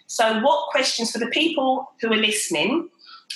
So 0.07 0.41
what 0.41 0.71
questions 0.71 1.11
for 1.11 1.19
the 1.19 1.29
people 1.29 1.91
who 2.01 2.13
are 2.13 2.17
listening 2.17 2.89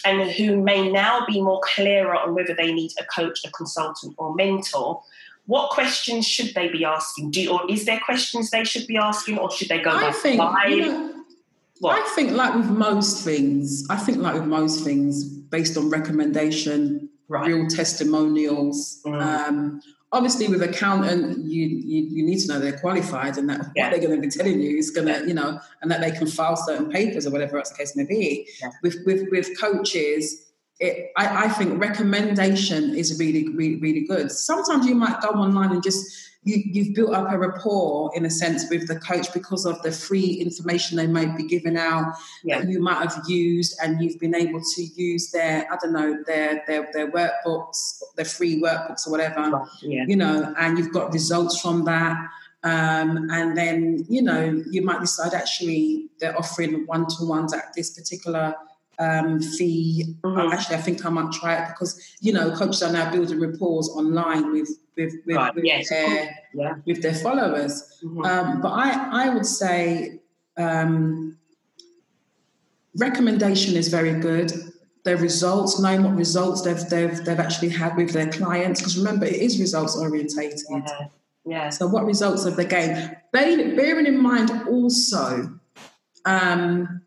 and 0.05 0.31
who 0.31 0.63
may 0.63 0.91
now 0.91 1.25
be 1.27 1.41
more 1.41 1.61
clearer 1.65 2.15
on 2.15 2.35
whether 2.35 2.55
they 2.55 2.73
need 2.73 2.93
a 3.01 3.05
coach 3.05 3.41
a 3.45 3.51
consultant 3.51 4.15
or 4.19 4.35
mentor 4.35 5.03
what 5.49 5.71
questions 5.71 6.29
should 6.29 6.55
they 6.55 6.69
be 6.69 6.85
asking? 6.85 7.31
Do 7.31 7.51
or 7.51 7.63
is 7.71 7.87
there 7.87 7.99
questions 8.05 8.51
they 8.51 8.65
should 8.65 8.87
be 8.87 8.99
asking, 8.99 9.39
or 9.39 9.51
should 9.51 9.71
they 9.71 9.81
go 9.81 9.91
I 9.91 10.13
think, 10.13 10.41
you 10.69 10.81
know? 10.83 11.15
I 11.87 12.13
think, 12.15 12.33
like 12.33 12.55
with 12.55 12.69
most 12.69 13.25
things, 13.25 13.87
I 13.89 13.97
think, 13.97 14.19
like 14.19 14.35
with 14.35 14.45
most 14.45 14.85
things, 14.85 15.25
based 15.25 15.77
on 15.79 15.89
recommendation, 15.91 17.09
Right. 17.31 17.47
real 17.47 17.67
testimonials. 17.67 19.01
Mm. 19.07 19.23
Um, 19.23 19.83
obviously, 20.13 20.49
with 20.49 20.63
accountant, 20.63 21.45
you, 21.45 21.67
you 21.67 22.01
you 22.17 22.23
need 22.25 22.41
to 22.41 22.49
know 22.49 22.59
they're 22.59 22.79
qualified 22.79 23.37
and 23.39 23.49
that 23.51 23.61
Yeah. 23.75 23.85
what 23.85 23.91
they're 23.91 24.07
going 24.07 24.21
to 24.21 24.27
be 24.27 24.31
telling 24.31 24.61
you 24.61 24.77
is 24.79 24.91
going 24.91 25.09
to, 25.09 25.27
you 25.27 25.35
know, 25.35 25.61
and 25.81 25.91
that 25.91 26.01
they 26.03 26.11
can 26.11 26.27
file 26.27 26.57
certain 26.57 26.91
papers 26.91 27.27
or 27.27 27.31
whatever 27.31 27.59
else 27.59 27.71
the 27.71 27.77
case 27.77 27.95
may 27.97 28.05
be. 28.05 28.49
Yeah. 28.63 28.71
With 28.83 28.97
with 29.07 29.29
with 29.31 29.49
coaches. 29.61 30.45
It, 30.81 31.11
I, 31.17 31.47
I 31.47 31.49
think 31.49 31.81
recommendation 31.81 32.95
is 32.95 33.19
really, 33.19 33.49
really, 33.49 33.77
really 33.77 34.03
good. 34.07 34.31
Sometimes 34.31 34.87
you 34.87 34.95
might 34.95 35.21
go 35.21 35.31
online 35.31 35.73
and 35.73 35.83
just 35.83 36.29
you, 36.45 36.63
you've 36.65 36.95
built 36.95 37.15
up 37.15 37.31
a 37.31 37.39
rapport 37.39 38.11
in 38.15 38.25
a 38.25 38.31
sense 38.31 38.65
with 38.71 38.87
the 38.89 38.99
coach 39.01 39.33
because 39.33 39.67
of 39.67 39.83
the 39.83 39.91
free 39.93 40.35
information 40.35 40.97
they 40.97 41.07
might 41.07 41.37
be 41.37 41.43
giving 41.47 41.77
out 41.77 42.15
Yeah. 42.45 42.61
that 42.61 42.69
you 42.69 42.81
might 42.81 43.11
have 43.11 43.25
used 43.29 43.77
and 43.83 44.01
you've 44.03 44.19
been 44.21 44.35
able 44.35 44.61
to 44.61 44.83
use 44.83 45.31
their 45.31 45.67
I 45.71 45.77
don't 45.83 45.93
know 45.93 46.23
their 46.27 46.63
their 46.67 46.89
their 46.93 47.11
workbooks 47.11 48.01
their 48.17 48.25
free 48.25 48.61
workbooks 48.63 49.07
or 49.07 49.11
whatever 49.11 49.65
Yeah. 49.83 50.05
you 50.07 50.17
know 50.17 50.55
and 50.59 50.79
you've 50.79 50.93
got 50.93 51.13
results 51.13 51.61
from 51.61 51.85
that 51.85 52.17
um, 52.65 53.29
and 53.31 53.57
then 53.57 54.05
you 54.09 54.23
know 54.23 54.63
you 54.71 54.83
might 54.83 55.01
decide 55.01 55.35
actually 55.35 56.09
they're 56.19 56.37
offering 56.37 56.87
one-to-ones 56.87 57.53
at 57.53 57.73
this 57.75 57.91
particular 57.91 58.55
um, 58.99 59.41
fee 59.41 60.17
Mhm. 60.25 60.53
actually 60.53 60.77
I 60.77 60.81
think 60.81 61.05
I 61.07 61.11
might 61.11 61.33
try 61.33 61.55
it 61.63 61.69
because 61.69 62.01
you 62.21 62.33
know 62.33 62.51
coaches 62.51 62.83
are 62.83 62.93
now 62.93 63.11
building 63.13 63.41
rapport 63.41 63.81
online 64.01 64.53
with 64.53 64.71
with 64.97 65.15
with, 65.27 65.37
Right, 65.37 65.55
with 65.55 65.65
yes, 65.65 65.89
their 65.91 66.37
Yeah. 66.55 66.75
with 66.87 67.01
their 67.03 67.15
followers 67.15 67.75
Mhm. 68.05 68.27
um, 68.27 68.61
but 68.61 68.71
I, 68.71 69.27
I 69.27 69.35
would 69.35 69.47
say 69.47 70.21
um, 70.57 71.37
recommendation 72.97 73.77
is 73.77 73.89
very 73.89 74.19
good. 74.21 74.53
Their 75.05 75.17
results, 75.17 75.79
knowing 75.81 76.03
what 76.03 76.17
results 76.17 76.63
they've, 76.63 76.85
they've, 76.91 77.25
they've 77.25 77.39
actually 77.39 77.69
had 77.71 77.97
with 77.97 78.11
their 78.13 78.29
clients, 78.31 78.81
because 78.81 78.99
remember, 78.99 79.25
it 79.27 79.37
is 79.37 79.61
results 79.61 79.97
orientated. 79.97 80.61
Yeah. 80.69 81.09
Yeah. 81.47 81.69
So, 81.71 81.87
what 81.87 82.05
results 82.05 82.45
have 82.45 82.57
they 82.57 82.67
gained? 82.67 83.17
Bearing, 83.33 83.77
bearing 83.77 84.07
in 84.07 84.21
mind 84.21 84.51
also, 84.69 85.59
um, 86.27 87.01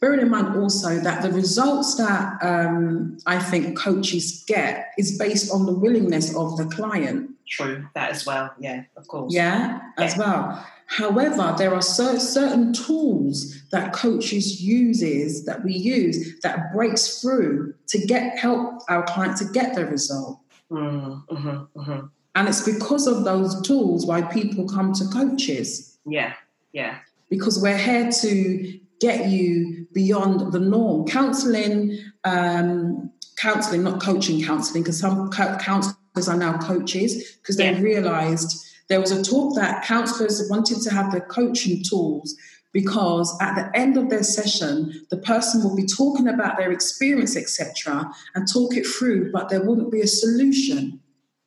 bearing 0.00 0.20
in 0.20 0.30
mind 0.30 0.56
also 0.56 0.98
that 1.00 1.22
the 1.22 1.30
results 1.32 1.94
that 1.96 2.38
um, 2.42 3.16
I 3.26 3.38
think 3.38 3.78
coaches 3.78 4.44
get 4.46 4.92
is 4.98 5.18
based 5.18 5.52
on 5.52 5.66
the 5.66 5.72
willingness 5.72 6.34
of 6.36 6.56
the 6.56 6.66
client. 6.66 7.30
True. 7.48 7.86
That 7.94 8.10
as 8.10 8.26
well. 8.26 8.52
Yeah. 8.58 8.84
Of 8.96 9.06
course. 9.08 9.32
Yeah, 9.32 9.80
as 9.98 10.16
well. 10.16 10.64
However, 10.86 11.54
there 11.56 11.74
are 11.74 11.82
cer- 11.82 12.18
certain 12.18 12.72
tools 12.72 13.62
that 13.70 13.92
coaches 13.92 14.62
uses 14.62 15.44
that 15.46 15.64
we 15.64 15.72
use 15.74 16.38
that 16.40 16.72
breaks 16.74 17.20
through 17.20 17.74
to 17.88 17.98
get 18.06 18.38
help 18.38 18.82
our 18.88 19.02
client 19.04 19.36
to 19.38 19.44
get 19.46 19.74
the 19.74 19.86
result. 19.86 20.40
Mm, 20.70 21.22
hmm 21.28 21.80
hmm 21.80 22.06
And 22.34 22.48
it's 22.48 22.64
because 22.64 23.06
of 23.06 23.24
those 23.24 23.60
tools 23.62 24.06
why 24.06 24.22
people 24.22 24.66
come 24.68 24.92
to 24.94 25.04
coaches 25.06 25.98
Yeah. 26.06 26.32
Yeah. 26.72 26.98
because 27.30 27.60
we're 27.62 27.76
here 27.78 28.10
to 28.10 28.80
get 29.00 29.28
you 29.28 29.86
beyond 29.92 30.52
the 30.52 30.60
norm. 30.60 31.06
Counseling, 31.06 31.98
um, 32.24 33.10
counseling, 33.36 33.82
not 33.82 34.02
coaching 34.02 34.42
counseling, 34.42 34.82
because 34.82 34.98
some 34.98 35.30
counselors 35.30 36.28
are 36.28 36.36
now 36.36 36.56
coaches 36.58 37.22
because 37.40 37.56
they 37.56 37.70
Yeah. 37.72 37.80
realized 37.80 38.64
there 38.88 39.00
was 39.00 39.10
a 39.10 39.22
talk 39.22 39.54
that 39.56 39.84
counselors 39.84 40.48
wanted 40.48 40.80
to 40.82 40.90
have 40.90 41.12
the 41.12 41.20
coaching 41.20 41.82
tools 41.82 42.34
because 42.72 43.34
at 43.40 43.54
the 43.54 43.78
end 43.78 43.96
of 43.96 44.10
their 44.10 44.22
session, 44.22 44.92
the 45.10 45.16
person 45.16 45.62
will 45.62 45.76
be 45.76 45.86
talking 45.86 46.28
about 46.28 46.58
their 46.58 46.72
experience, 46.72 47.36
etc., 47.36 48.10
and 48.34 48.48
talk 48.48 48.76
it 48.76 48.84
through, 48.86 49.30
but 49.32 49.48
there 49.48 49.62
wouldn't 49.62 49.92
be 49.92 50.00
a 50.00 50.06
solution. 50.08 51.00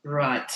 Right. 0.03 0.49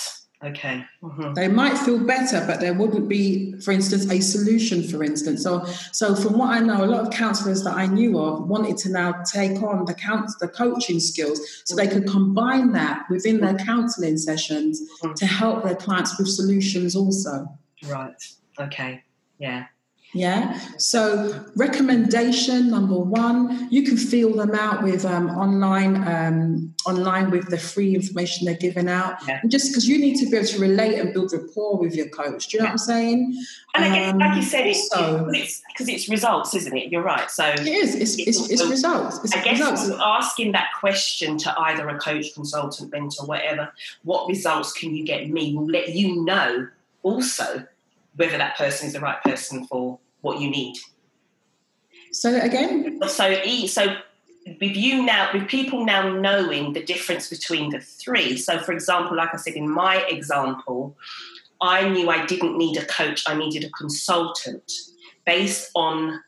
Okay. 0.44 0.84
hmm 1.00 1.34
They 1.34 1.46
might 1.46 1.78
feel 1.78 1.98
better, 2.04 2.44
but 2.46 2.58
there 2.60 2.74
wouldn't 2.74 3.08
be, 3.08 3.52
for 3.60 3.70
instance, 3.70 4.10
a 4.10 4.20
solution. 4.20 4.82
For 4.82 5.04
instance, 5.04 5.42
so 5.42 5.64
so 5.92 6.16
from 6.16 6.36
what 6.38 6.50
I 6.50 6.58
know, 6.58 6.84
a 6.84 6.86
lot 6.86 7.06
of 7.06 7.12
counsellors 7.12 7.62
that 7.62 7.74
I 7.74 7.86
knew 7.86 8.18
of 8.18 8.48
wanted 8.48 8.76
to 8.78 8.90
now 8.90 9.12
take 9.22 9.62
on 9.62 9.84
the 9.84 9.94
couns 9.94 10.36
the 10.38 10.48
coaching 10.48 10.98
skills, 10.98 11.40
so 11.64 11.76
they 11.76 11.86
could 11.86 12.06
combine 12.08 12.72
that 12.72 13.04
within 13.08 13.40
their 13.40 13.54
counselling 13.54 14.18
sessions 14.18 14.82
to 15.16 15.26
help 15.26 15.62
their 15.64 15.76
clients 15.76 16.18
with 16.18 16.28
solutions 16.28 16.96
also. 16.96 17.46
Right. 17.88 18.20
Okay. 18.58 19.04
Yeah. 19.38 19.66
Yeah. 20.14 20.58
So 20.78 21.44
recommendation 21.56 22.70
number 22.70 22.98
one, 22.98 23.68
you 23.70 23.82
can 23.82 23.96
feel 23.96 24.34
them 24.36 24.54
out 24.54 24.82
with 24.82 25.04
um, 25.06 25.30
online, 25.30 25.96
um, 26.06 26.74
online 26.86 27.30
with 27.30 27.48
the 27.48 27.56
free 27.56 27.94
information 27.94 28.44
they're 28.44 28.54
giving 28.56 28.88
out. 28.88 29.14
Yeah. 29.26 29.40
Just 29.48 29.70
because 29.70 29.88
you 29.88 29.98
need 29.98 30.16
to 30.18 30.28
be 30.30 30.36
able 30.36 30.46
to 30.48 30.58
relate 30.60 30.98
and 30.98 31.14
build 31.14 31.32
rapport 31.32 31.78
with 31.78 31.94
your 31.94 32.08
coach. 32.10 32.48
Do 32.48 32.56
you 32.56 32.62
know 32.62 32.66
what 32.66 32.72
I'm 32.72 32.78
saying? 32.78 33.44
And 33.74 33.84
I 33.86 33.88
guess, 33.94 34.12
Um, 34.12 34.18
like 34.18 34.36
you 34.36 34.42
said, 34.42 34.66
it's 34.66 34.90
also- 34.92 35.28
it's 35.32 35.62
because 35.72 35.88
it's 35.88 36.08
results, 36.10 36.54
isn't 36.54 36.76
it? 36.76 36.92
You're 36.92 37.02
right. 37.02 37.30
So 37.30 37.46
It 37.46 37.66
is. 37.66 37.94
It's, 37.94 38.16
it's, 38.18 38.50
it's 38.50 38.64
results. 38.66 39.18
It's 39.24 39.34
I 39.34 39.42
guess 39.42 39.60
results. 39.60 39.90
asking 40.02 40.52
that 40.52 40.68
question 40.78 41.38
to 41.38 41.58
either 41.58 41.88
a 41.88 41.98
coach, 41.98 42.34
consultant, 42.34 42.92
mentor, 42.92 43.24
whatever, 43.26 43.72
what 44.04 44.28
results 44.28 44.72
can 44.72 44.94
you 44.94 45.04
get 45.06 45.30
me 45.30 45.54
will 45.56 45.66
let 45.66 45.94
you 45.94 46.22
know 46.24 46.68
also 47.02 47.66
whether 48.16 48.36
that 48.38 48.56
person 48.56 48.86
is 48.86 48.92
the 48.92 49.00
right 49.00 49.22
person 49.22 49.66
for 49.66 49.98
what 50.20 50.40
you 50.40 50.50
need. 50.50 50.76
So 52.12 52.34
again. 52.40 53.00
So, 53.08 53.28
e- 53.44 53.66
so 53.66 53.96
with 54.60 54.76
you 54.76 55.02
now, 55.04 55.30
with 55.32 55.48
people 55.48 55.84
now 55.84 56.08
knowing 56.12 56.72
the 56.72 56.82
difference 56.82 57.28
between 57.30 57.70
the 57.70 57.80
three. 57.80 58.36
So, 58.36 58.58
for 58.58 58.72
example, 58.72 59.16
like 59.16 59.32
I 59.32 59.36
said 59.38 59.54
in 59.54 59.70
my 59.70 60.04
example, 60.08 60.96
I 61.60 61.88
knew 61.88 62.10
I 62.10 62.26
didn't 62.26 62.58
need 62.58 62.76
a 62.76 62.84
coach; 62.86 63.24
I 63.26 63.34
needed 63.34 63.64
a 63.64 63.70
consultant 63.70 64.70
based 65.24 65.70
on 65.74 66.20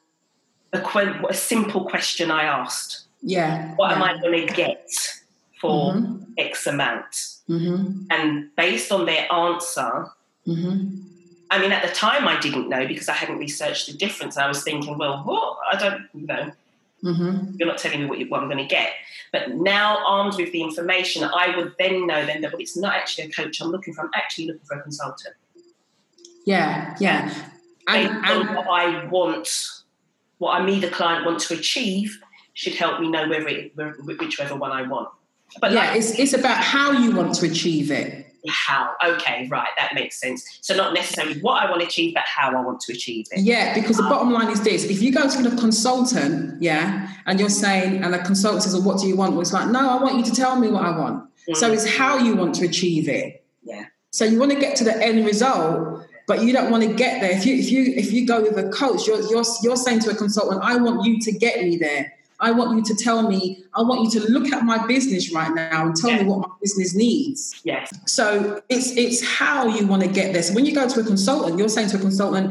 a, 0.72 0.80
que- 0.80 1.26
a 1.28 1.34
simple 1.34 1.84
question 1.84 2.30
I 2.30 2.44
asked. 2.44 3.06
Yeah. 3.20 3.74
What 3.76 3.90
yeah. 3.90 3.96
am 3.96 4.02
I 4.02 4.20
going 4.20 4.46
to 4.46 4.54
get 4.54 4.86
for 5.60 5.94
Mhm. 5.94 6.26
X 6.38 6.66
amount? 6.66 7.10
Mhm. 7.48 8.06
And 8.10 8.54
based 8.56 8.92
on 8.92 9.06
their 9.06 9.30
answer, 9.32 10.08
Mhm. 10.46 11.02
I 11.50 11.58
mean, 11.60 11.72
at 11.72 11.86
the 11.86 11.94
time 11.94 12.26
I 12.26 12.40
didn't 12.40 12.68
know 12.68 12.86
because 12.86 13.08
I 13.08 13.12
hadn't 13.12 13.38
researched 13.38 13.86
the 13.86 13.92
difference. 13.92 14.36
I 14.36 14.48
was 14.48 14.62
thinking, 14.62 14.98
well, 14.98 15.22
what? 15.24 15.58
I 15.72 15.76
don't, 15.76 16.08
you 16.14 16.26
know, 16.26 16.52
Mhm. 17.04 17.58
you're 17.58 17.68
not 17.68 17.78
telling 17.78 18.00
me 18.00 18.06
what, 18.06 18.18
you, 18.18 18.26
what 18.28 18.40
I'm 18.40 18.48
going 18.48 18.58
to 18.58 18.64
get. 18.64 18.92
But 19.30 19.50
now, 19.56 20.02
armed 20.06 20.36
with 20.36 20.52
the 20.52 20.62
information, 20.62 21.22
I 21.22 21.54
would 21.56 21.74
then 21.78 22.06
know 22.06 22.24
then 22.24 22.40
that 22.40 22.52
well, 22.52 22.60
it's 22.60 22.76
not 22.76 22.94
actually 22.94 23.24
a 23.24 23.30
coach 23.30 23.60
I'm 23.60 23.68
looking 23.68 23.92
for. 23.92 24.02
I'm 24.02 24.10
actually 24.14 24.46
looking 24.46 24.64
for 24.64 24.78
a 24.78 24.82
consultant. 24.82 25.34
Yeah. 26.46 26.96
Yeah. 26.98 27.32
And, 27.86 28.08
and 28.24 28.56
what 28.56 28.66
I 28.68 29.04
want, 29.06 29.48
what 30.38 30.52
I, 30.58 30.64
me, 30.64 30.80
the 30.80 30.88
client, 30.88 31.26
want 31.26 31.40
to 31.40 31.54
achieve, 31.54 32.18
should 32.54 32.74
help 32.74 33.00
me 33.00 33.10
know 33.10 33.28
whether 33.28 33.48
it, 33.48 33.76
whichever 34.06 34.54
one 34.54 34.72
I 34.72 34.82
want. 34.82 35.10
But 35.60 35.72
yeah, 35.72 35.88
like, 35.88 35.96
it's 35.98 36.18
it's 36.18 36.32
about 36.32 36.58
how 36.58 36.92
you 36.92 37.14
want 37.14 37.34
to 37.36 37.46
achieve 37.46 37.90
it. 37.90 38.23
How? 38.48 38.94
Okay, 39.04 39.48
right, 39.50 39.70
that 39.78 39.94
makes 39.94 40.20
sense. 40.20 40.58
So 40.60 40.76
not 40.76 40.94
necessarily 40.94 41.40
what 41.40 41.62
I 41.62 41.70
want 41.70 41.80
to 41.80 41.86
achieve, 41.86 42.14
but 42.14 42.24
how 42.24 42.50
I 42.50 42.60
want 42.60 42.80
to 42.80 42.92
achieve 42.92 43.26
it. 43.30 43.40
Yeah, 43.40 43.74
because 43.74 43.96
the 43.96 44.02
bottom 44.04 44.32
line 44.32 44.50
is 44.50 44.62
this: 44.62 44.84
if 44.84 45.02
you 45.02 45.12
go 45.12 45.28
to 45.28 45.42
the 45.42 45.56
consultant, 45.56 46.62
yeah, 46.62 47.10
and 47.26 47.40
you're 47.40 47.48
saying, 47.48 48.02
and 48.02 48.12
the 48.12 48.18
consultant 48.18 48.62
says, 48.62 48.74
well, 48.74 48.82
"What 48.82 49.00
do 49.00 49.06
you 49.06 49.16
want?" 49.16 49.32
Well, 49.32 49.40
it's 49.40 49.52
like, 49.52 49.68
no, 49.68 49.90
I 49.90 50.02
want 50.02 50.16
you 50.16 50.24
to 50.24 50.32
tell 50.32 50.58
me 50.58 50.68
what 50.68 50.84
I 50.84 50.96
want. 50.96 51.28
Mm. 51.48 51.56
So 51.56 51.72
it's 51.72 51.86
how 51.86 52.18
you 52.18 52.36
want 52.36 52.54
to 52.56 52.64
achieve 52.64 53.08
it. 53.08 53.44
Yeah. 53.62 53.86
So 54.10 54.24
you 54.24 54.38
want 54.38 54.52
to 54.52 54.58
get 54.58 54.76
to 54.76 54.84
the 54.84 54.96
end 54.96 55.24
result, 55.24 56.06
but 56.26 56.42
you 56.42 56.52
don't 56.52 56.70
want 56.70 56.84
to 56.84 56.92
get 56.92 57.20
there. 57.20 57.32
If 57.32 57.46
you 57.46 57.56
if 57.56 57.70
you 57.70 57.94
if 57.96 58.12
you 58.12 58.26
go 58.26 58.42
with 58.42 58.58
a 58.58 58.68
coach, 58.70 59.06
you're 59.06 59.20
you're 59.30 59.44
you're 59.62 59.76
saying 59.76 60.00
to 60.00 60.10
a 60.10 60.14
consultant, 60.14 60.62
"I 60.62 60.76
want 60.76 61.04
you 61.04 61.20
to 61.20 61.32
get 61.32 61.62
me 61.62 61.76
there. 61.76 62.12
I 62.46 62.50
want 62.58 62.70
you 62.76 62.84
to 62.90 62.94
tell 63.06 63.20
me. 63.32 63.40
I 63.74 63.82
want 63.88 63.98
you 64.04 64.10
to 64.20 64.30
look 64.34 64.46
at 64.56 64.62
my 64.72 64.78
business 64.86 65.24
right 65.38 65.52
now 65.54 65.78
and 65.86 65.92
tell 65.96 66.10
Yeah. 66.10 66.22
me 66.22 66.24
what 66.30 66.40
my 66.46 66.52
business 66.64 66.90
needs." 67.04 67.40
yes, 67.64 67.84
So 68.06 68.26
it's 68.74 68.88
it's 69.04 69.20
how 69.38 69.58
you 69.76 69.82
want 69.92 70.02
to 70.02 70.10
get 70.20 70.26
there. 70.34 70.42
So 70.48 70.52
when 70.56 70.66
you 70.68 70.74
go 70.74 70.86
to 70.94 71.00
a 71.00 71.04
consultant, 71.12 71.58
you're 71.58 71.74
saying 71.76 71.88
to 71.92 71.96
a 71.96 72.04
consultant, 72.08 72.46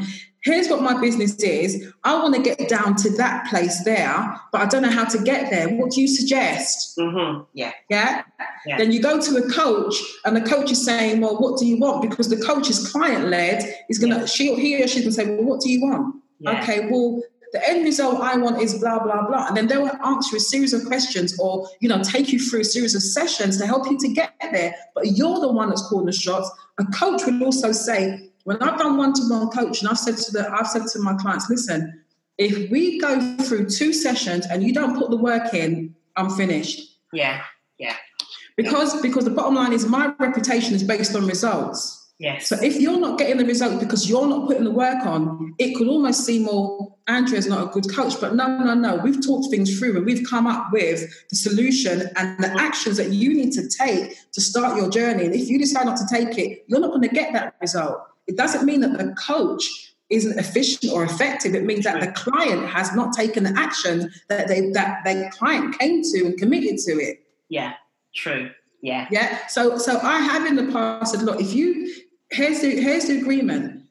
here's 0.47 0.67
what 0.71 0.81
my 0.89 0.95
business 1.05 1.33
is. 1.59 1.69
I 2.03 2.11
want 2.21 2.33
to 2.35 2.41
get 2.49 2.57
down 2.77 2.89
to 3.03 3.07
that 3.21 3.37
place 3.49 3.77
there, 3.91 4.15
but 4.51 4.59
I 4.63 4.65
don't 4.71 4.81
know 4.85 4.95
how 4.99 5.05
to 5.15 5.19
get 5.31 5.41
there. 5.53 5.67
What 5.77 5.91
do 5.91 6.01
you 6.01 6.07
suggest? 6.19 6.75
hmm 6.99 7.31
yeah, 7.61 7.71
Yeah? 7.89 8.23
Yeah. 8.67 8.77
Then 8.79 8.91
you 8.93 8.99
go 9.09 9.13
to 9.27 9.31
a 9.43 9.45
coach 9.61 9.95
and 10.25 10.33
the 10.39 10.45
coach 10.53 10.69
is 10.75 10.81
saying, 10.89 11.21
Well, 11.21 11.35
what 11.43 11.53
do 11.59 11.65
you 11.71 11.77
want? 11.85 11.97
Because 12.07 12.27
the 12.35 12.41
coach 12.49 12.65
is 12.73 12.79
client 12.91 13.25
led, 13.35 13.57
is 13.91 13.97
gonna 13.99 14.27
she 14.35 14.43
he 14.63 14.69
or 14.83 14.87
she's 14.91 15.03
gonna 15.05 15.19
say, 15.21 15.27
Well, 15.35 15.45
what 15.49 15.59
do 15.63 15.67
you 15.73 15.81
want? 15.87 16.05
yeah. 16.39 16.61
Okay, 16.61 16.79
well, 16.89 17.21
the 17.53 17.69
end 17.69 17.85
result 17.85 18.19
I 18.19 18.35
want 18.35 18.59
is 18.61 18.79
blah, 18.79 18.99
blah, 18.99 19.27
blah. 19.27 19.47
And 19.47 19.55
then 19.55 19.67
they 19.67 19.77
will 19.77 19.95
answer 20.03 20.35
a 20.35 20.39
series 20.39 20.73
of 20.73 20.85
questions 20.85 21.39
or, 21.39 21.69
you 21.79 21.87
know, 21.87 22.01
take 22.01 22.33
you 22.33 22.39
through 22.39 22.61
a 22.61 22.65
series 22.65 22.95
of 22.95 23.03
sessions 23.03 23.57
to 23.59 23.67
help 23.67 23.89
you 23.89 23.97
to 23.99 24.07
get 24.09 24.33
there. 24.51 24.73
But 24.95 25.15
you're 25.17 25.39
the 25.39 25.51
one 25.51 25.69
that's 25.69 25.87
calling 25.87 26.07
the 26.07 26.11
shots. 26.11 26.49
A 26.79 26.85
coach 26.85 27.21
will 27.25 27.43
also 27.43 27.71
say, 27.71 28.31
when 28.45 28.61
I've 28.61 28.79
done 28.79 28.97
one-to-one 28.97 29.49
coaching, 29.49 29.87
I've 29.87 29.99
said 29.99 30.17
to 30.17 30.31
the 30.31 30.51
I've 30.51 30.67
said 30.67 30.87
to 30.87 30.99
my 30.99 31.13
clients, 31.13 31.49
listen, 31.49 32.03
if 32.39 32.71
we 32.71 32.99
go 32.99 33.37
through 33.37 33.69
two 33.69 33.93
sessions 33.93 34.47
and 34.47 34.63
you 34.63 34.73
don't 34.73 34.97
put 34.97 35.11
the 35.11 35.17
work 35.17 35.53
in, 35.53 35.95
I'm 36.15 36.31
finished. 36.31 36.97
Yeah, 37.13 37.43
yeah. 37.77 37.95
Because 38.57 38.99
because 39.01 39.25
the 39.25 39.31
bottom 39.31 39.55
line 39.55 39.73
is 39.73 39.85
my 39.85 40.13
reputation 40.19 40.73
is 40.73 40.83
based 40.83 41.15
on 41.15 41.27
results. 41.27 42.02
Yes. 42.19 42.47
So 42.47 42.57
if 42.61 42.79
you're 42.79 42.99
not 42.99 43.17
getting 43.17 43.37
the 43.37 43.45
result 43.45 43.79
because 43.79 44.09
you're 44.09 44.27
not 44.27 44.47
putting 44.47 44.63
the 44.63 44.71
work 44.71 45.05
on, 45.05 45.55
it 45.57 45.75
could 45.75 45.87
almost 45.87 46.25
seem 46.25 46.43
more 46.43 46.95
Andrea's 47.07 47.47
not 47.47 47.67
a 47.67 47.71
good 47.71 47.93
coach. 47.93 48.19
But 48.21 48.35
no, 48.35 48.47
no, 48.59 48.73
no. 48.73 48.95
We've 48.97 49.25
talked 49.25 49.49
things 49.49 49.77
through 49.77 49.97
and 49.97 50.05
we've 50.05 50.25
come 50.29 50.47
up 50.47 50.71
with 50.71 51.01
the 51.29 51.35
solution 51.35 52.09
and 52.15 52.41
the 52.41 52.49
actions 52.61 52.97
that 52.97 53.09
you 53.09 53.33
need 53.33 53.51
to 53.53 53.67
take 53.67 54.15
to 54.31 54.41
start 54.41 54.77
your 54.77 54.89
journey. 54.89 55.25
And 55.25 55.35
if 55.35 55.49
you 55.49 55.59
decide 55.59 55.85
not 55.85 55.97
to 55.97 56.07
take 56.09 56.37
it, 56.37 56.63
you're 56.67 56.79
not 56.79 56.91
going 56.91 57.01
to 57.01 57.09
get 57.09 57.33
that 57.33 57.55
result. 57.59 57.97
It 58.27 58.37
doesn't 58.37 58.65
mean 58.65 58.81
that 58.81 58.97
the 58.97 59.13
coach 59.15 59.93
isn't 60.09 60.37
efficient 60.37 60.93
or 60.93 61.03
effective. 61.03 61.55
It 61.55 61.65
means 61.65 61.83
that 61.85 61.99
the 61.99 62.11
client 62.11 62.67
has 62.67 62.93
not 62.95 63.13
taken 63.13 63.43
the 63.43 63.53
action 63.57 64.11
that 64.29 64.47
they 64.47 64.69
that 64.71 65.03
their 65.03 65.29
client 65.31 65.77
came 65.79 66.03
to 66.03 66.25
and 66.25 66.37
committed 66.37 66.77
to 66.85 66.91
it. 66.91 67.25
Yeah, 67.49 67.73
true. 68.15 68.51
Yeah. 68.83 69.07
Yeah. 69.09 69.47
So 69.47 69.77
so 69.77 69.97
I 69.99 70.19
have 70.19 70.45
in 70.45 70.55
the 70.55 70.71
past 70.71 71.13
said, 71.13 71.23
look, 71.23 71.39
if 71.39 71.53
you 71.53 71.89
here's 72.33 72.61
the 72.61 72.81
here's 72.81 73.05
the 73.07 73.19
agreement. 73.19 73.83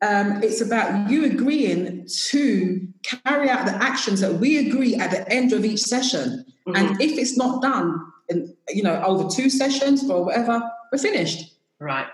Um, 0.00 0.42
it's 0.42 0.60
about 0.60 1.10
you 1.10 1.24
agreeing 1.24 2.06
to 2.28 2.88
carry 3.02 3.48
out 3.48 3.66
the 3.66 3.74
actions 3.74 4.20
that 4.20 4.34
we 4.34 4.68
agree 4.68 4.94
at 4.94 5.10
the 5.10 5.28
end 5.28 5.52
of 5.52 5.64
each 5.64 5.80
session. 5.80 6.44
Mm-hmm. 6.68 6.76
And 6.76 7.00
if 7.00 7.18
it's 7.18 7.36
not 7.36 7.62
done, 7.62 8.00
in, 8.28 8.54
you 8.68 8.84
know, 8.84 9.02
over 9.02 9.28
two 9.28 9.50
sessions 9.50 10.08
or 10.08 10.24
whatever, 10.24 10.62
we're 10.92 10.98
finished. 10.98 11.52
Right. 11.80 12.06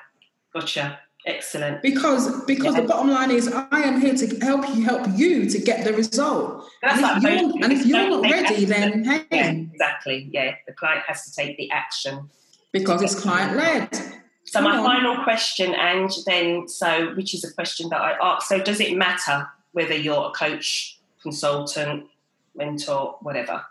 Gotcha. 0.54 0.98
Excellent. 1.26 1.82
Because 1.82 2.44
because 2.44 2.74
yeah. 2.74 2.82
the 2.82 2.86
bottom 2.86 3.10
line 3.10 3.30
is 3.30 3.48
I 3.48 3.80
am 3.80 4.00
here 4.00 4.14
to 4.14 4.38
help 4.40 4.68
you 4.68 4.82
help 4.84 5.06
you 5.14 5.48
to 5.48 5.58
get 5.58 5.84
the 5.84 5.92
result. 5.92 6.64
and, 6.82 7.00
if 7.00 7.22
you're, 7.22 7.64
and 7.64 7.72
if 7.72 7.86
you're, 7.86 8.10
not 8.10 8.22
ready, 8.30 8.64
then 8.64 9.04
hey. 9.04 9.24
Yeah, 9.30 9.50
exactly. 9.50 10.28
Yeah. 10.32 10.54
The 10.66 10.74
client 10.74 11.02
has 11.06 11.24
to 11.24 11.34
take 11.34 11.56
the 11.56 11.70
action. 11.70 12.30
Because 12.72 13.02
it's 13.02 13.18
client 13.18 13.56
led. 13.56 14.23
So 14.54 14.60
my 14.60 14.76
final 14.76 15.24
question, 15.24 15.74
and 15.74 16.08
then 16.26 16.68
so 16.68 17.12
which 17.16 17.34
is 17.34 17.42
a 17.42 17.52
question 17.52 17.88
that 17.88 18.00
I 18.00 18.12
ask. 18.22 18.46
So 18.46 18.60
does 18.60 18.78
it 18.78 18.96
matter 18.96 19.48
whether 19.72 19.96
you're 19.96 20.26
a 20.26 20.30
coach, 20.30 21.00
consultant, 21.20 22.06
mentor, 22.54 23.16
whatever? 23.20 23.64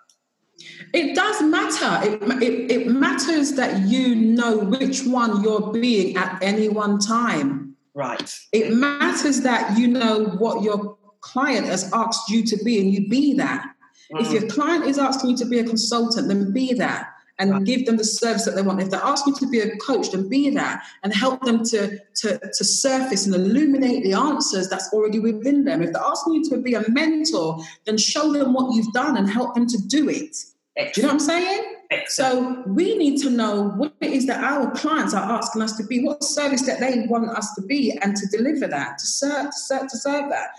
It 0.93 1.15
does 1.15 1.41
matter. 1.41 2.05
It, 2.05 2.21
it, 2.43 2.71
it 2.71 2.87
matters 2.87 3.53
that 3.53 3.87
you 3.87 4.13
know 4.13 4.57
which 4.57 5.05
one 5.05 5.41
you're 5.41 5.71
being 5.71 6.17
at 6.17 6.43
any 6.43 6.67
one 6.67 6.99
time. 6.99 7.77
Right. 7.93 8.37
It 8.51 8.73
matters 8.73 9.39
that 9.41 9.77
you 9.77 9.87
know 9.87 10.25
what 10.37 10.63
your 10.63 10.97
client 11.21 11.65
has 11.65 11.89
asked 11.93 12.29
you 12.29 12.43
to 12.43 12.61
be 12.61 12.81
and 12.81 12.93
you 12.93 13.07
be 13.07 13.35
that. 13.35 13.65
Mm. 14.11 14.19
If 14.19 14.31
your 14.33 14.49
client 14.49 14.85
is 14.85 14.97
asking 14.97 15.29
you 15.29 15.37
to 15.37 15.45
be 15.45 15.59
a 15.59 15.63
consultant, 15.63 16.27
then 16.27 16.51
be 16.51 16.73
that 16.73 17.12
and 17.39 17.51
right. 17.51 17.63
give 17.63 17.85
them 17.85 17.97
the 17.97 18.03
service 18.03 18.45
that 18.45 18.55
they 18.55 18.61
want. 18.61 18.81
If 18.81 18.89
they're 18.89 19.01
asking 19.03 19.33
you 19.33 19.39
to 19.39 19.49
be 19.49 19.59
a 19.59 19.75
coach, 19.77 20.11
then 20.11 20.29
be 20.29 20.49
that 20.51 20.83
and 21.03 21.13
help 21.13 21.41
them 21.41 21.63
to, 21.65 21.99
to, 22.15 22.39
to 22.39 22.63
surface 22.63 23.25
and 23.25 23.33
illuminate 23.33 24.03
the 24.03 24.13
answers 24.13 24.69
that's 24.69 24.91
already 24.93 25.19
within 25.19 25.65
them. 25.65 25.81
If 25.81 25.93
they're 25.93 26.01
asking 26.01 26.33
you 26.35 26.49
to 26.49 26.57
be 26.57 26.75
a 26.75 26.87
mentor, 26.89 27.57
then 27.85 27.97
show 27.97 28.31
them 28.31 28.53
what 28.53 28.75
you've 28.75 28.93
done 28.93 29.17
and 29.17 29.29
help 29.29 29.55
them 29.55 29.67
to 29.67 29.77
do 29.87 30.09
it. 30.09 30.37
Excellent. 30.75 30.93
Do 30.95 31.01
you 31.01 31.07
know 31.07 31.07
what 31.07 31.13
I'm 31.13 31.19
saying? 31.19 31.75
Excellent. 31.91 32.63
So 32.63 32.63
we 32.67 32.97
need 32.97 33.21
to 33.21 33.29
know 33.29 33.69
what 33.69 33.93
it 34.01 34.11
is 34.11 34.25
that 34.27 34.43
our 34.43 34.71
clients 34.71 35.13
are 35.13 35.31
asking 35.31 35.61
us 35.61 35.77
to 35.77 35.85
be, 35.85 36.03
what 36.03 36.23
service 36.23 36.63
that 36.63 36.79
they 36.79 37.05
want 37.07 37.29
us 37.29 37.53
to 37.55 37.61
be, 37.61 37.97
and 38.01 38.15
to 38.15 38.27
deliver 38.27 38.67
that, 38.67 38.97
to 38.97 39.05
serve, 39.05 39.45
to 39.47 39.57
serve, 39.57 39.87
to 39.87 39.97
serve 39.97 40.29
that 40.29 40.49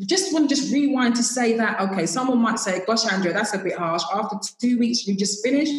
just 0.00 0.32
want 0.32 0.48
to 0.48 0.54
just 0.54 0.72
rewind 0.72 1.14
to 1.14 1.22
say 1.22 1.56
that 1.56 1.80
okay 1.80 2.06
someone 2.06 2.38
might 2.38 2.58
say 2.58 2.82
gosh 2.86 3.06
andrea 3.06 3.32
that's 3.32 3.54
a 3.54 3.58
bit 3.58 3.76
harsh. 3.76 4.02
After 4.12 4.36
two 4.60 4.78
weeks 4.78 5.06
you 5.06 5.16
just 5.16 5.44
finished? 5.44 5.72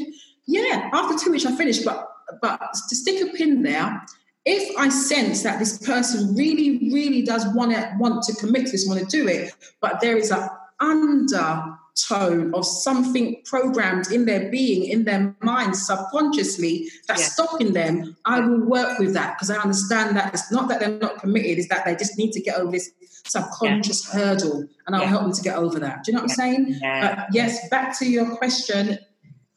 Yeah 0.45 0.89
after 0.93 1.17
two 1.17 1.31
weeks 1.31 1.45
i 1.45 1.55
finished 1.55 1.83
but 1.85 2.07
but 2.41 2.59
to 2.89 2.95
stick 2.95 3.21
a 3.21 3.31
pin 3.37 3.63
there 3.63 4.01
if 4.45 4.77
i 4.77 4.89
sense 4.89 5.43
that 5.43 5.59
this 5.59 5.77
person 5.79 6.35
really 6.35 6.91
really 6.91 7.21
does 7.21 7.45
want 7.55 7.71
to 7.71 7.93
want 7.99 8.23
to 8.23 8.33
commit 8.35 8.65
to 8.65 8.71
this 8.71 8.87
want 8.87 8.99
to 8.99 9.05
do 9.05 9.27
it 9.27 9.53
but 9.81 9.99
there 10.01 10.17
is 10.17 10.31
a 10.31 10.49
under 10.79 11.72
tone 11.95 12.53
of 12.53 12.65
something 12.65 13.41
programmed 13.45 14.11
in 14.11 14.25
their 14.25 14.49
being, 14.49 14.89
in 14.89 15.03
their 15.05 15.35
mind, 15.41 15.75
subconsciously, 15.75 16.87
that's 17.07 17.21
yeah. 17.21 17.27
stopping 17.27 17.73
them, 17.73 18.15
I 18.25 18.39
will 18.39 18.61
work 18.61 18.99
with 18.99 19.13
that 19.13 19.35
because 19.35 19.49
I 19.49 19.57
understand 19.57 20.15
that 20.17 20.33
it's 20.33 20.51
not 20.51 20.67
that 20.69 20.79
they're 20.79 20.97
not 20.97 21.19
committed, 21.19 21.59
it's 21.59 21.69
that 21.69 21.85
they 21.85 21.95
just 21.95 22.17
need 22.17 22.31
to 22.33 22.41
get 22.41 22.57
over 22.57 22.71
this 22.71 22.91
subconscious 23.25 24.07
yeah. 24.07 24.19
hurdle 24.19 24.67
and 24.85 24.95
I'll 24.95 25.03
yeah. 25.03 25.07
help 25.07 25.21
them 25.23 25.33
to 25.33 25.41
get 25.41 25.55
over 25.55 25.79
that. 25.79 26.03
Do 26.03 26.11
you 26.11 26.17
know 26.17 26.23
what 26.23 26.31
I'm 26.31 26.35
saying? 26.35 26.79
But 26.81 27.27
yes, 27.31 27.69
back 27.69 27.97
to 27.99 28.05
your 28.05 28.35
question. 28.35 28.99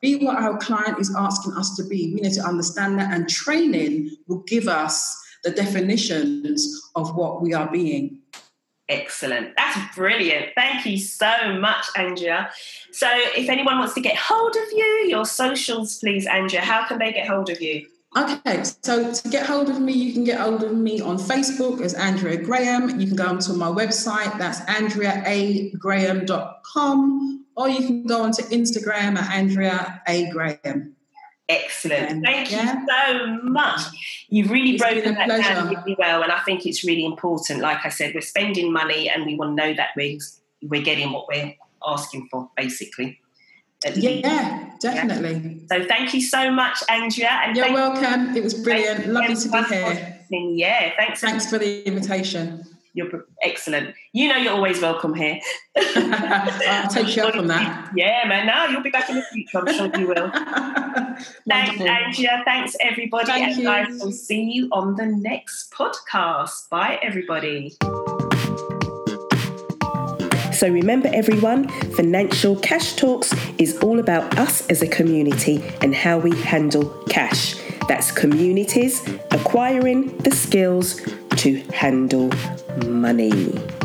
Be 0.00 0.16
what 0.24 0.36
our 0.36 0.58
client 0.58 0.98
is 0.98 1.14
asking 1.16 1.54
us 1.54 1.74
to 1.76 1.84
be. 1.84 2.12
We 2.14 2.20
need 2.20 2.34
to 2.34 2.42
understand 2.42 2.98
that, 2.98 3.14
and 3.14 3.28
training 3.28 4.10
will 4.28 4.40
give 4.40 4.68
us 4.68 5.16
the 5.42 5.50
definitions 5.50 6.90
of 6.96 7.16
what 7.16 7.40
we 7.40 7.54
are 7.54 7.70
being. 7.70 8.20
Excellent. 8.88 9.56
That's 9.56 9.96
brilliant. 9.96 10.50
Thank 10.54 10.86
you 10.86 10.96
so 10.96 11.58
much, 11.58 11.86
Andrea. 11.96 12.50
So, 12.92 13.08
if 13.36 13.48
anyone 13.48 13.78
wants 13.78 13.94
to 13.94 14.00
get 14.00 14.16
hold 14.16 14.54
of 14.54 14.72
you, 14.72 15.06
your 15.08 15.24
socials, 15.24 15.98
please, 15.98 16.26
Andrea, 16.26 16.60
how 16.60 16.86
can 16.86 16.98
they 16.98 17.12
get 17.12 17.26
hold 17.26 17.50
of 17.50 17.60
you? 17.60 17.88
Okay, 18.16 18.62
so 18.82 19.12
to 19.12 19.28
get 19.28 19.44
hold 19.44 19.68
of 19.68 19.78
me, 19.78 19.92
you 19.92 20.14
can 20.14 20.24
get 20.24 20.40
hold 20.40 20.62
of 20.62 20.72
me 20.72 21.02
on 21.02 21.18
Facebook 21.18 21.82
as 21.82 21.92
Andrea 21.92 22.38
Graham. 22.38 22.98
You 22.98 23.08
can 23.08 23.16
go 23.16 23.26
onto 23.26 23.52
my 23.52 23.66
website, 23.66 24.38
that's 24.38 24.60
andreaagraham.com, 24.60 27.44
or 27.56 27.68
you 27.68 27.86
can 27.86 28.06
go 28.06 28.22
onto 28.22 28.42
Instagram 28.44 29.18
at 29.18 29.34
Andrea 29.34 30.00
A. 30.08 30.30
Graham. 30.30 30.95
Excellent. 31.48 32.24
Thank 32.24 32.50
yeah. 32.50 32.80
you 32.80 32.86
so 32.88 33.26
much. 33.42 33.80
You've 34.28 34.50
really 34.50 34.72
it's 34.72 34.82
broken 34.82 35.14
that 35.14 35.26
pleasure. 35.26 35.54
down 35.54 35.68
really 35.68 35.96
well, 35.98 36.22
and 36.22 36.32
I 36.32 36.40
think 36.40 36.66
it's 36.66 36.84
really 36.84 37.04
important. 37.04 37.60
Like 37.60 37.84
I 37.84 37.88
said, 37.88 38.14
we're 38.14 38.20
spending 38.20 38.72
money, 38.72 39.08
and 39.08 39.24
we 39.24 39.36
want 39.36 39.56
to 39.56 39.64
know 39.64 39.74
that 39.74 39.90
we're 39.96 40.18
we're 40.62 40.82
getting 40.82 41.12
what 41.12 41.26
we're 41.28 41.54
asking 41.86 42.28
for, 42.30 42.50
basically. 42.56 43.20
Yeah, 43.94 44.70
definitely. 44.80 45.60
Yeah. 45.70 45.78
So 45.82 45.86
thank 45.86 46.14
you 46.14 46.20
so 46.20 46.50
much, 46.50 46.82
Andrea. 46.88 47.40
And 47.44 47.56
You're 47.56 47.72
welcome. 47.72 48.34
It 48.34 48.42
was 48.42 48.54
brilliant. 48.54 49.06
Lovely 49.06 49.36
to 49.36 49.48
be 49.48 49.62
here. 49.62 50.22
Yeah, 50.30 50.92
thanks. 50.96 51.20
Thanks 51.20 51.48
for 51.48 51.58
the 51.58 51.86
invitation. 51.86 52.64
You're 52.96 53.26
excellent. 53.42 53.94
You 54.14 54.28
know 54.30 54.38
you're 54.38 54.54
always 54.54 54.80
welcome 54.80 55.12
here. 55.12 55.38
I'll 55.76 56.88
take 56.88 57.14
you 57.14 57.24
up 57.24 57.36
on 57.36 57.46
that. 57.48 57.92
Yeah, 57.94 58.26
man. 58.26 58.46
Now 58.46 58.64
you'll 58.64 58.82
be 58.82 58.88
back 58.88 59.10
in 59.10 59.16
the 59.16 59.22
future. 59.22 59.58
I'm 59.58 59.74
sure 59.74 60.00
you 60.00 60.08
will. 60.08 60.30
Thanks, 61.46 61.78
Andrea. 61.78 62.40
Thanks, 62.46 62.74
everybody. 62.80 63.26
Thank 63.26 63.48
and 63.48 63.62
you. 63.62 63.68
I 63.68 63.86
will 63.90 64.12
see 64.12 64.44
you 64.44 64.70
on 64.72 64.96
the 64.96 65.04
next 65.04 65.70
podcast. 65.72 66.70
Bye, 66.70 66.98
everybody. 67.02 67.76
So 70.54 70.70
remember, 70.70 71.10
everyone, 71.12 71.68
Financial 71.96 72.56
Cash 72.56 72.94
Talks 72.94 73.34
is 73.58 73.76
all 73.80 73.98
about 73.98 74.38
us 74.38 74.66
as 74.68 74.80
a 74.80 74.88
community 74.88 75.62
and 75.82 75.94
how 75.94 76.16
we 76.16 76.34
handle 76.44 76.88
cash. 77.10 77.56
That's 77.88 78.10
communities 78.10 79.06
acquiring 79.32 80.16
the 80.16 80.30
skills 80.30 80.98
to 81.36 81.56
handle 81.72 82.30
money. 82.86 83.75